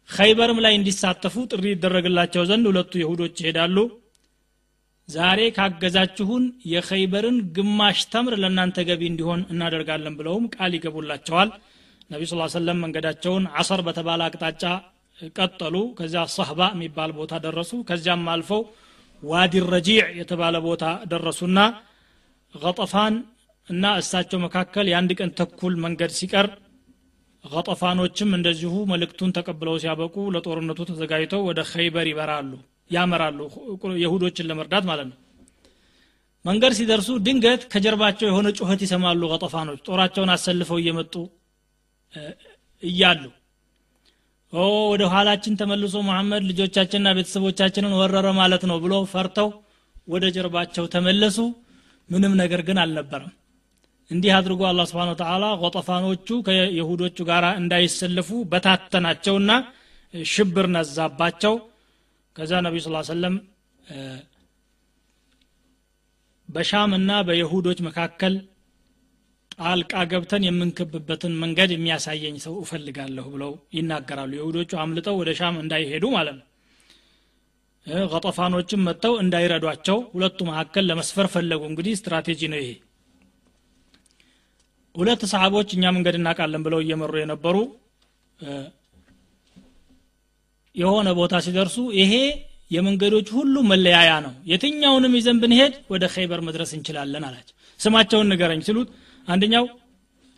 ኸይበርም 0.09 0.59
ላይ 0.65 0.73
እንዲሳተፉ 0.77 1.35
ጥሪ 1.51 1.65
ይደረግላቸው 1.71 2.43
ዘንድ 2.49 2.65
ሁለቱ 2.71 2.93
የሁዶች 3.01 3.35
ይሄዳሉ። 3.41 3.77
ዛሬ 5.09 5.39
ካገዛችሁን 5.55 6.43
የኸይበርን 6.73 7.37
ግማሽ 7.55 7.99
ተምር 8.13 8.33
ለእናንተ 8.43 8.77
ገቢ 8.89 9.01
እንዲሆን 9.09 9.41
እናደርጋለን 9.53 10.17
ብለውም 10.19 10.45
ቃል 10.55 10.71
ይገቡላቸዋል። 10.77 11.49
ነቢ 12.11 12.21
ስ 12.29 12.37
ሰለም 12.55 12.79
መንገዳቸውን 12.83 13.43
አሰር 13.59 13.81
በተባለ 13.87 14.21
አቅጣጫ 14.27 14.63
ቀጠሉ። 15.37 15.75
ከዚያ 15.97 16.23
ሰህባ 16.35 16.61
የሚባል 16.73 17.11
ቦታ 17.19 17.33
ደረሱ። 17.45 17.71
ከዚያም 17.89 18.23
አልፈው 18.33 18.61
ዋዲ 19.23 19.55
ረጂዕ 19.73 20.05
የተባለ 20.19 20.55
ቦታ 20.65 20.83
ደረሱና 21.11 21.59
ገጠፋን 22.55 23.15
እና 23.67 23.93
እሳቸው 23.99 24.39
መካከል 24.45 24.85
የአንድ 24.89 25.11
ቀን 25.19 25.29
ተኩል 25.39 25.73
መንገድ 25.83 26.11
ሲቀር 26.17 26.47
ገጠፋኖችም 27.43 28.29
እንደዚሁ 28.37 28.73
መልእክቱን 28.91 29.33
ተቀብለው 29.37 29.75
ሲያበቁ 29.81 30.15
ለጦርነቱ 30.35 30.79
ተዘጋጅተው 30.89 31.41
ወደ 31.49 31.59
ኸይበር 31.71 32.07
ይበራሉ 32.11 32.51
ያመራሉ 32.91 33.39
የሁዶችን 34.03 34.47
ለመርዳት 34.49 34.85
ማለት 34.89 35.07
ነው። 35.11 35.17
መንገድ 36.45 36.73
ሲደርሱ 36.77 37.09
ድንገት 37.25 37.61
ከጀርባቸው 37.73 38.27
የሆነ 38.29 38.47
ጩኸት 38.57 38.81
ይሰማሉ 38.85 39.21
ቀጠፋኖች 39.33 39.79
ጦራቸውን 39.87 40.31
አሰልፈው 40.33 40.79
እየመጡ 40.81 41.13
እያሉ 42.83 43.21
ኦ 44.53 44.63
ወደ 44.91 45.03
ኋላችን 45.13 45.53
ተመልሶ 45.61 45.95
መሐመድ 46.09 46.43
ልጆቻችንና 46.49 47.13
ቤተሰቦቻችንን 47.17 47.93
ወረረ 47.99 48.27
ማለት 48.39 48.63
ነው 48.71 48.77
ብሎ 48.83 48.95
ፈርተው 49.13 49.49
ወደ 50.07 50.25
ጀርባቸው 50.35 50.85
ተመለሱ። 50.95 51.37
ምንም 52.09 52.33
ነገር 52.41 52.61
ግን 52.67 52.77
አልነበረም 52.83 53.31
እንዲህ 54.11 54.31
አድርጎ 54.37 54.61
አላ 54.69 54.81
ስብን 54.89 55.09
ተላ 55.21 55.43
ቆጠፋኖቹ 55.61 56.27
ከየሁዶቹ 56.47 57.17
ጋር 57.29 57.45
እንዳይሰለፉ 57.59 58.29
በታተናቸውና 58.51 59.51
ሽብር 60.13 60.67
ነዛባቸው። 60.75 61.53
ከዛ 62.35 62.51
ነቢዩ 62.65 62.81
ስ 62.85 63.07
ሰለም 63.09 63.35
በሻም 66.49 66.91
እና 66.97 67.11
በየሁዶች 67.27 67.79
መካከል 67.87 68.33
ጣልቃ 69.55 69.93
ገብተን 70.11 70.43
የምንከብበትን 70.47 71.33
መንገድ 71.41 71.69
የሚያሳየኝ 71.73 72.35
ሰው 72.45 72.55
እፈልጋለሁ 72.63 73.25
ብለው 73.33 73.51
ይናገራሉ። 73.77 74.31
የሁዶቹ 74.37 74.71
አምልጠው 74.83 75.15
ወደ 75.21 75.31
ሻም 75.39 75.57
እንዳይሄዱ 75.63 76.05
ማለት 76.15 76.35
ነው። 76.39 76.47
ቀጠፋኖችም 78.13 78.83
መጥተው 78.87 79.13
እንዳይረዷቸው 79.23 79.97
ሁለቱ 80.13 80.39
መካከል 80.49 80.83
ለመስፈር 80.89 81.27
ፈለጉ። 81.33 81.61
እንግዲህ 81.71 81.93
ስትራቴጂ 81.99 82.41
ነው 82.53 82.59
ይሄ 82.61 82.71
ሁለት 84.95 85.21
ሰሓቦች 85.31 85.69
እኛ 85.75 85.83
መንገድ 85.95 86.15
እናውቃለን 86.17 86.63
ብለው 86.65 86.79
እየመሩ 86.83 87.13
የነበሩ 87.21 87.55
የሆነ 90.75 91.07
ቦታ 91.17 91.33
ሲደርሱ 91.45 91.77
ይሄ 91.99 92.13
የመንገዶች 92.71 93.27
ሁሉ 93.35 93.55
መለያያ 93.71 94.11
ነው። 94.25 94.33
የትኛውንም 94.51 95.15
ይዘን 95.17 95.39
ብንሄድ 95.41 95.73
ወደ 95.93 96.03
ኸይበር 96.13 96.39
መድረስ 96.47 96.71
እንችላለን 96.77 97.23
አላቸው። 97.27 97.55
ስማቸውን 97.79 98.29
ንገረኝ 98.31 98.61
ሲሉት 98.67 98.89
አንደኛው 99.27 99.65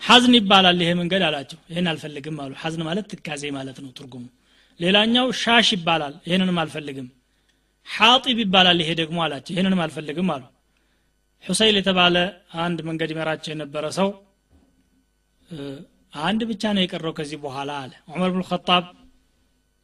ሐዝን 0.01 0.33
ይባላል 0.39 0.79
ይሄ 0.83 0.89
መንገድ 1.01 1.23
አላቸው። 1.27 1.59
ይህን 1.71 1.87
አልፈልግም 1.91 2.39
አሉ። 2.43 2.51
ሐዝን 2.63 2.83
ማለት 2.87 3.05
ትካዜ 3.11 3.43
ማለት 3.57 3.77
ነው 3.83 3.91
ትርጉሙ። 3.99 4.23
ሌላኛው 4.79 5.27
ሻሽ 5.41 5.69
ይባላል። 5.75 6.15
ይህንንም 6.27 6.57
አልፈልግም። 6.63 7.07
ሐጢብ 7.87 8.37
ይባላል 8.43 8.79
ይሄ 8.83 8.91
ደግሞ 9.01 9.17
አላቸው። 9.25 9.53
ይህንንም 9.55 9.81
አልፈልግም 9.85 10.29
አሉ። 10.35 10.43
ሁሰይል 11.43 11.75
የተባለ 11.79 12.15
አንድ 12.61 12.79
መንገድ 12.87 13.09
ይመራቸው 13.13 13.51
የነበረ 13.53 13.85
ሰው 13.99 14.09
አንድ 16.21 16.41
ብቻ 16.49 16.63
ነው 16.75 16.81
የቀረው 16.83 17.13
ከዚህ 17.17 17.37
በኋላ 17.43 17.71
አለ። 17.81 17.91
ዑመር 18.11 18.29
ብን 18.35 18.43
ኸጣብ 18.49 18.85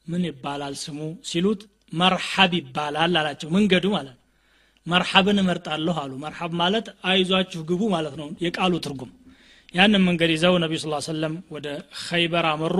ምን 0.07 0.23
ይባላል 0.29 0.75
ስሙ 0.83 0.99
ሲሉት 1.29 1.61
መርሐብ 1.93 2.51
ይባላል 2.59 3.13
አላቸው። 3.15 3.49
መንገዱ 3.55 3.85
ማለት 3.95 4.13
ነው። 4.13 4.19
መርሐብን 4.87 5.39
እመርጣለሁ 5.41 5.95
አሉ። 6.03 6.11
መርሐብ 6.23 6.51
ማለት 6.61 6.87
አይዟችሁ 7.09 7.61
ግቡ 7.69 7.81
ማለት 7.95 8.15
ነው። 8.21 8.29
የቃሉ 8.45 8.73
ትርጉም 8.85 9.11
ያንን 9.73 10.03
መንገድ 10.07 10.29
ይዘው 10.35 10.55
ነቢ 10.63 10.73
ስ 10.79 11.05
ሰለም 11.07 11.33
ወደ 11.55 11.67
ኸይበር 12.01 12.45
አመሩ። 12.49 12.77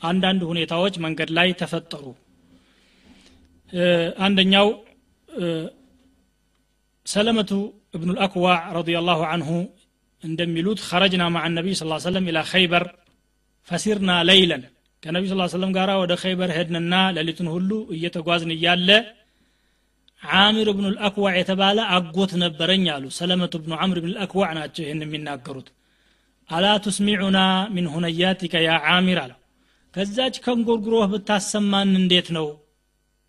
አንዳንድ 0.00 0.42
ሁኔታዎች 0.50 0.94
መንገድ 1.04 1.30
ላይ 1.36 1.48
ተፈጠሩ። 1.60 2.04
አንደኛው 4.24 4.68
ሰለመቱ 7.06 7.50
እብኑ 7.96 8.10
ልአክዋዕ 8.16 8.58
ረዲየላሁ 8.76 9.20
አንሁ 9.32 9.48
እንደሚሉት 10.22 10.80
ኸረጅና 10.88 11.22
ማዓ 11.34 11.44
ነቢይ 11.54 11.74
ስ 11.78 11.84
ሰለም 12.06 12.26
ኢላ 12.30 12.38
ኸይበር 12.50 12.84
ፈሲርና 13.68 14.10
ለይለን። 14.28 14.62
ከነቢ 15.02 15.24
ስ 15.30 15.52
ሰለም 15.54 15.70
ጋር 15.76 15.90
ወደ 16.02 16.12
ኸይበር 16.22 16.50
ሄድንና 16.56 16.94
ሌሊቱን 17.16 17.48
ሁሉ 17.54 17.70
እየተጓዝን 17.96 18.52
እያለ 18.56 18.88
ዓሚር 20.22 20.68
ብኑ 20.76 20.86
ልአክዋዕ 20.94 21.32
የተባለ 21.38 21.78
አጎት 21.94 22.32
ነበረኝ 22.42 22.84
አሉ። 22.94 23.04
ሰለመቱ 23.18 23.54
ብኑ 23.64 23.72
ዓምር 23.82 23.98
ብን 24.04 24.12
ልአክዋዕ 24.14 24.50
ናቸው 24.58 24.82
ይህን 24.84 25.00
የሚናገሩት። 25.04 25.68
አላ 26.48 26.66
ቱስሚዑና 26.84 27.38
ሚን 27.74 27.86
ሁነያቲከ 27.94 28.54
ያ 28.66 28.72
ዓሚር 28.92 29.18
አለው። 29.24 29.38
ከዛች 29.94 30.36
ከንጎርጉሮህ 30.44 31.06
ብታሰማን 31.12 31.90
እንዴት 32.00 32.28
ነው 32.36 32.46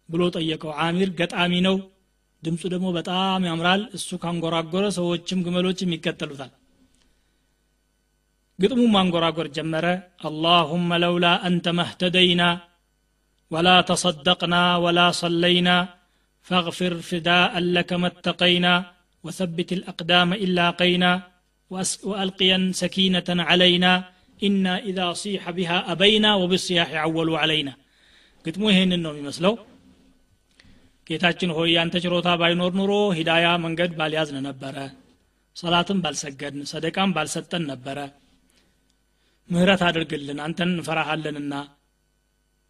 ብሎ 0.09 0.21
ጠየቀው። 0.35 0.71
ዓሚር 0.85 1.09
ገጣሚ 1.19 1.53
ነው 1.67 1.75
ድምፁ 2.43 2.61
ደግሞ 2.73 2.87
በጣም 2.97 3.41
ያምራል። 3.49 3.81
እሱ 3.97 4.09
ካንጎራጎረ 4.23 4.85
ሰዎችም 4.97 5.41
ግመሎችም 5.45 5.93
ይከተሉታል 5.95 6.51
ግጥሙ 8.61 8.81
ማንጎራጎር 8.95 9.47
ጀመረ 9.57 9.85
አላሁመ 10.29 10.89
ለውላ 11.03 11.27
አንተ 11.47 11.67
መህተደይና 11.79 12.43
ወላ 13.53 13.69
ተሰደቅና 13.89 14.55
ወላ 14.85 14.99
ሰለይና 15.21 15.69
ፈግፊር 16.47 16.93
ፍዳአ 17.09 17.61
ለከ 17.75 17.91
መተቀይና 18.03 18.67
ወሰብት 19.27 19.69
ልአቅዳመ 19.79 20.31
ኢላ 20.47 20.59
ቀይና 20.81 21.05
وألقيا 22.09 22.59
سكينة 22.81 23.29
علينا. 23.49 23.91
إنا 24.47 24.73
إذا 24.89 25.07
صيح 25.23 25.43
بها 25.57 25.77
أبينا 25.93 26.29
وبالصياح 26.41 26.89
عولوا 27.03 27.37
علينا. 27.43 27.73
قلت 28.43 28.57
مهين 28.61 28.91
النوم 28.97 29.15
يمسلو 29.21 29.53
كيتاتشن 31.07 31.51
هو 31.57 31.63
ينتجرو 31.75 32.19
تابع 32.27 32.49
نور 32.61 32.73
نورو 32.79 32.99
هدايا 33.17 33.53
من 33.63 33.71
قد 33.79 33.91
باليازن 33.99 34.37
نبرا 34.47 34.87
صلاة 35.61 35.89
بالسجد 36.03 36.53
صدقان 36.71 37.09
بالستن 37.15 37.63
نبرا 37.71 38.07
ምህረት 39.49 39.81
አድርግልን 39.87 40.39
አንተን 40.45 40.69
እንፈራሃለንና 40.73 41.53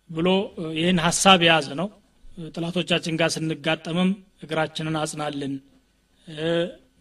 ብሎ 0.09 0.29
ይህን 0.77 0.99
ሀሳብ 1.05 1.41
የያዘ 1.45 1.67
ነው። 1.81 1.87
ጥላቶቻችን 2.53 3.17
ጋር 3.19 3.29
ስንጋጠምም 3.35 4.09
እግራችንን 4.43 4.95
አጽናልን 5.01 5.53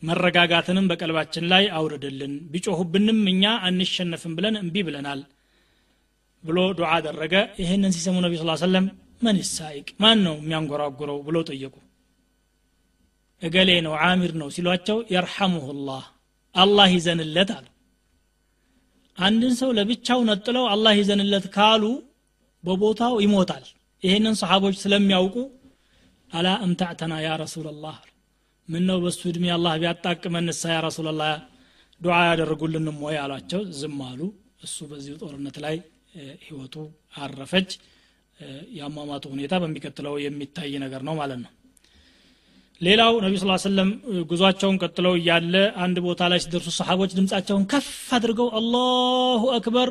መረጋጋትንም 0.02 0.88
በቀልባችን 0.90 1.44
ላይ 1.52 1.64
አውርድልን። 1.78 2.32
ቢጮሁብንም 2.52 3.20
እኛ 3.32 3.44
አንሸነፍም 3.68 4.32
ብለን 4.38 4.56
እምቢ 4.62 4.76
ብለናል 4.88 5.20
ብሎ 6.44 6.58
ዱዓ 6.78 6.90
አደረገ። 6.96 7.34
ይህንን 7.62 7.92
ሲሰሙ 7.96 8.16
ነቢ 8.24 8.34
ስ 8.40 8.56
ሰለም 8.64 8.86
መን 9.22 9.36
ሳይቅ 9.50 9.88
ማን 10.02 10.18
ነው 10.26 10.34
የሚያንጎራጉረው 10.40 11.18
ብሎ 11.26 11.36
ጠየቁ። 11.50 11.74
እገሌ 13.42 13.70
ነው 13.86 13.94
አሚር 14.06 14.32
ነው 14.40 14.48
ሲሏቸው 14.56 14.98
የርሐሙሁ 15.14 15.66
ላህ 15.86 16.04
አላህ 16.54 16.88
ይዘንለት 16.96 17.50
አሉ 17.56 17.66
አንድን 19.18 19.52
ሰው 19.60 19.70
ለብቻው 19.78 20.20
ነጥለው 20.28 20.64
አላህ 20.72 20.92
ይዘንለት 20.98 21.46
ካሉ 21.56 21.84
በቦታው 22.64 23.14
ይሞታል። 23.24 23.64
ይህንን 24.02 24.34
ሰሓቦች 24.40 24.76
ስለሚያውቁ 24.82 25.36
አላ 26.30 26.48
እምታዕተና 26.64 27.14
ያ 27.24 27.30
ረሱላላህ 27.42 27.96
ምን 28.68 28.84
ነው 28.88 28.98
በሱ 29.04 29.20
እድሜ 29.30 29.44
አላህ 29.56 29.72
ቢያጣቅመን 29.82 30.46
ንሳ 30.48 30.62
ያ 30.72 30.78
ረሱላላህ 30.86 31.32
ዱዓ 32.00 32.18
ያደረጉልንም 32.28 32.98
ወይ 33.04 33.16
አሏቸው። 33.22 33.62
ዝም 33.80 33.98
አሉ። 34.08 34.20
እሱ 34.62 34.76
በዚሁ 34.90 35.14
ጦርነት 35.22 35.56
ላይ 35.64 35.76
ህይወቱ 36.44 36.74
አረፈች። 37.16 37.70
የአሟሟቱ 38.76 39.24
ሁኔታ 39.34 39.54
በሚቀጥለው 39.62 40.14
የሚታይ 40.24 40.72
ነገር 40.84 41.02
ነው 41.08 41.14
ማለት 41.20 41.40
ነው 41.44 41.50
ሌላው 42.81 43.13
ነቢ 43.23 43.33
ስ 43.41 43.45
ሰለም 43.63 43.89
ጉዟቸውን 44.29 44.75
ቀጥለው 44.83 45.13
እያለ 45.19 45.53
አንድ 45.83 45.97
ቦታ 46.07 46.27
ላይ 46.31 46.39
ሲደርሱ 46.43 46.69
ሰሓቦች 46.77 47.11
ድምፃቸውን 47.17 47.63
ከፍ 47.71 47.87
አድርገው 48.17 48.49
አላሁ 48.59 49.41
አክበር 49.57 49.89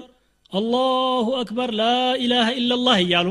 አላሁ 0.52 1.26
አክበር 1.40 1.70
ላኢላሃ 1.80 2.46
ኢላላህ 2.60 2.98
እያሉ 3.04 3.28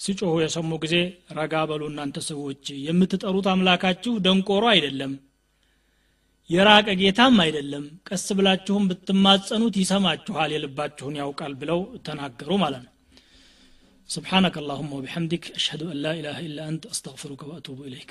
ሲጮሁ 0.00 0.32
የሰሙ 0.42 0.72
ጊዜ 0.84 0.94
ረጋ 1.38 1.54
በሉ 1.70 1.82
እናንተ 1.90 2.18
ሰዎች 2.30 2.64
የምትጠሩት 2.86 3.46
አምላካችሁ 3.52 4.14
ደንቆሮ 4.26 4.64
አይደለም 4.72 5.12
የራቀ 6.50 6.88
ጌታም 7.02 7.36
አይደለም 7.44 7.84
ቀስ 8.08 8.26
ብላችሁም 8.38 8.88
ብትማጸኑት 8.90 9.76
ይሰማችኋል 9.82 10.50
የልባችሁን 10.54 11.14
ያውቃል 11.22 11.54
ብለው 11.62 11.80
ተናገሩ 12.08 12.50
ማለት 12.64 12.82
ነው 12.86 12.90
سبحانك 14.08 14.54
اللهم 14.58 14.90
وبحمدك 14.92 15.44
أشهد 15.58 15.82
أن 15.82 15.96
لا 16.04 16.12
إله 16.20 16.36
إلا 16.48 16.62
أنت 16.70 16.82
أستغفرك 16.86 17.40
وأتوب 17.42 17.78
إليك 17.88 18.10